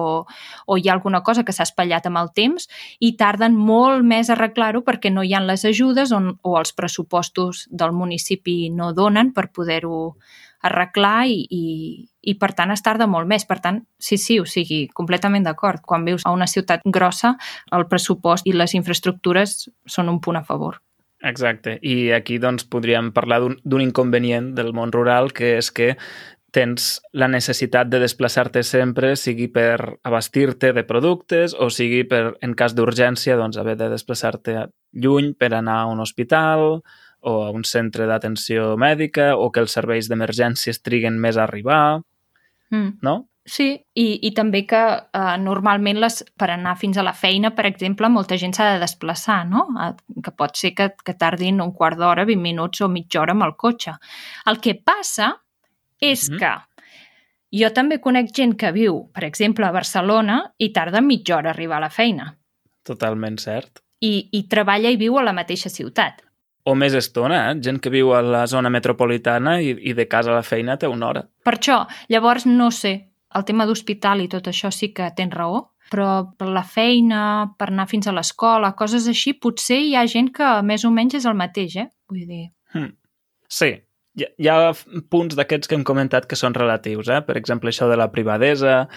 o 0.67 0.77
hi 0.77 0.87
ha 0.87 0.93
alguna 0.93 1.23
cosa 1.25 1.43
que 1.43 1.55
s'ha 1.55 1.65
espatllat 1.71 2.11
amb 2.11 2.21
el 2.21 2.29
temps 2.37 2.69
i 2.99 3.15
tarden 3.17 3.57
molt 3.57 4.05
més 4.05 4.29
a 4.29 4.35
arreglar-ho 4.35 4.83
perquè 4.85 5.09
no 5.09 5.23
hi 5.25 5.33
ha 5.33 5.41
les 5.41 5.65
ajudes 5.65 6.13
on, 6.13 6.35
o 6.43 6.59
els 6.59 6.75
pressupostos 6.77 7.65
del 7.71 7.95
municipi 7.95 8.69
no 8.75 8.91
donen 8.93 9.33
per 9.33 9.49
poder-ho 9.55 10.11
arreglar 10.61 11.25
i, 11.27 11.41
i, 11.49 11.63
i 12.21 12.35
per 12.39 12.51
tant 12.57 12.71
es 12.73 12.83
tarda 12.85 13.07
molt 13.09 13.29
més. 13.29 13.45
Per 13.49 13.57
tant, 13.63 13.81
sí, 13.99 14.17
sí, 14.21 14.39
o 14.39 14.45
sigui, 14.45 14.83
completament 14.93 15.45
d'acord. 15.47 15.81
Quan 15.85 16.05
vius 16.05 16.25
a 16.25 16.33
una 16.35 16.47
ciutat 16.49 16.85
grossa, 16.85 17.35
el 17.73 17.87
pressupost 17.89 18.47
i 18.47 18.55
les 18.55 18.75
infraestructures 18.77 19.65
són 19.89 20.11
un 20.13 20.21
punt 20.21 20.39
a 20.39 20.45
favor. 20.45 20.79
Exacte. 21.21 21.77
I 21.85 22.11
aquí 22.17 22.39
doncs, 22.41 22.65
podríem 22.65 23.11
parlar 23.13 23.41
d'un 23.61 23.81
inconvenient 23.83 24.53
del 24.57 24.71
món 24.73 24.93
rural, 24.93 25.29
que 25.37 25.57
és 25.59 25.69
que 25.73 25.93
tens 26.51 26.99
la 27.15 27.27
necessitat 27.31 27.87
de 27.87 27.99
desplaçar-te 28.03 28.63
sempre, 28.67 29.15
sigui 29.15 29.47
per 29.47 29.97
abastir-te 30.03 30.73
de 30.75 30.83
productes 30.83 31.55
o 31.55 31.69
sigui 31.71 32.03
per, 32.03 32.35
en 32.43 32.53
cas 32.59 32.75
d'urgència, 32.75 33.37
doncs, 33.39 33.57
haver 33.57 33.77
de 33.79 33.89
desplaçar-te 33.93 34.67
lluny 34.91 35.33
per 35.39 35.53
anar 35.55 35.81
a 35.81 35.89
un 35.91 36.03
hospital 36.03 36.81
o 37.21 37.33
a 37.45 37.49
un 37.55 37.63
centre 37.63 38.07
d'atenció 38.09 38.75
mèdica 38.77 39.35
o 39.37 39.51
que 39.51 39.61
els 39.63 39.71
serveis 39.71 40.09
d'emergències 40.09 40.81
triguen 40.83 41.19
més 41.19 41.37
a 41.37 41.43
arribar, 41.47 42.01
Mm. 42.71 42.99
no? 43.03 43.27
Sí, 43.43 43.73
i, 43.97 44.05
i 44.21 44.29
també 44.37 44.61
que 44.69 44.79
eh, 44.79 45.37
normalment 45.41 45.97
les, 45.99 46.21
per 46.37 46.51
anar 46.53 46.75
fins 46.79 46.95
a 46.95 47.03
la 47.03 47.11
feina, 47.17 47.49
per 47.57 47.65
exemple, 47.67 48.07
molta 48.07 48.37
gent 48.37 48.53
s'ha 48.55 48.69
de 48.75 48.79
desplaçar, 48.79 49.41
no? 49.49 49.65
Eh, 49.81 50.21
Que 50.23 50.31
pot 50.31 50.55
ser 50.55 50.71
que, 50.77 50.91
que 51.03 51.15
tardin 51.17 51.59
un 51.59 51.73
quart 51.73 51.97
d'hora, 51.99 52.23
20 52.23 52.39
minuts 52.41 52.81
o 52.81 52.87
mitja 52.87 53.19
hora 53.19 53.33
amb 53.33 53.43
el 53.43 53.55
cotxe. 53.57 53.97
El 54.45 54.61
que 54.61 54.75
passa 54.75 55.33
és 56.01 56.29
Mhm. 56.29 56.39
que 56.39 56.51
jo 57.61 57.69
també 57.73 57.99
conec 58.01 58.31
gent 58.33 58.55
que 58.57 58.71
viu, 58.71 59.09
per 59.13 59.23
exemple, 59.23 59.65
a 59.65 59.71
Barcelona 59.71 60.53
i 60.57 60.71
tarda 60.73 61.01
mitja 61.01 61.37
hora 61.37 61.49
a 61.51 61.53
arribar 61.53 61.77
a 61.77 61.81
la 61.87 61.89
feina 61.89 62.37
Totalment 62.83 63.37
cert. 63.39 63.79
i, 63.99 64.29
i 64.31 64.47
treballa 64.47 64.89
i 64.89 64.97
viu 64.97 65.17
a 65.19 65.23
la 65.23 65.33
mateixa 65.33 65.69
ciutat. 65.69 66.21
O 66.63 66.75
més 66.75 66.93
estona, 66.93 67.51
eh? 67.51 67.55
Gent 67.61 67.79
que 67.81 67.89
viu 67.89 68.13
a 68.13 68.21
la 68.21 68.45
zona 68.47 68.69
metropolitana 68.69 69.59
i, 69.61 69.71
i 69.89 69.93
de 69.93 70.07
casa 70.07 70.31
a 70.31 70.35
la 70.35 70.43
feina 70.43 70.77
té 70.77 70.87
una 70.87 71.07
hora. 71.07 71.23
Per 71.43 71.53
això, 71.57 71.87
llavors, 72.09 72.45
no 72.45 72.69
sé, 72.71 73.09
el 73.33 73.45
tema 73.45 73.65
d'hospital 73.65 74.21
i 74.21 74.27
tot 74.27 74.45
això 74.47 74.69
sí 74.71 74.91
que 74.93 75.09
tens 75.17 75.33
raó, 75.33 75.71
però 75.91 76.31
per 76.37 76.47
la 76.47 76.63
feina, 76.63 77.53
per 77.57 77.69
anar 77.69 77.87
fins 77.89 78.07
a 78.07 78.11
l'escola, 78.13 78.73
coses 78.75 79.07
així, 79.07 79.33
potser 79.33 79.79
hi 79.81 79.95
ha 79.95 80.05
gent 80.07 80.31
que 80.33 80.61
més 80.63 80.85
o 80.85 80.91
menys 80.91 81.15
és 81.15 81.25
el 81.25 81.33
mateix, 81.33 81.75
eh? 81.77 81.87
Vull 82.09 82.25
dir... 82.27 82.51
Hmm. 82.73 82.93
Sí, 83.49 83.73
hi 84.17 84.25
hi 84.43 84.47
ha 84.51 84.71
punts 85.09 85.35
d'aquests 85.37 85.67
que 85.69 85.75
hem 85.77 85.83
comentat 85.87 86.25
que 86.27 86.35
són 86.35 86.53
relatius, 86.53 87.07
eh? 87.09 87.21
per 87.21 87.37
exemple, 87.37 87.69
això 87.71 87.87
de 87.89 87.95
la 87.97 88.09
privadesa, 88.11 88.87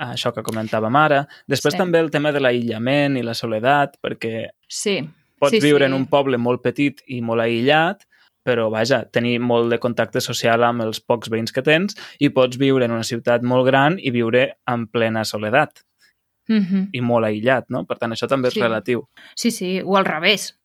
això 0.00 0.32
que 0.34 0.42
comentàvem 0.42 0.96
ara. 0.96 1.26
Després 1.48 1.74
Sí. 1.74 1.78
també 1.78 1.98
el 2.00 2.10
tema 2.10 2.32
de 2.32 2.40
l'aïllament 2.40 3.18
i 3.18 3.22
la 3.22 3.34
soledat, 3.34 3.98
perquè 4.02 4.48
Sí. 4.68 5.02
pots 5.38 5.52
sí, 5.52 5.60
viure 5.60 5.84
sí. 5.84 5.90
en 5.90 5.94
un 5.94 6.06
poble 6.06 6.38
molt 6.38 6.62
petit 6.62 7.02
i 7.08 7.20
molt 7.20 7.40
aïllat, 7.42 8.06
però 8.44 8.70
vaja, 8.70 9.04
tenir 9.04 9.38
molt 9.40 9.70
de 9.70 9.78
contacte 9.78 10.20
social 10.20 10.64
amb 10.64 10.82
els 10.82 10.98
pocs 11.00 11.28
veïns 11.30 11.52
que 11.52 11.62
tens 11.62 11.94
i 12.18 12.28
pots 12.30 12.56
viure 12.58 12.84
en 12.84 12.90
una 12.90 13.04
ciutat 13.04 13.42
molt 13.42 13.66
gran 13.66 13.98
i 14.00 14.10
viure 14.10 14.56
en 14.66 14.86
plena 14.88 15.24
soledat 15.24 15.82
Mhm. 16.48 16.88
i 16.92 17.00
molt 17.00 17.24
aïllat, 17.26 17.66
no? 17.68 17.84
Per 17.86 17.98
tant, 17.98 18.10
això 18.12 18.26
també 18.26 18.48
és 18.48 18.54
Sí. 18.54 18.60
relatiu. 18.60 19.06
Sí, 19.36 19.50
sí, 19.52 19.80
o 19.84 19.96
al 19.96 20.04
revés. 20.04 20.58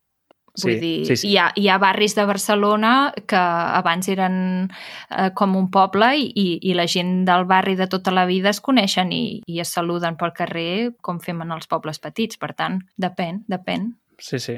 Vull 0.58 0.74
Sí, 0.74 0.80
dir, 0.82 1.06
sí, 1.06 1.18
sí. 1.22 1.30
Hi, 1.30 1.38
ha, 1.38 1.48
hi 1.56 1.68
ha 1.70 1.78
barris 1.78 2.16
de 2.18 2.26
Barcelona 2.26 3.14
que 3.30 3.38
abans 3.38 4.08
eren 4.10 4.38
eh, 4.66 5.30
com 5.38 5.56
un 5.60 5.70
poble 5.74 6.14
i, 6.18 6.32
i, 6.34 6.48
i 6.72 6.74
la 6.78 6.88
gent 6.90 7.26
del 7.28 7.46
barri 7.46 7.76
de 7.78 7.88
tota 7.92 8.14
la 8.16 8.26
vida 8.26 8.50
es 8.50 8.62
coneixen 8.64 9.14
i, 9.14 9.42
i 9.46 9.62
es 9.62 9.74
saluden 9.78 10.18
pel 10.18 10.34
carrer 10.34 10.96
com 11.02 11.22
fem 11.22 11.46
en 11.46 11.54
els 11.54 11.70
pobles 11.70 12.02
petits. 12.02 12.42
Per 12.42 12.54
tant, 12.58 12.82
depèn, 12.98 13.44
depèn. 13.48 13.92
Sí, 14.18 14.42
sí. 14.42 14.58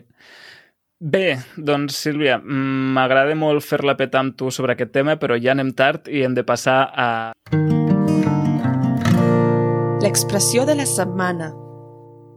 Bé, 1.00 1.38
doncs, 1.56 1.96
Sílvia, 1.96 2.40
mm, 2.40 2.92
m'agrada 2.96 3.36
molt 3.36 3.64
fer-la 3.64 3.96
petar 4.00 4.24
amb 4.26 4.36
tu 4.36 4.52
sobre 4.52 4.76
aquest 4.76 4.92
tema, 4.92 5.16
però 5.20 5.38
ja 5.40 5.54
anem 5.56 5.72
tard 5.72 6.08
i 6.12 6.26
hem 6.28 6.36
de 6.36 6.44
passar 6.44 6.82
a... 6.92 7.08
L'expressió 10.04 10.66
de 10.68 10.76
la 10.80 10.88
setmana. 10.88 11.54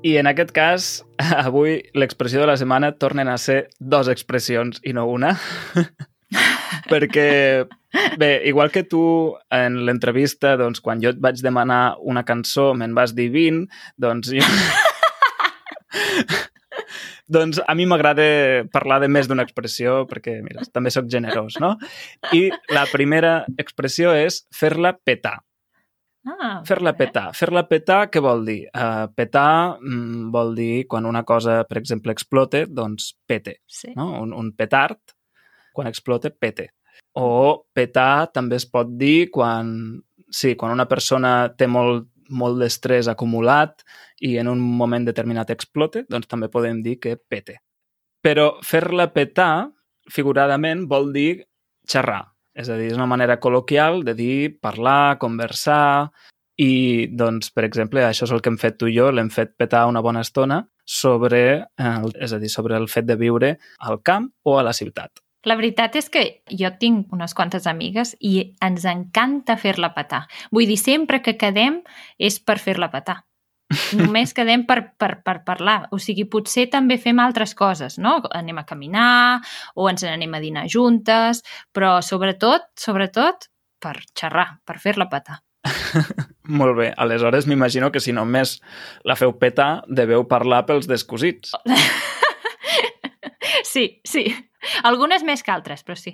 I 0.03 0.17
en 0.19 0.27
aquest 0.27 0.51
cas, 0.51 0.87
avui 1.47 1.79
l'expressió 1.95 2.43
de 2.43 2.49
la 2.51 2.57
setmana 2.59 2.93
tornen 2.99 3.31
a 3.31 3.39
ser 3.39 3.69
dos 3.79 4.11
expressions 4.11 4.83
i 4.83 4.95
no 4.97 5.07
una. 5.07 5.37
Perquè, 6.91 7.27
bé, 8.19 8.31
igual 8.49 8.73
que 8.75 8.83
tu 8.83 9.03
en 9.55 9.83
l'entrevista, 9.87 10.57
doncs, 10.59 10.81
quan 10.83 11.03
jo 11.03 11.13
et 11.13 11.21
vaig 11.23 11.39
demanar 11.45 11.99
una 12.01 12.25
cançó 12.27 12.73
me'n 12.75 12.97
vas 12.99 13.15
dir 13.15 13.29
20, 13.31 13.69
doncs 14.03 14.33
jo... 14.35 14.43
doncs 17.33 17.63
a 17.63 17.77
mi 17.79 17.87
m'agrada 17.87 18.67
parlar 18.75 18.99
de 19.05 19.09
més 19.09 19.31
d'una 19.31 19.47
expressió 19.47 20.03
perquè, 20.11 20.41
mira, 20.45 20.67
també 20.75 20.91
sóc 20.93 21.07
generós, 21.13 21.61
no? 21.63 21.77
I 22.35 22.49
la 22.75 22.89
primera 22.91 23.45
expressió 23.55 24.17
és 24.19 24.43
fer-la 24.53 24.97
petar. 24.99 25.39
Ah, 26.25 26.61
Fer-la 26.67 26.93
petar. 26.95 27.33
Fer-la 27.35 27.65
petar, 27.67 28.05
què 28.13 28.21
vol 28.23 28.45
dir? 28.47 28.61
Uh, 28.71 29.09
petar 29.17 29.79
mm, 29.81 30.29
vol 30.35 30.55
dir 30.55 30.85
quan 30.87 31.07
una 31.09 31.25
cosa, 31.27 31.65
per 31.67 31.81
exemple, 31.81 32.15
explote, 32.15 32.67
doncs 32.71 33.17
pete, 33.27 33.57
Sí. 33.67 33.91
no? 33.97 34.21
Un, 34.21 34.33
un 34.33 34.53
petard, 34.55 35.01
quan 35.75 35.89
explote, 35.91 36.31
pete. 36.31 36.69
O 37.19 37.65
petar 37.75 38.31
també 38.33 38.57
es 38.57 38.67
pot 38.71 38.87
dir 38.99 39.31
quan, 39.35 40.01
sí, 40.31 40.55
quan 40.55 40.73
una 40.73 40.87
persona 40.87 41.51
té 41.59 41.67
molt, 41.67 42.07
molt 42.31 42.61
d'estrès 42.63 43.09
acumulat 43.11 43.83
i 44.23 44.37
en 44.39 44.49
un 44.49 44.61
moment 44.63 45.05
determinat 45.05 45.51
explote, 45.51 46.07
doncs 46.09 46.31
també 46.31 46.49
podem 46.49 46.81
dir 46.87 46.99
que 47.03 47.17
pete. 47.19 47.59
Però 48.23 48.61
fer-la 48.65 49.09
petar, 49.13 49.69
figuradament, 50.09 50.87
vol 50.89 51.11
dir 51.13 51.43
xerrar. 51.89 52.32
És 52.55 52.69
a 52.69 52.77
dir, 52.77 52.91
és 52.93 52.99
una 52.99 53.09
manera 53.09 53.39
col·loquial 53.41 54.03
de 54.05 54.15
dir 54.15 54.35
parlar, 54.61 55.19
conversar, 55.23 56.13
i, 56.61 57.09
doncs, 57.09 57.51
per 57.55 57.65
exemple, 57.65 58.05
això 58.05 58.27
és 58.29 58.35
el 58.35 58.43
que 58.45 58.53
hem 58.53 58.61
fet 58.61 58.79
tu 58.79 58.91
i 58.91 58.97
jo, 58.97 59.09
l'hem 59.11 59.31
fet 59.33 59.57
petar 59.59 59.87
una 59.89 60.03
bona 60.05 60.21
estona 60.21 60.63
sobre, 60.85 61.43
el, 61.81 62.13
és 62.21 62.35
a 62.35 62.41
dir, 62.43 62.51
sobre 62.53 62.77
el 62.77 62.89
fet 62.93 63.09
de 63.09 63.17
viure 63.17 63.57
al 63.81 64.03
camp 64.05 64.31
o 64.45 64.59
a 64.59 64.67
la 64.67 64.75
ciutat. 64.77 65.23
La 65.49 65.57
veritat 65.59 65.97
és 65.99 66.07
que 66.13 66.23
jo 66.47 66.71
tinc 66.79 67.11
unes 67.15 67.33
quantes 67.35 67.67
amigues 67.67 68.15
i 68.21 68.53
ens 68.63 68.85
encanta 68.87 69.57
fer-la 69.59 69.91
petar. 69.97 70.27
Vull 70.55 70.69
dir, 70.71 70.79
sempre 70.79 71.23
que 71.23 71.35
quedem 71.41 71.81
és 72.19 72.39
per 72.39 72.61
fer-la 72.63 72.93
petar. 72.93 73.23
Només 73.99 74.35
quedem 74.37 74.67
per, 74.69 74.81
per, 74.99 75.17
per 75.25 75.39
parlar. 75.47 75.87
O 75.93 76.01
sigui, 76.03 76.27
potser 76.31 76.69
també 76.73 76.99
fem 77.01 77.21
altres 77.23 77.55
coses, 77.59 77.99
no? 78.03 78.19
Anem 78.35 78.61
a 78.63 78.67
caminar 78.69 79.41
o 79.77 79.89
ens 79.91 80.05
anem 80.09 80.35
a 80.35 80.43
dinar 80.43 80.67
juntes, 80.71 81.43
però 81.73 81.97
sobretot, 82.05 82.71
sobretot, 82.79 83.49
per 83.83 83.97
xerrar, 84.19 84.49
per 84.67 84.79
fer-la 84.83 85.09
petar. 85.13 85.41
Molt 86.61 86.77
bé. 86.79 86.93
Aleshores, 86.99 87.47
m'imagino 87.47 87.93
que 87.95 88.03
si 88.03 88.15
només 88.15 88.59
la 89.07 89.17
feu 89.19 89.35
petar, 89.39 89.83
deveu 89.89 90.27
parlar 90.31 90.65
pels 90.69 90.91
descosits. 90.91 91.55
Sí, 93.73 94.03
sí. 94.05 94.27
Algunes 94.85 95.23
més 95.25 95.43
que 95.43 95.53
altres, 95.53 95.83
però 95.87 95.97
sí. 95.97 96.13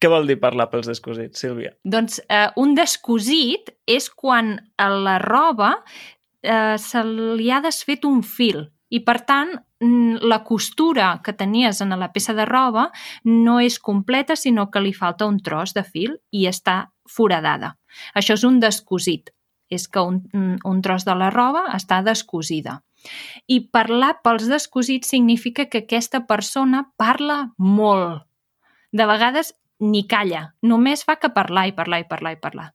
Què 0.00 0.08
vol 0.08 0.28
dir 0.28 0.38
parlar 0.40 0.68
pels 0.72 0.86
descosits, 0.88 1.42
Sílvia? 1.42 1.72
Doncs 1.84 2.20
eh, 2.22 2.46
un 2.60 2.76
descosit 2.76 3.72
és 3.90 4.06
quan 4.14 4.54
a 4.78 4.86
la 4.92 5.18
roba 5.22 5.72
eh, 6.42 6.76
se 6.78 7.04
li 7.04 7.50
ha 7.50 7.60
desfet 7.64 8.04
un 8.04 8.22
fil 8.22 8.66
i, 8.90 9.00
per 9.06 9.20
tant, 9.26 9.52
la 9.80 10.42
costura 10.44 11.20
que 11.24 11.32
tenies 11.32 11.80
en 11.80 11.94
la 11.96 12.10
peça 12.12 12.34
de 12.36 12.44
roba 12.44 12.90
no 13.24 13.60
és 13.62 13.78
completa, 13.78 14.36
sinó 14.36 14.68
que 14.70 14.82
li 14.82 14.92
falta 14.92 15.28
un 15.30 15.38
tros 15.40 15.72
de 15.72 15.84
fil 15.86 16.18
i 16.30 16.46
està 16.50 16.90
foradada. 17.08 17.76
Això 18.14 18.36
és 18.36 18.44
un 18.44 18.60
descosit. 18.60 19.30
És 19.70 19.86
que 19.86 20.02
un, 20.02 20.18
un 20.66 20.82
tros 20.82 21.06
de 21.06 21.14
la 21.14 21.30
roba 21.30 21.68
està 21.76 22.00
descosida. 22.02 22.80
I 23.46 23.70
parlar 23.70 24.16
pels 24.24 24.48
descosits 24.50 25.08
significa 25.14 25.68
que 25.70 25.84
aquesta 25.86 26.24
persona 26.26 26.88
parla 26.98 27.52
molt. 27.56 28.26
De 28.90 29.06
vegades 29.06 29.54
ni 29.78 30.02
calla, 30.10 30.50
només 30.66 31.06
fa 31.06 31.16
que 31.22 31.30
parlar 31.32 31.68
i 31.70 31.72
parlar 31.72 32.02
i 32.02 32.08
parlar 32.10 32.34
i 32.34 32.40
parlar. 32.42 32.68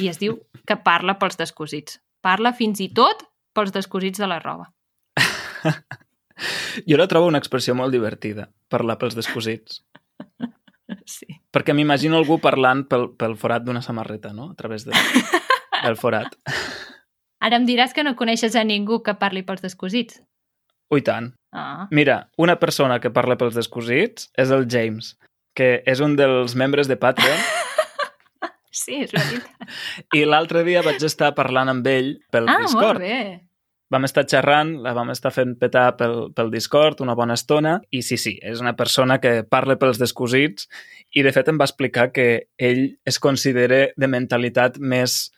I 0.00 0.08
es 0.08 0.18
diu 0.18 0.40
que 0.66 0.80
parla 0.80 1.18
pels 1.20 1.36
descosits. 1.36 2.00
Parla 2.24 2.52
fins 2.52 2.80
i 2.82 2.88
tot 2.94 3.24
pels 3.54 3.72
descosits 3.74 4.20
de 4.20 4.28
la 4.30 4.40
roba. 4.42 4.70
Jo 6.86 6.94
la 6.94 7.08
trobo 7.10 7.26
una 7.26 7.40
expressió 7.42 7.74
molt 7.74 7.90
divertida, 7.90 8.48
parlar 8.70 8.98
pels 9.00 9.18
descosits. 9.18 9.82
Sí. 11.04 11.26
Perquè 11.52 11.74
m'imagino 11.76 12.16
algú 12.16 12.38
parlant 12.40 12.86
pel, 12.88 13.10
pel 13.20 13.34
forat 13.36 13.60
d'una 13.60 13.82
samarreta, 13.84 14.30
no? 14.32 14.46
A 14.52 14.54
través 14.56 14.86
de, 14.88 14.96
del 15.84 15.98
forat. 16.00 16.32
Ara 17.44 17.58
em 17.60 17.66
diràs 17.68 17.92
que 17.92 18.04
no 18.06 18.14
coneixes 18.16 18.56
a 18.56 18.64
ningú 18.64 19.02
que 19.04 19.12
parli 19.20 19.42
pels 19.44 19.60
descosits. 19.60 20.22
Ui, 20.88 21.02
tant. 21.04 21.34
Ah. 21.52 21.86
Mira, 21.92 22.30
una 22.40 22.56
persona 22.56 22.98
que 23.04 23.12
parla 23.12 23.36
pels 23.36 23.56
descosits 23.58 24.30
és 24.40 24.52
el 24.54 24.64
James, 24.64 25.12
que 25.52 25.82
és 25.84 26.00
un 26.00 26.16
dels 26.16 26.56
membres 26.56 26.88
de 26.88 26.96
Patreon 26.96 27.36
Sí, 28.78 29.02
és 29.04 29.12
veritat. 29.14 29.76
i 30.18 30.24
l'altre 30.28 30.62
dia 30.66 30.84
vaig 30.86 31.02
estar 31.04 31.32
parlant 31.36 31.72
amb 31.74 31.86
ell 31.90 32.14
pel 32.32 32.48
ah, 32.48 32.58
Discord. 32.62 33.02
molt 33.02 33.04
bé. 33.04 33.44
Vam 33.88 34.04
estar 34.04 34.26
xerrant, 34.28 34.74
la 34.84 34.92
vam 34.92 35.08
estar 35.14 35.30
fent 35.32 35.54
petar 35.56 35.94
pel, 35.96 36.26
pel 36.36 36.50
Discord 36.52 37.00
una 37.00 37.14
bona 37.16 37.38
estona 37.38 37.78
i 37.88 38.02
sí, 38.04 38.18
sí, 38.20 38.34
és 38.44 38.60
una 38.60 38.74
persona 38.76 39.16
que 39.22 39.46
parla 39.48 39.78
pels 39.80 40.00
descosits 40.00 40.68
i 41.16 41.24
de 41.24 41.32
fet 41.32 41.48
em 41.48 41.56
va 41.56 41.64
explicar 41.64 42.10
que 42.12 42.26
ell 42.60 42.82
es 43.08 43.16
considera 43.18 43.86
de 43.96 44.10
mentalitat 44.12 44.76
més 44.78 45.30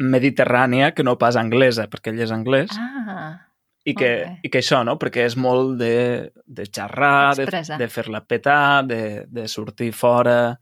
mediterrània 0.00 0.94
que 0.96 1.04
no 1.04 1.18
pas 1.20 1.36
anglesa, 1.36 1.88
perquè 1.92 2.14
ell 2.14 2.24
és 2.24 2.32
anglès 2.32 2.72
Ah, 2.78 3.44
i 3.88 3.94
que, 3.96 4.08
bé. 4.24 4.32
i 4.44 4.50
que 4.52 4.60
això, 4.60 4.82
no? 4.84 4.98
Perquè 5.00 5.24
és 5.24 5.36
molt 5.40 5.78
de, 5.80 6.30
de 6.44 6.66
xerrar, 6.68 7.34
de, 7.38 7.46
de 7.48 7.88
fer-la 7.88 8.20
petar, 8.28 8.84
de, 8.88 9.00
de 9.32 9.46
sortir 9.48 9.92
fora, 9.96 10.58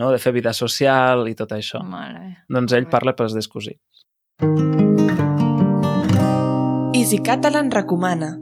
no? 0.00 0.10
de 0.10 0.18
fer 0.18 0.32
vida 0.32 0.54
social 0.56 1.28
i 1.28 1.36
tot 1.36 1.52
això. 1.52 1.84
molt 1.84 2.16
bé. 2.16 2.36
Doncs 2.48 2.76
ell 2.76 2.88
parla 2.90 3.14
pels 3.16 3.36
descosits. 3.36 4.06
Easy 6.96 7.20
Catalan 7.22 7.70
recomana. 7.70 8.34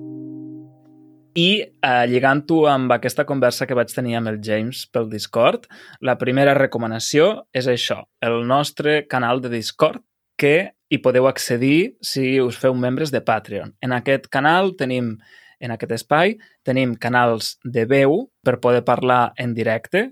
I 1.39 1.51
eh, 1.63 2.07
lligant-ho 2.11 2.63
amb 2.67 2.91
aquesta 2.95 3.27
conversa 3.29 3.67
que 3.69 3.77
vaig 3.79 3.93
tenir 3.95 4.17
amb 4.19 4.31
el 4.33 4.41
James 4.43 4.87
pel 4.91 5.07
Discord, 5.13 5.69
la 6.03 6.17
primera 6.19 6.57
recomanació 6.57 7.29
és 7.55 7.69
això, 7.71 8.01
el 8.25 8.41
nostre 8.49 9.05
canal 9.07 9.43
de 9.45 9.53
Discord, 9.53 10.03
que 10.39 10.73
hi 10.89 10.99
podeu 11.05 11.29
accedir 11.29 11.99
si 12.03 12.39
us 12.41 12.59
feu 12.59 12.75
membres 12.75 13.13
de 13.15 13.21
Patreon. 13.21 13.75
En 13.85 13.95
aquest 13.95 14.27
canal 14.33 14.73
tenim, 14.79 15.17
en 15.61 15.75
aquest 15.75 15.95
espai, 15.99 16.39
tenim 16.67 16.97
canals 16.97 17.57
de 17.63 17.85
veu 17.91 18.25
per 18.43 18.59
poder 18.65 18.83
parlar 18.87 19.35
en 19.37 19.55
directe, 19.55 20.09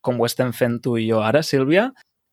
com 0.00 0.20
ho 0.20 0.26
estem 0.28 0.52
fent 0.56 0.78
tu 0.84 0.96
i 0.98 1.08
jo 1.08 1.22
ara, 1.24 1.42
Sílvia. 1.42 1.88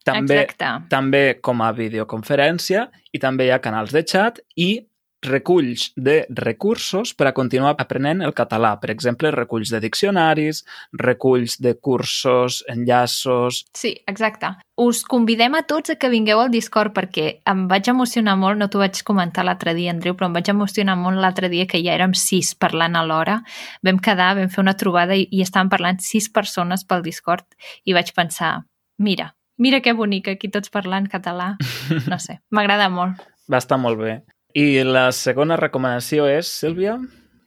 També, 0.06 0.44
Exacte. 0.44 0.88
també 0.92 1.24
com 1.42 1.64
a 1.66 1.72
videoconferència 1.74 2.86
i 3.12 3.22
també 3.22 3.48
hi 3.48 3.54
ha 3.56 3.62
canals 3.64 3.94
de 3.96 4.04
chat 4.06 4.38
i 4.56 4.86
reculls 5.26 5.90
de 5.96 6.26
recursos 6.30 7.14
per 7.18 7.28
a 7.30 7.34
continuar 7.34 7.76
aprenent 7.82 8.22
el 8.26 8.34
català. 8.38 8.76
Per 8.82 8.92
exemple, 8.94 9.32
reculls 9.34 9.72
de 9.74 9.82
diccionaris, 9.84 10.64
reculls 10.94 11.58
de 11.62 11.76
cursos, 11.78 12.62
enllaços... 12.72 13.64
Sí, 13.76 13.96
exacte. 14.08 14.54
Us 14.82 15.04
convidem 15.08 15.56
a 15.56 15.64
tots 15.64 15.94
a 15.94 15.96
que 16.00 16.12
vingueu 16.12 16.42
al 16.44 16.52
Discord 16.52 16.92
perquè 16.96 17.28
em 17.48 17.66
vaig 17.72 17.88
emocionar 17.92 18.36
molt, 18.40 18.60
no 18.60 18.68
t'ho 18.68 18.82
vaig 18.84 19.00
comentar 19.08 19.46
l'altre 19.48 19.76
dia, 19.78 19.94
Andreu, 19.94 20.18
però 20.20 20.28
em 20.30 20.36
vaig 20.36 20.52
emocionar 20.52 20.98
molt 21.00 21.22
l'altre 21.24 21.50
dia 21.54 21.68
que 21.70 21.80
ja 21.84 21.96
érem 21.96 22.16
sis 22.20 22.54
parlant 22.60 23.00
alhora. 23.00 23.40
Vam 23.88 24.02
quedar, 24.04 24.34
vam 24.40 24.52
fer 24.52 24.64
una 24.66 24.76
trobada 24.76 25.16
i, 25.16 25.30
i 25.32 25.42
estàvem 25.46 25.72
parlant 25.72 26.04
sis 26.04 26.28
persones 26.30 26.84
pel 26.84 27.06
Discord 27.06 27.48
i 27.86 27.96
vaig 27.96 28.12
pensar, 28.16 28.66
mira, 29.00 29.32
mira 29.58 29.80
que 29.82 29.96
bonic 29.96 30.28
aquí 30.36 30.52
tots 30.52 30.72
parlant 30.74 31.08
català. 31.12 31.56
No 32.12 32.20
sé, 32.20 32.42
m'agrada 32.52 32.90
molt. 32.92 33.22
Va 33.52 33.62
estar 33.62 33.78
molt 33.80 34.00
bé. 34.02 34.20
I 34.56 34.86
la 34.88 35.10
segona 35.12 35.58
recomanació 35.60 36.30
és, 36.32 36.48
Sílvia? 36.48 36.96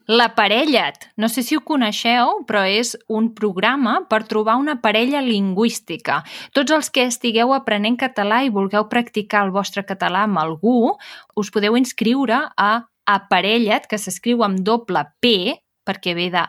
La 0.09 0.27
Parella't. 0.37 1.07
No 1.17 1.29
sé 1.33 1.41
si 1.45 1.57
ho 1.57 1.63
coneixeu, 1.65 2.43
però 2.49 2.67
és 2.69 2.95
un 3.09 3.31
programa 3.37 3.95
per 4.09 4.23
trobar 4.29 4.59
una 4.61 4.79
parella 4.85 5.23
lingüística. 5.25 6.23
Tots 6.57 6.77
els 6.77 6.93
que 6.93 7.07
estigueu 7.09 7.55
aprenent 7.57 7.97
català 8.01 8.43
i 8.45 8.53
vulgueu 8.53 8.91
practicar 8.93 9.47
el 9.47 9.53
vostre 9.57 9.85
català 9.89 10.27
amb 10.29 10.41
algú, 10.41 10.95
us 11.37 11.53
podeu 11.53 11.81
inscriure 11.81 12.43
a 12.57 12.71
Aparella't, 13.09 13.89
que 13.89 14.01
s'escriu 14.01 14.45
amb 14.45 14.61
doble 14.65 15.07
P, 15.25 15.57
perquè 15.89 16.17
ve 16.17 16.29
de 16.33 16.45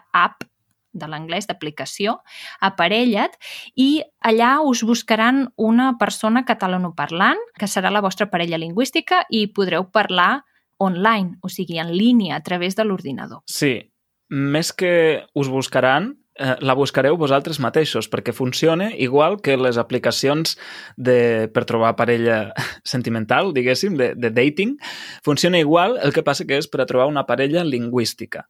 de 0.99 1.09
l'anglès, 1.09 1.47
d'aplicació, 1.49 2.19
Aparella't, 2.61 3.35
i 3.75 4.03
allà 4.19 4.57
us 4.61 4.83
buscaran 4.87 5.47
una 5.57 5.93
persona 5.99 6.45
catalanoparlant, 6.45 7.41
que 7.59 7.67
serà 7.67 7.91
la 7.91 8.03
vostra 8.05 8.29
parella 8.29 8.59
lingüística, 8.61 9.23
i 9.29 9.47
podreu 9.47 9.89
parlar 9.91 10.43
online, 10.79 11.37
o 11.41 11.49
sigui, 11.51 11.77
en 11.79 11.91
línia, 11.93 12.37
a 12.37 12.43
través 12.43 12.75
de 12.75 12.87
l'ordinador. 12.87 13.43
Sí. 13.45 13.91
Més 14.29 14.71
que 14.77 15.25
us 15.33 15.49
buscaran, 15.49 16.13
eh, 16.39 16.55
la 16.61 16.75
buscareu 16.77 17.17
vosaltres 17.17 17.59
mateixos, 17.59 18.07
perquè 18.09 18.33
funciona 18.33 18.89
igual 18.95 19.39
que 19.41 19.57
les 19.57 19.77
aplicacions 19.77 20.55
de, 20.95 21.49
per 21.53 21.65
trobar 21.69 21.95
parella 21.99 22.53
sentimental, 22.93 23.53
diguéssim, 23.53 23.97
de, 23.99 24.13
de 24.15 24.31
dating. 24.31 24.77
Funciona 25.25 25.59
igual, 25.59 25.99
el 26.01 26.15
que 26.15 26.23
passa 26.23 26.47
que 26.47 26.57
és 26.57 26.69
per 26.71 26.83
a 26.83 26.87
trobar 26.89 27.09
una 27.11 27.27
parella 27.27 27.65
lingüística. 27.67 28.47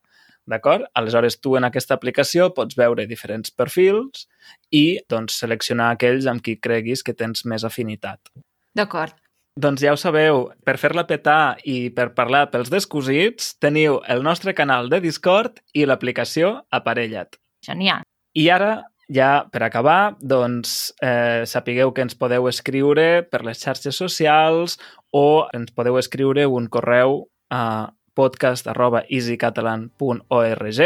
D'acord? 0.50 0.88
Aleshores, 0.98 1.38
tu 1.44 1.56
en 1.60 1.68
aquesta 1.68 1.94
aplicació 2.00 2.50
pots 2.58 2.78
veure 2.78 3.06
diferents 3.10 3.54
perfils 3.54 4.26
i 4.74 5.00
doncs, 5.12 5.38
seleccionar 5.44 5.92
aquells 5.94 6.26
amb 6.30 6.42
qui 6.46 6.58
creguis 6.58 7.06
que 7.06 7.14
tens 7.14 7.46
més 7.46 7.66
afinitat. 7.68 8.32
D'acord. 8.76 9.14
Doncs 9.60 9.84
ja 9.84 9.92
ho 9.94 9.98
sabeu, 10.00 10.46
per 10.66 10.78
fer-la 10.80 11.04
petar 11.06 11.58
i 11.68 11.90
per 11.94 12.14
parlar 12.16 12.46
pels 12.52 12.70
descosits, 12.72 13.54
teniu 13.60 14.00
el 14.08 14.24
nostre 14.24 14.54
canal 14.56 14.88
de 14.90 15.02
Discord 15.04 15.60
i 15.76 15.86
l'aplicació 15.86 16.54
Aparella't. 16.72 17.36
Genial. 17.66 18.06
I 18.40 18.46
ara, 18.56 18.72
ja 19.12 19.44
per 19.52 19.66
acabar, 19.66 20.16
doncs 20.22 20.94
eh, 21.04 21.44
sapigueu 21.50 21.92
que 21.94 22.06
ens 22.08 22.16
podeu 22.16 22.48
escriure 22.48 23.26
per 23.28 23.44
les 23.46 23.60
xarxes 23.60 24.00
socials 24.00 24.78
o 25.12 25.50
ens 25.54 25.74
podeu 25.76 26.00
escriure 26.00 26.48
un 26.48 26.70
correu 26.72 27.26
a 27.52 27.92
podcast 28.20 28.68
arroba 28.68 29.06
easycatalan.org 29.08 30.80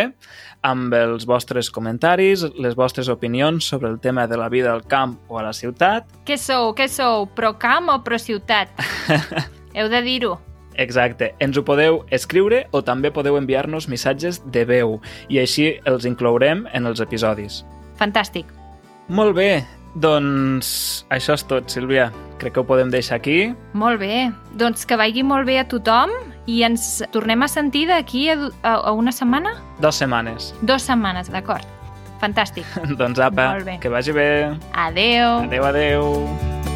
amb 0.64 0.94
els 0.94 1.26
vostres 1.28 1.72
comentaris, 1.74 2.46
les 2.62 2.78
vostres 2.78 3.10
opinions 3.10 3.66
sobre 3.66 3.90
el 3.90 4.00
tema 4.00 4.28
de 4.30 4.38
la 4.38 4.50
vida 4.54 4.72
al 4.74 4.86
camp 4.88 5.18
o 5.28 5.40
a 5.42 5.44
la 5.44 5.54
ciutat. 5.58 6.08
Què 6.28 6.38
sou? 6.38 6.72
Què 6.78 6.88
sou? 6.92 7.28
Pro 7.36 7.56
camp 7.60 7.90
o 7.92 8.00
pro 8.06 8.20
ciutat? 8.22 8.72
Heu 9.76 9.90
de 9.90 10.02
dir-ho. 10.06 10.38
Exacte. 10.80 11.34
Ens 11.44 11.58
ho 11.58 11.64
podeu 11.66 12.02
escriure 12.14 12.64
o 12.72 12.82
també 12.86 13.12
podeu 13.14 13.38
enviar-nos 13.38 13.90
missatges 13.90 14.42
de 14.54 14.66
veu 14.66 15.00
i 15.30 15.40
així 15.42 15.74
els 15.90 16.06
inclourem 16.10 16.68
en 16.74 16.90
els 16.90 17.02
episodis. 17.04 17.62
Fantàstic. 18.00 18.50
Molt 19.14 19.36
bé, 19.38 19.64
doncs 19.94 21.04
això 21.14 21.36
és 21.38 21.44
tot, 21.46 21.70
Sílvia. 21.70 22.10
Crec 22.42 22.56
que 22.56 22.64
ho 22.64 22.68
podem 22.68 22.90
deixar 22.92 23.20
aquí. 23.20 23.54
Molt 23.78 24.02
bé. 24.02 24.32
Doncs 24.58 24.88
que 24.90 24.98
vagi 25.00 25.24
molt 25.24 25.46
bé 25.48 25.60
a 25.62 25.68
tothom 25.70 26.12
i 26.46 26.64
ens 26.68 27.02
tornem 27.14 27.46
a 27.46 27.50
sentir 27.52 27.86
d'aquí 27.92 28.28
a, 28.34 28.38
a, 28.64 28.74
a 28.90 28.92
una 28.92 29.14
setmana? 29.16 29.56
Dos 29.80 30.02
setmanes. 30.02 30.54
Dos 30.62 30.86
setmanes, 30.90 31.32
d'acord. 31.32 31.68
Fantàstic. 32.24 32.68
doncs 33.00 33.20
apa, 33.20 33.56
que 33.82 33.92
vagi 33.92 34.16
bé. 34.16 34.30
Adeu. 34.72 35.44
Adeu, 35.48 35.68
adeu. 35.72 36.73